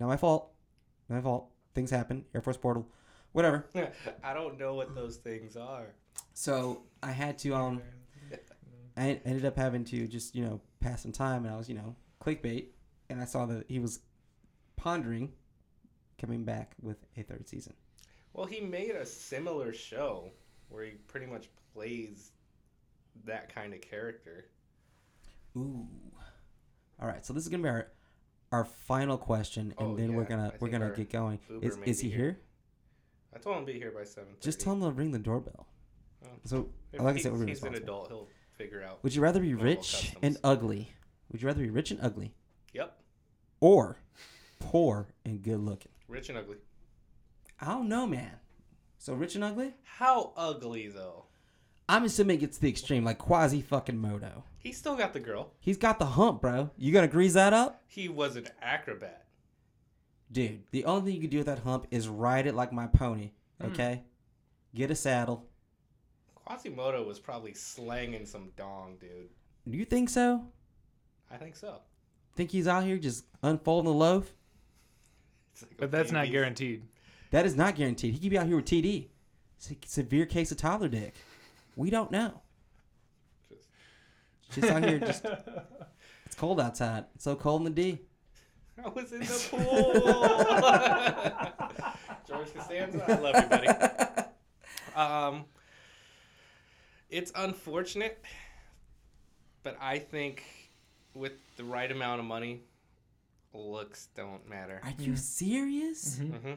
Not 0.00 0.08
my 0.08 0.16
fault. 0.16 0.50
Not 1.08 1.16
my 1.16 1.22
fault. 1.22 1.50
Things 1.74 1.90
happen. 1.90 2.24
Air 2.34 2.40
Force 2.40 2.56
portal, 2.56 2.88
whatever. 3.32 3.66
I 4.24 4.34
don't 4.34 4.58
know 4.58 4.74
what 4.74 4.94
those 4.94 5.16
things 5.16 5.56
are. 5.56 5.94
So 6.34 6.82
I 7.02 7.12
had 7.12 7.38
to 7.40 7.54
um 7.54 7.82
I 8.96 9.20
ended 9.24 9.44
up 9.44 9.56
having 9.56 9.84
to 9.86 10.06
just 10.06 10.34
you 10.34 10.44
know 10.44 10.60
pass 10.80 11.02
some 11.02 11.12
time, 11.12 11.44
and 11.44 11.54
I 11.54 11.56
was 11.56 11.68
you 11.68 11.74
know 11.74 11.94
clickbait, 12.22 12.66
and 13.10 13.20
I 13.20 13.24
saw 13.24 13.46
that 13.46 13.64
he 13.68 13.78
was 13.78 14.00
pondering 14.76 15.32
coming 16.20 16.44
back 16.44 16.74
with 16.82 16.98
a 17.16 17.22
third 17.22 17.48
season. 17.48 17.74
Well, 18.32 18.46
he 18.46 18.60
made 18.60 18.90
a 18.90 19.06
similar 19.06 19.72
show 19.72 20.30
where 20.68 20.84
he 20.84 20.92
pretty 20.92 21.26
much 21.26 21.48
plays 21.74 22.32
that 23.24 23.52
kind 23.54 23.72
of 23.74 23.80
character. 23.80 24.46
Ooh. 25.56 25.86
All 27.00 27.06
right, 27.08 27.24
so 27.24 27.32
this 27.32 27.42
is 27.44 27.48
gonna 27.48 27.62
be 27.62 27.68
our 27.68 27.88
our 28.50 28.64
final 28.64 29.18
question, 29.18 29.74
and 29.78 29.92
Oh, 29.92 29.96
then 29.96 30.14
we're 30.14 30.24
gonna 30.24 30.52
we're 30.60 30.68
gonna 30.68 30.90
get 30.90 31.10
going. 31.10 31.38
Uber 31.50 31.66
Is 31.66 31.78
is 31.84 32.00
he 32.00 32.08
here. 32.08 32.18
here? 32.18 32.40
I 33.34 33.38
told 33.38 33.58
him 33.58 33.66
to 33.66 33.72
be 33.72 33.78
here 33.78 33.90
by 33.92 34.04
seven. 34.04 34.30
Just 34.40 34.60
tell 34.60 34.72
him 34.72 34.80
to 34.80 34.90
ring 34.90 35.12
the 35.12 35.18
doorbell. 35.18 35.66
So 36.44 36.68
like 36.98 37.16
I 37.16 37.18
said, 37.18 37.32
we're 37.32 37.46
he's 37.46 37.62
an 37.62 37.74
adult. 37.74 38.08
He'll 38.08 38.28
figure 38.56 38.82
out. 38.82 39.02
would 39.02 39.14
you 39.14 39.22
rather 39.22 39.40
be 39.40 39.54
rich 39.54 40.14
and 40.22 40.36
ugly? 40.42 40.90
Would 41.30 41.42
you 41.42 41.46
rather 41.46 41.62
be 41.62 41.70
rich 41.70 41.90
and 41.90 42.00
ugly, 42.02 42.34
Yep, 42.72 42.98
or 43.60 43.98
poor 44.58 45.08
and 45.24 45.42
good 45.42 45.60
looking? 45.60 45.92
rich 46.08 46.28
and 46.28 46.38
ugly. 46.38 46.56
I 47.60 47.66
don't 47.66 47.88
know, 47.88 48.06
man. 48.06 48.32
So 48.98 49.14
rich 49.14 49.34
and 49.34 49.44
ugly? 49.44 49.74
How 49.84 50.32
ugly 50.36 50.88
though? 50.88 51.24
I'm 51.88 52.04
assuming 52.04 52.42
it's 52.42 52.58
the 52.58 52.68
extreme, 52.68 53.04
like 53.04 53.18
quasi 53.18 53.62
fucking 53.62 53.96
moto. 53.96 54.44
He 54.58 54.72
still 54.72 54.96
got 54.96 55.12
the 55.12 55.20
girl. 55.20 55.52
He's 55.60 55.78
got 55.78 55.98
the 55.98 56.04
hump, 56.06 56.42
bro. 56.42 56.70
You 56.76 56.92
gonna 56.92 57.08
grease 57.08 57.32
that 57.34 57.52
up? 57.52 57.82
He 57.86 58.08
was 58.08 58.36
an 58.36 58.48
acrobat. 58.60 59.24
Dude, 60.30 60.64
the 60.72 60.84
only 60.84 61.06
thing 61.06 61.14
you 61.14 61.20
can 61.22 61.30
do 61.30 61.38
with 61.38 61.46
that 61.46 61.60
hump 61.60 61.86
is 61.90 62.08
ride 62.08 62.46
it 62.46 62.54
like 62.54 62.72
my 62.72 62.86
pony, 62.86 63.30
hmm. 63.60 63.68
okay? 63.68 64.02
Get 64.74 64.90
a 64.90 64.94
saddle. 64.94 65.46
Quasimodo 66.48 67.04
was 67.04 67.18
probably 67.18 67.52
slanging 67.52 68.24
some 68.24 68.48
dong, 68.56 68.96
dude. 69.00 69.28
Do 69.70 69.76
you 69.76 69.84
think 69.84 70.08
so? 70.08 70.46
I 71.30 71.36
think 71.36 71.54
so. 71.56 71.80
Think 72.36 72.50
he's 72.50 72.66
out 72.66 72.84
here 72.84 72.96
just 72.96 73.26
unfolding 73.42 73.92
the 73.92 73.98
loaf? 73.98 74.32
Like 75.60 75.76
But 75.76 75.90
that's 75.90 76.10
not 76.10 76.30
guaranteed. 76.30 76.84
That 77.32 77.44
is 77.44 77.54
not 77.54 77.74
guaranteed. 77.76 78.14
He 78.14 78.20
could 78.20 78.30
be 78.30 78.38
out 78.38 78.46
here 78.46 78.56
with 78.56 78.64
TD. 78.64 79.08
Se- 79.58 79.76
severe 79.84 80.24
case 80.24 80.50
of 80.50 80.56
toddler 80.56 80.88
dick. 80.88 81.12
We 81.76 81.90
don't 81.90 82.10
know. 82.10 82.40
Just- 83.50 83.68
Just 84.52 84.68
out 84.72 84.88
here, 84.88 85.00
just 85.00 85.26
it's 86.24 86.34
cold 86.34 86.60
outside. 86.60 87.04
It's 87.14 87.24
so 87.24 87.36
cold 87.36 87.60
in 87.66 87.74
the 87.74 87.82
D. 87.82 87.98
I 88.82 88.88
was 88.88 89.12
in 89.12 89.20
the 89.20 89.48
pool. 89.50 89.92
George 92.28 92.54
Costanza, 92.54 93.04
I 93.06 93.18
love 93.18 93.34
you, 93.42 93.48
buddy. 93.50 93.68
Um, 94.94 95.44
it's 97.10 97.32
unfortunate, 97.34 98.22
but 99.62 99.76
I 99.80 99.98
think 99.98 100.42
with 101.14 101.32
the 101.56 101.64
right 101.64 101.90
amount 101.90 102.20
of 102.20 102.26
money, 102.26 102.62
looks 103.52 104.08
don't 104.14 104.48
matter. 104.48 104.80
Are 104.84 104.92
you 104.98 105.16
serious? 105.16 106.18
Mhm. 106.18 106.40
hmm 106.40 106.52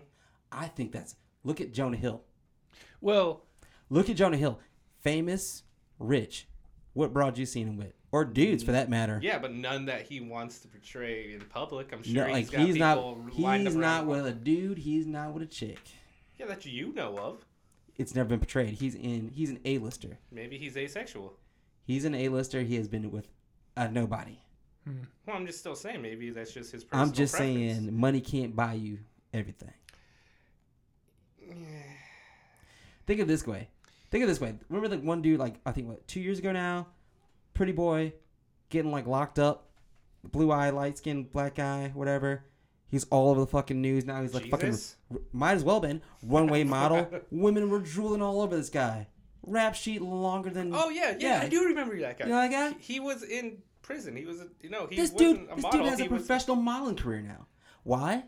I 0.51 0.67
think 0.67 0.91
that's. 0.91 1.15
Look 1.43 1.61
at 1.61 1.71
Jonah 1.71 1.97
Hill. 1.97 2.21
Well, 2.99 3.43
Look 3.89 4.09
at 4.09 4.15
Jonah 4.15 4.37
Hill. 4.37 4.59
Famous, 5.01 5.63
rich. 5.99 6.47
What 6.93 7.11
broad 7.13 7.37
you 7.37 7.45
seen 7.45 7.67
him 7.67 7.77
with? 7.77 7.93
Or 8.11 8.23
dudes 8.25 8.63
for 8.63 8.71
that 8.73 8.89
matter. 8.89 9.19
Yeah, 9.23 9.39
but 9.39 9.53
none 9.53 9.85
that 9.85 10.03
he 10.03 10.19
wants 10.21 10.59
to 10.59 10.67
portray 10.67 11.33
in 11.33 11.41
public. 11.41 11.91
I'm 11.93 12.03
sure 12.03 12.13
No, 12.13 12.25
he's 12.25 12.33
like 12.33 12.51
got 12.51 12.61
he's 12.61 12.75
not 12.75 12.95
people 12.97 13.25
lined 13.37 13.67
he's 13.67 13.75
up 13.75 13.81
not 13.81 13.97
around. 14.03 14.07
with 14.07 14.25
a 14.27 14.31
dude, 14.33 14.77
he's 14.77 15.05
not 15.07 15.33
with 15.33 15.43
a 15.43 15.47
chick. 15.47 15.79
Yeah, 16.37 16.45
that 16.47 16.65
you 16.65 16.93
know 16.93 17.17
of. 17.17 17.45
It's 18.01 18.15
never 18.15 18.29
been 18.29 18.39
portrayed. 18.39 18.73
He's 18.73 18.95
in 18.95 19.31
he's 19.33 19.49
an 19.49 19.59
A-lister. 19.65 20.17
Maybe 20.31 20.57
he's 20.57 20.75
asexual. 20.75 21.33
He's 21.85 22.05
an 22.05 22.15
A-lister. 22.15 22.61
He 22.61 22.75
has 22.75 22.87
been 22.87 23.11
with 23.11 23.27
a 23.77 23.87
nobody. 23.89 24.39
Hmm. 24.85 25.03
Well, 25.25 25.35
I'm 25.35 25.45
just 25.45 25.59
still 25.59 25.75
saying 25.75 26.01
maybe 26.01 26.31
that's 26.31 26.53
just 26.53 26.71
his 26.71 26.83
personal 26.83 27.05
I'm 27.05 27.13
just 27.13 27.33
preference. 27.35 27.75
saying 27.75 27.95
money 27.99 28.19
can't 28.21 28.55
buy 28.55 28.73
you 28.73 28.99
everything. 29.33 29.73
Yeah. 31.47 31.55
Think 33.05 33.19
of 33.19 33.27
it 33.27 33.31
this 33.31 33.45
way. 33.45 33.67
Think 34.09 34.23
of 34.23 34.29
this 34.29 34.41
way. 34.41 34.55
Remember 34.69 34.95
the 34.95 35.01
one 35.01 35.21
dude 35.21 35.39
like 35.39 35.55
I 35.65 35.71
think 35.71 35.87
what 35.87 36.07
two 36.07 36.19
years 36.19 36.39
ago 36.39 36.51
now, 36.51 36.87
pretty 37.53 37.71
boy, 37.71 38.13
getting 38.69 38.91
like 38.91 39.07
locked 39.07 39.39
up, 39.39 39.69
blue 40.23 40.51
eye, 40.51 40.69
light 40.71 40.97
skin, 40.97 41.23
black 41.23 41.55
guy, 41.55 41.91
whatever. 41.93 42.43
He's 42.91 43.05
all 43.05 43.29
over 43.29 43.39
the 43.39 43.47
fucking 43.47 43.81
news 43.81 44.05
now. 44.05 44.21
He's 44.21 44.33
like 44.33 44.49
fucking 44.49 44.77
might 45.31 45.53
as 45.53 45.63
well 45.63 45.79
been 45.79 46.01
runway 46.21 46.63
model. 46.65 47.09
Women 47.31 47.69
were 47.69 47.79
drooling 47.79 48.21
all 48.21 48.41
over 48.41 48.55
this 48.55 48.69
guy. 48.69 49.07
Rap 49.43 49.73
sheet 49.75 50.01
longer 50.01 50.49
than 50.49 50.71
Oh 50.75 50.89
yeah, 50.89 51.15
yeah, 51.17 51.39
Yeah. 51.39 51.41
I 51.41 51.49
do 51.49 51.63
remember 51.65 51.97
that 52.01 52.19
guy. 52.19 52.25
You 52.25 52.31
know 52.31 52.41
that 52.41 52.51
guy? 52.51 52.77
He, 52.79 52.95
he 52.95 52.99
was 52.99 53.23
in 53.23 53.59
prison. 53.81 54.15
He 54.17 54.25
was, 54.25 54.41
a, 54.41 54.47
you 54.61 54.69
know, 54.69 54.87
he 54.87 54.97
this 54.97 55.11
wasn't 55.11 55.39
dude. 55.39 55.49
a 55.51 55.55
This 55.55 55.63
model. 55.63 55.79
dude 55.79 55.89
has 55.89 55.99
he 55.99 56.05
a 56.05 56.09
was 56.09 56.19
professional 56.21 56.57
modeling 56.57 56.95
career 56.97 57.21
now. 57.21 57.47
Why? 57.83 58.25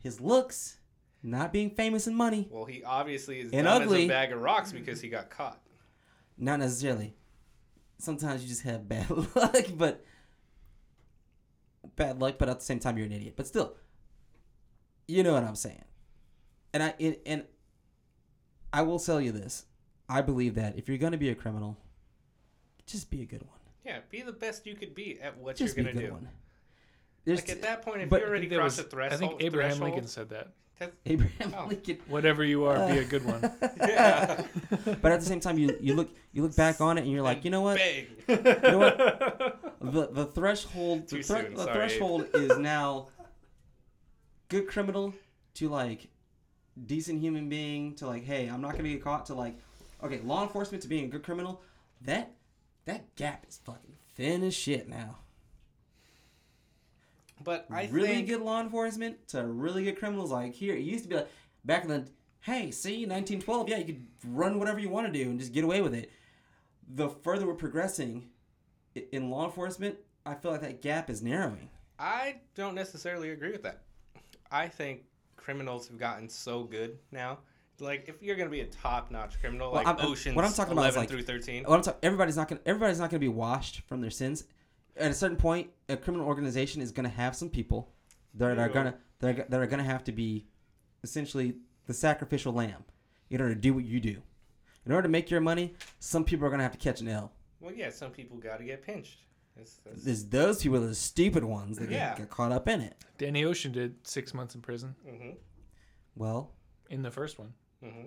His 0.00 0.20
looks, 0.20 0.76
not 1.22 1.52
being 1.52 1.70
famous 1.70 2.06
and 2.08 2.16
money. 2.16 2.48
well, 2.50 2.64
he 2.64 2.82
obviously 2.84 3.40
is 3.40 3.52
And 3.52 3.64
dumb 3.64 3.82
as 3.82 3.86
ugly. 3.86 4.04
a 4.06 4.08
bag 4.08 4.32
of 4.32 4.40
rocks 4.42 4.72
because 4.72 5.00
he 5.00 5.08
got 5.08 5.30
caught. 5.30 5.60
Not 6.36 6.58
necessarily. 6.58 7.14
Sometimes 7.98 8.42
you 8.42 8.48
just 8.48 8.62
have 8.62 8.88
bad 8.88 9.08
luck, 9.36 9.66
but 9.76 10.04
bad 11.96 12.18
luck. 12.20 12.36
But 12.38 12.48
at 12.48 12.58
the 12.58 12.64
same 12.64 12.78
time, 12.80 12.96
you're 12.98 13.06
an 13.06 13.12
idiot. 13.12 13.34
But 13.36 13.46
still, 13.46 13.74
you 15.10 15.22
know 15.22 15.32
what 15.34 15.44
I'm 15.44 15.56
saying. 15.56 15.84
And 16.72 16.82
I 16.82 16.94
and, 17.00 17.16
and 17.26 17.44
I 18.72 18.82
will 18.82 18.98
tell 18.98 19.20
you 19.20 19.32
this: 19.32 19.64
I 20.08 20.20
believe 20.22 20.54
that 20.54 20.78
if 20.78 20.88
you're 20.88 20.98
going 20.98 21.12
to 21.12 21.18
be 21.18 21.30
a 21.30 21.34
criminal, 21.34 21.76
just 22.86 23.10
be 23.10 23.22
a 23.22 23.26
good 23.26 23.42
one. 23.42 23.58
Yeah, 23.84 23.98
be 24.10 24.22
the 24.22 24.32
best 24.32 24.66
you 24.66 24.74
could 24.74 24.94
be 24.94 25.18
at 25.20 25.36
what 25.38 25.56
Just 25.56 25.76
you're 25.76 25.84
be 25.84 25.90
a 25.90 25.94
gonna 25.94 26.02
good 26.06 26.08
do. 26.08 26.14
one. 26.14 26.28
There's 27.24 27.40
Like 27.40 27.50
at 27.50 27.62
that 27.62 27.82
point, 27.82 28.02
if 28.02 28.10
you 28.10 28.16
I 28.18 28.20
already 28.22 28.48
think, 28.48 28.60
crossed 28.60 28.76
was, 28.76 28.84
the 28.86 28.90
threshold, 28.90 29.22
I 29.22 29.26
think 29.28 29.42
Abraham 29.42 29.70
threshold, 29.72 29.90
Lincoln 29.90 30.08
said 30.08 30.28
that. 30.30 30.48
Abraham 31.06 31.54
Oh. 31.58 31.66
Lincoln. 31.66 31.98
Whatever 32.08 32.44
you 32.44 32.64
are, 32.64 32.86
be 32.90 32.98
a 32.98 33.04
good 33.04 33.24
one. 33.24 33.40
yeah. 33.78 34.44
But 35.02 35.12
at 35.12 35.20
the 35.20 35.26
same 35.26 35.40
time, 35.40 35.58
you 35.58 35.76
you 35.80 35.94
look 35.94 36.10
you 36.32 36.42
look 36.42 36.54
back 36.56 36.80
on 36.80 36.98
it 36.98 37.02
and 37.02 37.10
you're 37.10 37.22
like, 37.22 37.38
And 37.38 37.44
you 37.46 37.50
know 37.50 37.62
what? 37.62 37.76
Bang. 37.78 38.06
You 38.28 38.36
know 38.70 38.78
what? 38.78 39.56
The 39.80 40.06
the 40.12 40.26
threshold 40.26 41.08
the, 41.08 41.22
thre- 41.22 41.22
soon, 41.22 41.54
the 41.54 41.64
threshold 41.64 42.26
is 42.34 42.58
now 42.58 43.08
good 44.50 44.68
criminal 44.68 45.14
to 45.54 45.70
like 45.70 46.08
decent 46.86 47.20
human 47.20 47.48
being 47.48 47.94
to 47.94 48.06
like, 48.06 48.24
hey, 48.24 48.48
I'm 48.48 48.60
not 48.60 48.76
gonna 48.76 48.90
get 48.90 49.02
caught 49.02 49.26
to 49.26 49.34
like, 49.34 49.56
okay, 50.02 50.20
law 50.22 50.42
enforcement 50.42 50.82
to 50.82 50.88
being 50.88 51.04
a 51.04 51.08
good 51.08 51.22
criminal, 51.22 51.62
that 52.02 52.32
that 52.84 53.16
gap 53.16 53.46
is 53.48 53.58
fucking 53.64 53.96
thin 54.14 54.42
as 54.44 54.54
shit 54.54 54.88
now. 54.88 55.16
But 57.42 57.66
I 57.70 57.88
really 57.90 58.08
think 58.08 58.28
good 58.28 58.42
law 58.42 58.60
enforcement 58.60 59.28
to 59.28 59.44
really 59.44 59.84
good 59.84 59.98
criminals 59.98 60.30
like 60.30 60.52
here. 60.52 60.74
It 60.74 60.82
used 60.82 61.04
to 61.04 61.08
be 61.08 61.16
like 61.16 61.30
back 61.64 61.84
in 61.84 61.88
the 61.88 62.06
hey, 62.42 62.70
see, 62.70 63.06
1912, 63.06 63.68
yeah, 63.68 63.78
you 63.78 63.84
could 63.84 64.06
run 64.26 64.58
whatever 64.58 64.78
you 64.78 64.88
want 64.88 65.06
to 65.06 65.12
do 65.12 65.28
and 65.30 65.38
just 65.38 65.52
get 65.52 65.64
away 65.64 65.80
with 65.80 65.94
it. 65.94 66.10
The 66.94 67.08
further 67.08 67.46
we're 67.46 67.54
progressing 67.54 68.30
in 68.94 69.30
law 69.30 69.44
enforcement, 69.44 69.96
I 70.26 70.34
feel 70.34 70.50
like 70.50 70.62
that 70.62 70.82
gap 70.82 71.10
is 71.10 71.22
narrowing. 71.22 71.70
I 71.98 72.36
don't 72.54 72.74
necessarily 72.74 73.30
agree 73.30 73.52
with 73.52 73.62
that. 73.62 73.82
I 74.50 74.68
think 74.68 75.04
criminals 75.36 75.88
have 75.88 75.98
gotten 75.98 76.28
so 76.28 76.64
good 76.64 76.98
now. 77.12 77.38
Like 77.78 78.08
if 78.08 78.22
you're 78.22 78.36
gonna 78.36 78.50
be 78.50 78.60
a 78.60 78.66
top-notch 78.66 79.40
criminal, 79.40 79.72
Well, 79.72 79.82
like 79.82 79.86
I'm- 79.86 80.06
Ocean's 80.06 80.36
what 80.36 80.44
I'm 80.44 80.52
talking 80.52 80.72
about 80.72 80.88
is, 80.88 80.96
11 80.96 81.00
like, 81.00 81.08
through 81.08 81.22
13. 81.22 81.64
What 81.64 81.76
I'm 81.76 81.82
talking, 81.82 82.00
everybody's 82.02 82.36
not 82.36 82.48
gonna 82.48 82.60
everybody's 82.66 82.98
not 82.98 83.10
gonna 83.10 83.20
be 83.20 83.28
washed 83.28 83.80
from 83.82 84.00
their 84.00 84.10
sins. 84.10 84.44
At 84.96 85.10
a 85.10 85.14
certain 85.14 85.36
point, 85.38 85.70
a 85.88 85.96
criminal 85.96 86.26
organization 86.26 86.82
is 86.82 86.92
gonna 86.92 87.08
have 87.08 87.34
some 87.34 87.48
people 87.48 87.92
that 88.34 88.58
are 88.58 88.68
gonna 88.68 88.98
that 89.20 89.38
are, 89.38 89.44
that 89.48 89.60
are 89.60 89.66
gonna 89.66 89.84
have 89.84 90.04
to 90.04 90.12
be 90.12 90.46
essentially 91.02 91.56
the 91.86 91.94
sacrificial 91.94 92.52
lamb 92.52 92.84
in 93.30 93.40
order 93.40 93.54
to 93.54 93.60
do 93.60 93.72
what 93.72 93.84
you 93.84 93.98
do. 94.00 94.22
In 94.84 94.92
order 94.92 95.02
to 95.02 95.08
make 95.08 95.30
your 95.30 95.40
money, 95.40 95.74
some 96.00 96.24
people 96.24 96.46
are 96.46 96.50
gonna 96.50 96.62
have 96.62 96.72
to 96.72 96.78
catch 96.78 97.00
an 97.00 97.08
L. 97.08 97.32
Well, 97.60 97.72
yeah, 97.74 97.90
some 97.90 98.10
people 98.10 98.38
got 98.38 98.58
to 98.58 98.64
get 98.64 98.82
pinched. 98.82 99.20
That's, 99.60 99.76
that's, 99.84 100.04
There's 100.04 100.24
those 100.26 100.62
people 100.62 100.78
are 100.82 100.86
the 100.86 100.94
stupid 100.94 101.44
ones 101.44 101.78
that 101.78 101.90
Yeah. 101.90 102.10
get, 102.10 102.18
get 102.18 102.30
caught 102.30 102.50
up 102.52 102.66
in 102.68 102.80
it. 102.80 102.96
Danny 103.18 103.44
Ocean 103.44 103.72
did 103.72 103.94
six 104.06 104.32
months 104.34 104.54
in 104.54 104.60
prison 104.62 104.94
hmm 105.06 105.30
Well, 106.16 106.52
in 106.88 107.02
the 107.02 107.10
first 107.10 107.38
one. 107.38 107.52
hmm 107.82 108.06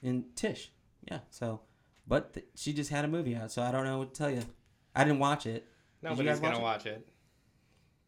in 0.00 0.24
Tish, 0.36 0.70
yeah. 1.10 1.18
So, 1.30 1.62
but 2.06 2.32
th- 2.34 2.46
she 2.54 2.72
just 2.72 2.88
had 2.90 3.04
a 3.04 3.08
movie 3.08 3.34
out, 3.34 3.50
so 3.50 3.62
I 3.62 3.72
don't 3.72 3.84
know 3.84 3.98
what 3.98 4.14
to 4.14 4.18
tell 4.18 4.30
you. 4.30 4.42
I 4.94 5.02
didn't 5.02 5.18
watch 5.18 5.44
it. 5.46 5.66
you 6.02 6.08
Nobody's 6.08 6.32
guys 6.34 6.40
watch 6.40 6.52
gonna 6.52 6.58
it? 6.58 6.62
watch 6.62 6.86
it. 6.86 7.08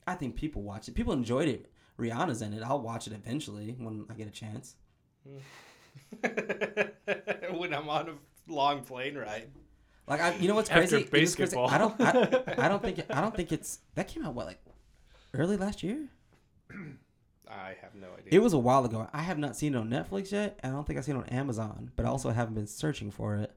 I 0.07 0.15
think 0.15 0.37
people 0.37 0.63
watch 0.63 0.87
it. 0.89 0.95
People 0.95 1.13
enjoyed 1.13 1.49
it. 1.49 1.67
Rihanna's 1.99 2.43
in 2.43 2.53
it. 2.55 2.63
I'll 2.63 2.81
watch 2.81 3.09
it 3.09 3.13
eventually 3.13 3.75
when 3.79 4.07
I 4.09 4.15
get 4.15 4.29
a 4.29 4.31
chance. 4.31 4.77
when 6.21 7.75
I'm 7.75 7.89
on 7.89 8.09
a 8.09 8.15
long 8.53 8.83
plane 8.85 9.17
ride. 9.17 9.51
Like 10.11 10.21
I, 10.21 10.35
you 10.35 10.49
know 10.49 10.55
what's 10.57 10.69
crazy? 10.69 10.97
You 10.97 10.99
know 10.99 11.01
what's 11.03 11.11
crazy? 11.11 11.37
basketball. 11.43 11.71
I 11.71 11.79
don't. 11.79 12.01
I, 12.01 12.67
I 12.67 12.69
don't 12.69 12.83
think. 12.83 13.01
I 13.11 13.21
don't 13.21 13.35
think 13.35 13.53
it's 13.53 13.79
that 13.95 14.09
came 14.09 14.25
out 14.25 14.35
what 14.35 14.47
like 14.47 14.59
early 15.33 15.57
last 15.57 15.83
year. 15.83 16.09
I 17.49 17.75
have 17.81 17.95
no 17.95 18.09
idea. 18.19 18.29
It 18.33 18.43
was 18.43 18.53
a 18.53 18.59
while 18.59 18.85
ago. 18.85 19.09
I 19.13 19.23
have 19.23 19.39
not 19.39 19.57
seen 19.57 19.75
it 19.75 19.79
on 19.79 19.89
Netflix 19.89 20.31
yet, 20.33 20.59
and 20.63 20.73
I 20.73 20.77
don't 20.77 20.87
think 20.87 20.99
I've 20.99 21.05
seen 21.05 21.17
it 21.17 21.21
on 21.21 21.27
Amazon. 21.27 21.91
But 21.97 22.07
I 22.07 22.09
also 22.09 22.31
haven't 22.31 22.55
been 22.55 22.67
searching 22.67 23.11
for 23.11 23.37
it. 23.37 23.53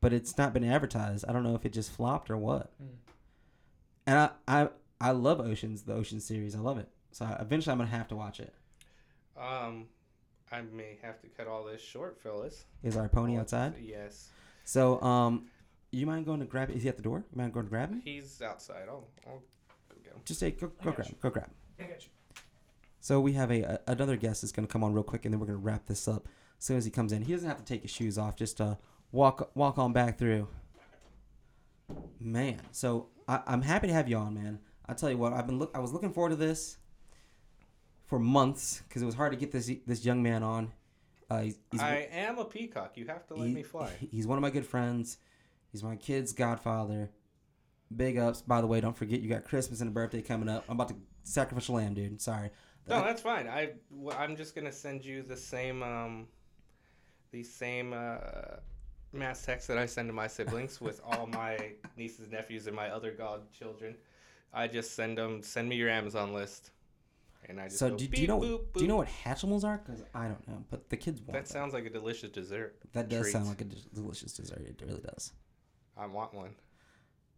But 0.00 0.12
it's 0.12 0.38
not 0.38 0.52
been 0.54 0.62
advertised. 0.64 1.24
I 1.28 1.32
don't 1.32 1.42
know 1.42 1.54
if 1.56 1.66
it 1.66 1.72
just 1.72 1.90
flopped 1.90 2.30
or 2.30 2.36
what. 2.36 2.70
Hmm. 2.78 2.86
And 4.06 4.18
I, 4.18 4.30
I, 4.46 4.68
I 5.00 5.10
love 5.10 5.40
Oceans, 5.40 5.82
the 5.82 5.92
Ocean 5.94 6.20
series. 6.20 6.54
I 6.54 6.60
love 6.60 6.78
it. 6.78 6.88
So 7.10 7.24
I, 7.24 7.36
eventually, 7.40 7.72
I'm 7.72 7.78
gonna 7.78 7.90
have 7.90 8.08
to 8.08 8.16
watch 8.16 8.40
it. 8.40 8.54
Um, 9.36 9.86
I 10.52 10.60
may 10.62 10.98
have 11.02 11.20
to 11.22 11.28
cut 11.28 11.46
all 11.48 11.64
this 11.64 11.82
short, 11.82 12.18
Phyllis. 12.22 12.64
Is 12.82 12.96
our 12.96 13.08
pony 13.08 13.36
Oh, 13.36 13.40
outside? 13.40 13.74
Yes, 13.82 14.28
So, 14.64 15.00
um, 15.02 15.46
you 15.90 16.06
mind 16.06 16.26
going 16.26 16.40
to 16.40 16.46
grab? 16.46 16.70
Is 16.70 16.82
he 16.82 16.88
at 16.88 16.96
the 16.96 17.02
door? 17.02 17.24
You 17.30 17.38
mind 17.38 17.52
going 17.52 17.66
to 17.66 17.70
grab 17.70 17.90
him? 17.90 18.02
he's 18.04 18.40
outside. 18.42 18.84
I'll, 18.88 19.08
I'll 19.26 19.42
go 19.88 19.96
get 20.02 20.12
him. 20.12 20.20
Just 20.24 20.40
say 20.40 20.50
go, 20.50 20.70
go 20.82 20.92
grab, 20.92 21.08
you. 21.08 21.14
go 21.20 21.30
grab. 21.30 21.50
I 21.78 21.84
got 21.84 22.02
you. 22.02 22.10
So 23.00 23.20
we 23.20 23.32
have 23.34 23.50
a, 23.50 23.62
a 23.62 23.80
another 23.92 24.16
guest 24.16 24.42
that's 24.42 24.52
gonna 24.52 24.66
come 24.66 24.82
on 24.84 24.92
real 24.92 25.04
quick, 25.04 25.24
and 25.24 25.32
then 25.32 25.40
we're 25.40 25.46
gonna 25.46 25.58
wrap 25.58 25.86
this 25.86 26.08
up. 26.08 26.28
As 26.58 26.64
soon 26.64 26.76
as 26.76 26.84
he 26.84 26.90
comes 26.90 27.12
in, 27.12 27.22
he 27.22 27.32
doesn't 27.32 27.48
have 27.48 27.58
to 27.58 27.64
take 27.64 27.82
his 27.82 27.90
shoes 27.90 28.18
off. 28.18 28.36
Just 28.36 28.60
uh, 28.60 28.74
walk 29.12 29.50
walk 29.54 29.78
on 29.78 29.92
back 29.92 30.18
through. 30.18 30.48
Man, 32.20 32.60
so 32.72 33.08
I, 33.26 33.40
I'm 33.46 33.62
happy 33.62 33.86
to 33.86 33.92
have 33.92 34.08
you 34.08 34.16
on, 34.16 34.34
man. 34.34 34.58
I 34.86 34.94
tell 34.94 35.10
you 35.10 35.16
what, 35.16 35.32
I've 35.32 35.46
been 35.46 35.58
look. 35.58 35.70
I 35.74 35.78
was 35.78 35.92
looking 35.92 36.12
forward 36.12 36.30
to 36.30 36.36
this 36.36 36.78
for 38.06 38.18
months 38.18 38.82
because 38.88 39.00
it 39.00 39.06
was 39.06 39.14
hard 39.14 39.32
to 39.32 39.38
get 39.38 39.52
this 39.52 39.70
this 39.86 40.04
young 40.04 40.22
man 40.22 40.42
on. 40.42 40.72
Uh, 41.30 41.42
he's, 41.42 41.58
he's, 41.70 41.80
I 41.80 42.08
am 42.10 42.38
a 42.38 42.44
peacock. 42.44 42.96
You 42.96 43.06
have 43.06 43.26
to 43.28 43.34
let 43.34 43.48
he- 43.48 43.54
me 43.54 43.62
fly. 43.62 43.90
He's 44.10 44.26
one 44.26 44.36
of 44.36 44.42
my 44.42 44.50
good 44.50 44.66
friends. 44.66 45.18
He's 45.72 45.82
my 45.82 45.96
kid's 45.96 46.32
godfather. 46.32 47.10
Big 47.94 48.18
ups. 48.18 48.42
By 48.42 48.60
the 48.60 48.66
way, 48.66 48.80
don't 48.80 48.96
forget 48.96 49.20
you 49.20 49.28
got 49.28 49.44
Christmas 49.44 49.80
and 49.80 49.88
a 49.88 49.92
birthday 49.92 50.22
coming 50.22 50.48
up. 50.48 50.64
I'm 50.68 50.74
about 50.76 50.88
to 50.88 50.96
sacrificial 51.24 51.76
lamb, 51.76 51.94
dude. 51.94 52.20
Sorry. 52.20 52.50
No, 52.86 53.02
that's 53.02 53.20
fine. 53.22 53.46
I 53.48 53.72
I'm 54.16 54.34
just 54.36 54.54
gonna 54.54 54.72
send 54.72 55.04
you 55.04 55.22
the 55.22 55.36
same 55.36 55.82
um, 55.82 56.26
the 57.32 57.42
same 57.42 57.92
uh, 57.92 58.56
mass 59.12 59.44
text 59.44 59.68
that 59.68 59.76
I 59.78 59.84
send 59.86 60.08
to 60.08 60.12
my 60.14 60.26
siblings 60.26 60.80
with 60.80 61.00
all 61.04 61.26
my 61.26 61.72
nieces, 61.96 62.30
nephews, 62.30 62.66
and 62.66 62.74
my 62.74 62.88
other 62.88 63.10
godchildren. 63.12 63.94
I 64.54 64.66
just 64.68 64.94
send 64.94 65.18
them. 65.18 65.42
Send 65.42 65.68
me 65.68 65.76
your 65.76 65.90
Amazon 65.90 66.32
list, 66.32 66.70
and 67.46 67.60
I 67.60 67.64
just 67.64 67.78
So 67.78 67.90
go, 67.90 67.96
do, 67.96 68.06
do 68.06 68.20
you 68.22 68.26
know 68.26 68.40
boop, 68.40 68.72
do 68.74 68.80
you 68.80 68.88
know 68.88 68.96
what 68.96 69.08
Hatchimals 69.08 69.64
are? 69.64 69.82
Because 69.84 70.02
I 70.14 70.28
don't 70.28 70.46
know, 70.48 70.64
but 70.70 70.88
the 70.88 70.96
kids 70.96 71.20
want 71.20 71.32
That 71.32 71.44
that. 71.44 71.52
sounds 71.52 71.74
like 71.74 71.84
a 71.84 71.90
delicious 71.90 72.30
dessert. 72.30 72.76
That 72.92 73.10
does 73.10 73.22
treat. 73.22 73.32
sound 73.32 73.48
like 73.48 73.60
a 73.60 73.64
d- 73.64 73.76
delicious 73.94 74.32
dessert. 74.32 74.60
It 74.66 74.82
really 74.86 75.00
does. 75.02 75.32
I 75.98 76.06
want 76.06 76.32
one. 76.32 76.50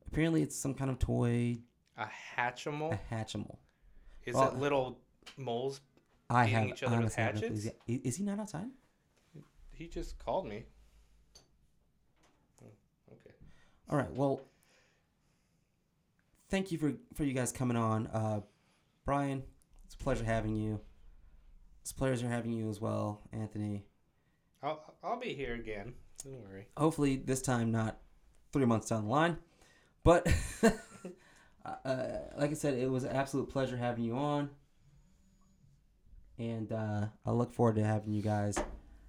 Apparently, 0.06 0.42
it's 0.42 0.56
some 0.56 0.74
kind 0.74 0.90
of 0.90 0.98
toy. 0.98 1.58
A 1.96 2.06
Hatchimal? 2.36 2.92
A 2.92 3.14
Hatchimal. 3.14 3.56
Is 4.26 4.34
well- 4.34 4.48
it 4.48 4.58
little 4.58 4.98
moles? 5.36 5.80
I 6.28 6.44
have 6.44 6.68
each 6.68 6.82
other 6.84 7.00
with 7.00 7.14
hatchets? 7.16 7.64
Is 7.66 7.72
he- 7.86 7.94
Is 7.96 8.16
he 8.16 8.22
not 8.22 8.38
outside? 8.38 8.70
He 9.72 9.88
just 9.88 10.16
called 10.18 10.46
me. 10.46 10.64
Oh, 12.62 12.66
Okay. 13.12 13.34
All 13.88 13.96
right. 13.98 14.12
Well, 14.12 14.40
thank 16.48 16.70
you 16.70 16.78
for 16.78 16.92
for 17.14 17.24
you 17.24 17.32
guys 17.32 17.50
coming 17.50 17.76
on, 17.76 18.06
uh, 18.08 18.42
Brian. 19.04 19.42
It's 19.86 19.94
a 19.94 19.98
pleasure 19.98 20.24
having 20.24 20.54
you. 20.54 20.80
It's 21.80 21.90
a 21.90 21.94
pleasure 21.94 22.28
having 22.28 22.52
you 22.52 22.68
as 22.68 22.80
well, 22.80 23.22
Anthony. 23.32 23.84
I'll 24.62 24.94
I'll 25.02 25.18
be 25.18 25.34
here 25.34 25.54
again. 25.54 25.94
Don't 26.22 26.40
worry. 26.42 26.68
Hopefully, 26.76 27.16
this 27.16 27.42
time 27.42 27.72
not 27.72 27.98
three 28.52 28.64
months 28.64 28.88
down 28.88 29.04
the 29.04 29.10
line, 29.10 29.36
but 30.04 30.26
uh, 31.64 32.06
like 32.36 32.50
I 32.50 32.54
said, 32.54 32.74
it 32.74 32.90
was 32.90 33.04
an 33.04 33.12
absolute 33.14 33.48
pleasure 33.50 33.76
having 33.76 34.04
you 34.04 34.16
on, 34.16 34.50
and 36.38 36.72
uh, 36.72 37.06
I 37.24 37.30
look 37.30 37.52
forward 37.52 37.76
to 37.76 37.84
having 37.84 38.12
you 38.12 38.22
guys 38.22 38.58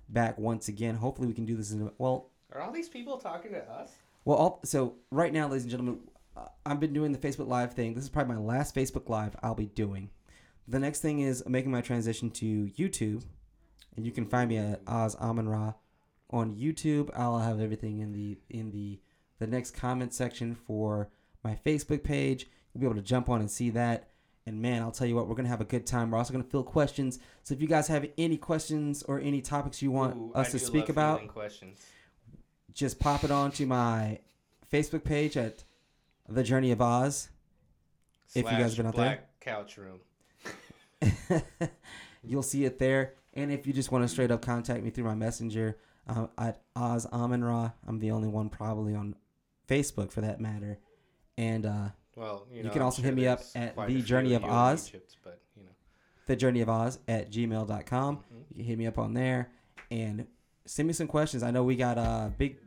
back 0.09 0.37
once 0.37 0.67
again. 0.67 0.95
Hopefully, 0.95 1.27
we 1.27 1.33
can 1.33 1.45
do 1.45 1.55
this 1.55 1.71
in 1.71 1.81
a, 1.81 1.91
well. 1.97 2.29
Are 2.53 2.61
all 2.61 2.71
these 2.71 2.89
people 2.89 3.17
talking 3.17 3.51
to 3.51 3.71
us? 3.71 3.91
Well, 4.25 4.37
all, 4.37 4.59
so 4.63 4.95
right 5.09 5.31
now, 5.31 5.47
ladies 5.47 5.63
and 5.63 5.71
gentlemen, 5.71 5.99
uh, 6.35 6.47
I've 6.65 6.79
been 6.79 6.93
doing 6.93 7.11
the 7.11 7.17
Facebook 7.17 7.47
Live 7.47 7.73
thing. 7.73 7.93
This 7.93 8.03
is 8.03 8.09
probably 8.09 8.35
my 8.35 8.41
last 8.41 8.75
Facebook 8.75 9.09
Live 9.09 9.35
I'll 9.41 9.55
be 9.55 9.67
doing. 9.67 10.09
The 10.67 10.79
next 10.79 10.99
thing 10.99 11.21
is 11.21 11.43
making 11.47 11.71
my 11.71 11.81
transition 11.81 12.29
to 12.31 12.69
YouTube, 12.77 13.23
and 13.95 14.05
you 14.05 14.11
can 14.11 14.25
find 14.25 14.49
me 14.49 14.57
at 14.57 14.81
Oz 14.87 15.15
Amen-Ra 15.19 15.73
on 16.29 16.55
YouTube. 16.55 17.09
I'll 17.15 17.39
have 17.39 17.59
everything 17.59 17.99
in 17.99 18.11
the 18.13 18.37
in 18.49 18.71
the 18.71 18.99
the 19.41 19.47
next 19.47 19.71
comment 19.71 20.13
section 20.13 20.53
for 20.53 21.09
my 21.43 21.57
Facebook 21.65 22.03
page. 22.03 22.47
You'll 22.73 22.81
be 22.81 22.85
able 22.85 22.95
to 22.95 23.01
jump 23.01 23.27
on 23.27 23.41
and 23.41 23.49
see 23.49 23.71
that. 23.71 24.09
And 24.45 24.61
man, 24.61 24.83
I'll 24.83 24.91
tell 24.91 25.07
you 25.07 25.15
what, 25.15 25.27
we're 25.27 25.35
gonna 25.35 25.49
have 25.49 25.61
a 25.61 25.65
good 25.65 25.87
time. 25.87 26.11
We're 26.11 26.19
also 26.19 26.31
gonna 26.31 26.43
fill 26.43 26.63
questions. 26.63 27.17
So 27.43 27.55
if 27.55 27.61
you 27.61 27.67
guys 27.67 27.87
have 27.87 28.07
any 28.19 28.37
questions 28.37 29.01
or 29.03 29.19
any 29.19 29.41
topics 29.41 29.81
you 29.81 29.89
want 29.89 30.15
Ooh, 30.15 30.31
us 30.35 30.49
I 30.49 30.51
to 30.51 30.59
speak 30.59 30.89
about, 30.89 31.27
questions. 31.27 31.83
just 32.73 32.99
pop 32.99 33.23
it 33.23 33.31
onto 33.31 33.65
my 33.65 34.19
Facebook 34.71 35.03
page 35.03 35.35
at 35.37 35.63
The 36.29 36.43
Journey 36.43 36.71
of 36.71 36.81
Oz. 36.81 37.29
If 38.35 38.45
you 38.45 38.51
guys 38.51 38.75
Slash 38.75 38.77
been 38.77 38.85
out 38.85 38.95
there. 38.95 39.23
Couch 39.41 39.77
room. 39.77 39.99
You'll 42.23 42.43
see 42.43 42.65
it 42.65 42.77
there. 42.77 43.15
And 43.33 43.51
if 43.51 43.65
you 43.65 43.73
just 43.73 43.91
want 43.91 44.03
to 44.03 44.07
straight 44.07 44.29
up 44.29 44.43
contact 44.43 44.83
me 44.83 44.91
through 44.91 45.05
my 45.05 45.15
messenger 45.15 45.77
uh, 46.07 46.27
at 46.37 46.61
Oz 46.75 47.07
Amen-Ra, 47.11 47.71
I'm 47.87 47.99
the 47.99 48.11
only 48.11 48.27
one 48.27 48.49
probably 48.49 48.93
on 48.93 49.15
Facebook 49.71 50.11
for 50.11 50.21
that 50.21 50.39
matter. 50.41 50.79
And 51.37 51.65
uh, 51.65 51.89
Well, 52.15 52.45
you, 52.51 52.63
You 52.63 52.69
can 52.69 52.81
I'm 52.81 52.85
also 52.85 53.01
sure 53.01 53.09
hit 53.09 53.15
me 53.15 53.27
up 53.27 53.41
at 53.55 53.75
The 53.87 54.01
Journey 54.01 54.33
of 54.33 54.43
Oz. 54.43 54.89
Egypt, 54.89 55.15
but 55.23 55.39
you 55.55 55.63
know. 55.63 55.69
The 56.27 56.35
Journey 56.35 56.61
of 56.61 56.69
Oz 56.69 56.99
at 57.07 57.31
gmail.com. 57.31 58.17
Mhm. 58.17 58.21
You 58.49 58.55
can 58.57 58.65
hit 58.65 58.77
me 58.77 58.87
up 58.87 58.97
on 58.97 59.13
there 59.13 59.49
and 59.89 60.27
send 60.65 60.87
me 60.87 60.93
some 60.93 61.07
questions. 61.07 61.41
I 61.43 61.51
know 61.51 61.63
we 61.63 61.75
got 61.75 61.97
a 61.97 62.31
big, 62.37 62.57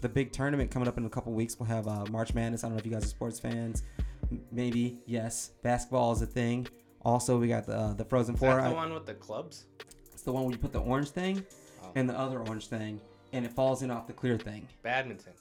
the 0.00 0.08
big 0.08 0.32
tournament 0.32 0.70
coming 0.70 0.88
up 0.88 0.98
in 0.98 1.06
a 1.06 1.10
couple 1.10 1.32
weeks. 1.32 1.58
We'll 1.58 1.68
have 1.68 1.86
uh, 1.86 2.04
March 2.10 2.34
Madness. 2.34 2.64
I 2.64 2.66
don't 2.68 2.74
know 2.74 2.80
if 2.80 2.86
you 2.86 2.92
guys 2.92 3.04
are 3.04 3.08
sports 3.08 3.38
fans. 3.38 3.84
M- 4.30 4.42
Maybe 4.52 4.98
yes, 5.06 5.52
basketball 5.62 6.12
is 6.12 6.22
a 6.22 6.26
thing. 6.26 6.66
Also, 7.02 7.38
we 7.38 7.46
got 7.48 7.66
the 7.66 7.76
uh, 7.76 7.92
the 7.94 8.04
Frozen 8.04 8.34
Is 8.34 8.40
Four. 8.40 8.56
that 8.56 8.62
the 8.62 8.68
I- 8.70 8.72
one 8.72 8.92
with 8.92 9.06
the 9.06 9.14
clubs? 9.14 9.66
It's 10.12 10.22
the 10.22 10.32
one 10.32 10.42
where 10.44 10.52
you 10.52 10.58
put 10.58 10.72
the 10.72 10.80
orange 10.80 11.10
thing 11.10 11.44
Oh. 11.82 11.92
and 11.94 12.08
the 12.10 12.18
other 12.18 12.40
orange 12.40 12.66
thing, 12.66 13.00
and 13.32 13.44
it 13.46 13.52
falls 13.52 13.82
in 13.82 13.90
off 13.92 14.08
the 14.08 14.12
clear 14.12 14.36
thing. 14.36 14.66
Badminton. 14.82 15.32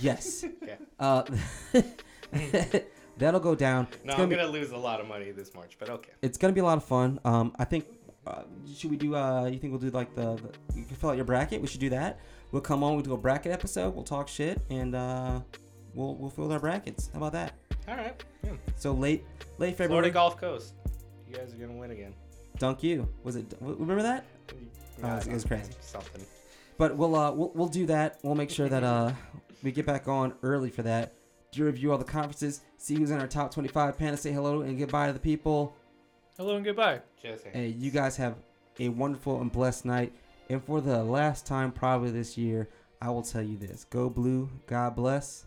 Yes. 0.00 0.44
Okay. 0.62 0.76
uh, 0.98 1.22
that'll 3.18 3.40
go 3.40 3.54
down. 3.54 3.88
No, 4.04 4.12
gonna 4.12 4.22
I'm 4.24 4.28
be- 4.28 4.36
gonna 4.36 4.48
lose 4.48 4.70
a 4.70 4.76
lot 4.76 5.00
of 5.00 5.06
money 5.08 5.30
this 5.30 5.54
March, 5.54 5.76
but 5.78 5.88
okay. 5.90 6.10
it's 6.22 6.38
gonna 6.38 6.52
be 6.52 6.60
a 6.60 6.64
lot 6.64 6.76
of 6.76 6.84
fun. 6.84 7.18
Um, 7.24 7.52
I 7.58 7.64
think 7.64 7.86
uh, 8.26 8.42
should 8.76 8.90
we 8.90 8.96
do? 8.96 9.14
Uh, 9.16 9.46
you 9.46 9.58
think 9.58 9.72
we'll 9.72 9.80
do 9.80 9.90
like 9.90 10.14
the, 10.14 10.36
the 10.36 10.78
you 10.78 10.84
can 10.84 10.96
fill 10.96 11.10
out 11.10 11.16
your 11.16 11.24
bracket? 11.24 11.60
We 11.60 11.66
should 11.66 11.80
do 11.80 11.90
that. 11.90 12.20
We'll 12.52 12.62
come 12.62 12.82
on. 12.84 12.94
We'll 12.94 13.02
do 13.02 13.14
a 13.14 13.18
bracket 13.18 13.52
episode. 13.52 13.94
We'll 13.94 14.04
talk 14.04 14.28
shit 14.28 14.60
and 14.70 14.94
uh, 14.94 15.40
we'll 15.94 16.14
we'll 16.16 16.30
fill 16.30 16.50
our 16.52 16.60
brackets. 16.60 17.10
How 17.12 17.18
about 17.18 17.32
that? 17.32 17.54
All 17.88 17.96
right. 17.96 18.22
Yeah. 18.44 18.52
So 18.76 18.92
late 18.92 19.24
late 19.58 19.76
February. 19.76 19.88
Florida. 19.88 20.10
Gulf 20.10 20.36
Coast. 20.38 20.74
You 21.28 21.36
guys 21.36 21.52
are 21.54 21.56
gonna 21.56 21.78
win 21.78 21.90
again. 21.90 22.14
Dunk 22.58 22.82
you. 22.82 23.08
Was 23.22 23.36
it? 23.36 23.46
Remember 23.60 24.02
that? 24.02 24.24
Oh, 25.02 25.08
it 25.08 25.14
was- 25.14 25.26
it 25.26 25.32
was 25.32 25.44
crazy. 25.44 25.72
Something. 25.80 26.22
But 26.78 26.96
we'll 26.96 27.14
uh 27.14 27.30
we'll, 27.32 27.52
we'll 27.54 27.68
do 27.68 27.86
that. 27.86 28.18
We'll 28.22 28.34
make 28.34 28.50
sure 28.50 28.68
that 28.68 28.82
uh 28.82 29.12
we 29.62 29.72
get 29.72 29.86
back 29.86 30.08
on 30.08 30.34
early 30.42 30.70
for 30.70 30.82
that. 30.82 31.14
Do 31.52 31.64
review 31.64 31.92
all 31.92 31.98
the 31.98 32.04
conferences. 32.04 32.60
See 32.76 32.94
who's 32.94 33.10
in 33.10 33.20
our 33.20 33.26
top 33.26 33.52
25. 33.52 33.98
Panda 33.98 34.16
say 34.16 34.32
hello 34.32 34.62
and 34.62 34.78
goodbye 34.78 35.08
to 35.08 35.12
the 35.12 35.18
people. 35.18 35.74
Hello 36.36 36.56
and 36.56 36.64
goodbye. 36.64 37.00
Just 37.22 37.42
saying. 37.42 37.54
Hey, 37.54 37.68
you 37.68 37.90
guys 37.90 38.16
have 38.16 38.36
a 38.78 38.88
wonderful 38.88 39.40
and 39.40 39.50
blessed 39.50 39.84
night. 39.84 40.12
And 40.48 40.62
for 40.64 40.80
the 40.80 41.02
last 41.02 41.46
time, 41.46 41.70
probably 41.72 42.10
this 42.10 42.38
year, 42.38 42.68
I 43.02 43.10
will 43.10 43.22
tell 43.22 43.42
you 43.42 43.56
this: 43.56 43.84
Go 43.84 44.08
blue. 44.08 44.48
God 44.66 44.96
bless. 44.96 45.44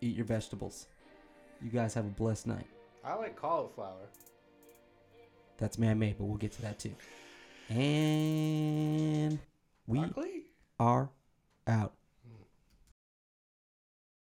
Eat 0.00 0.16
your 0.16 0.24
vegetables. 0.24 0.86
You 1.60 1.70
guys 1.70 1.92
have 1.94 2.06
a 2.06 2.10
blessed 2.10 2.46
night. 2.46 2.66
I 3.04 3.14
like 3.14 3.36
cauliflower. 3.36 4.08
That's 5.58 5.78
man-made, 5.78 6.16
but 6.16 6.24
we'll 6.24 6.38
get 6.38 6.52
to 6.52 6.62
that 6.62 6.78
too. 6.78 6.94
And 7.68 9.38
we 9.86 9.98
Broccoli? 9.98 10.44
are 10.78 11.10
out. 11.66 11.94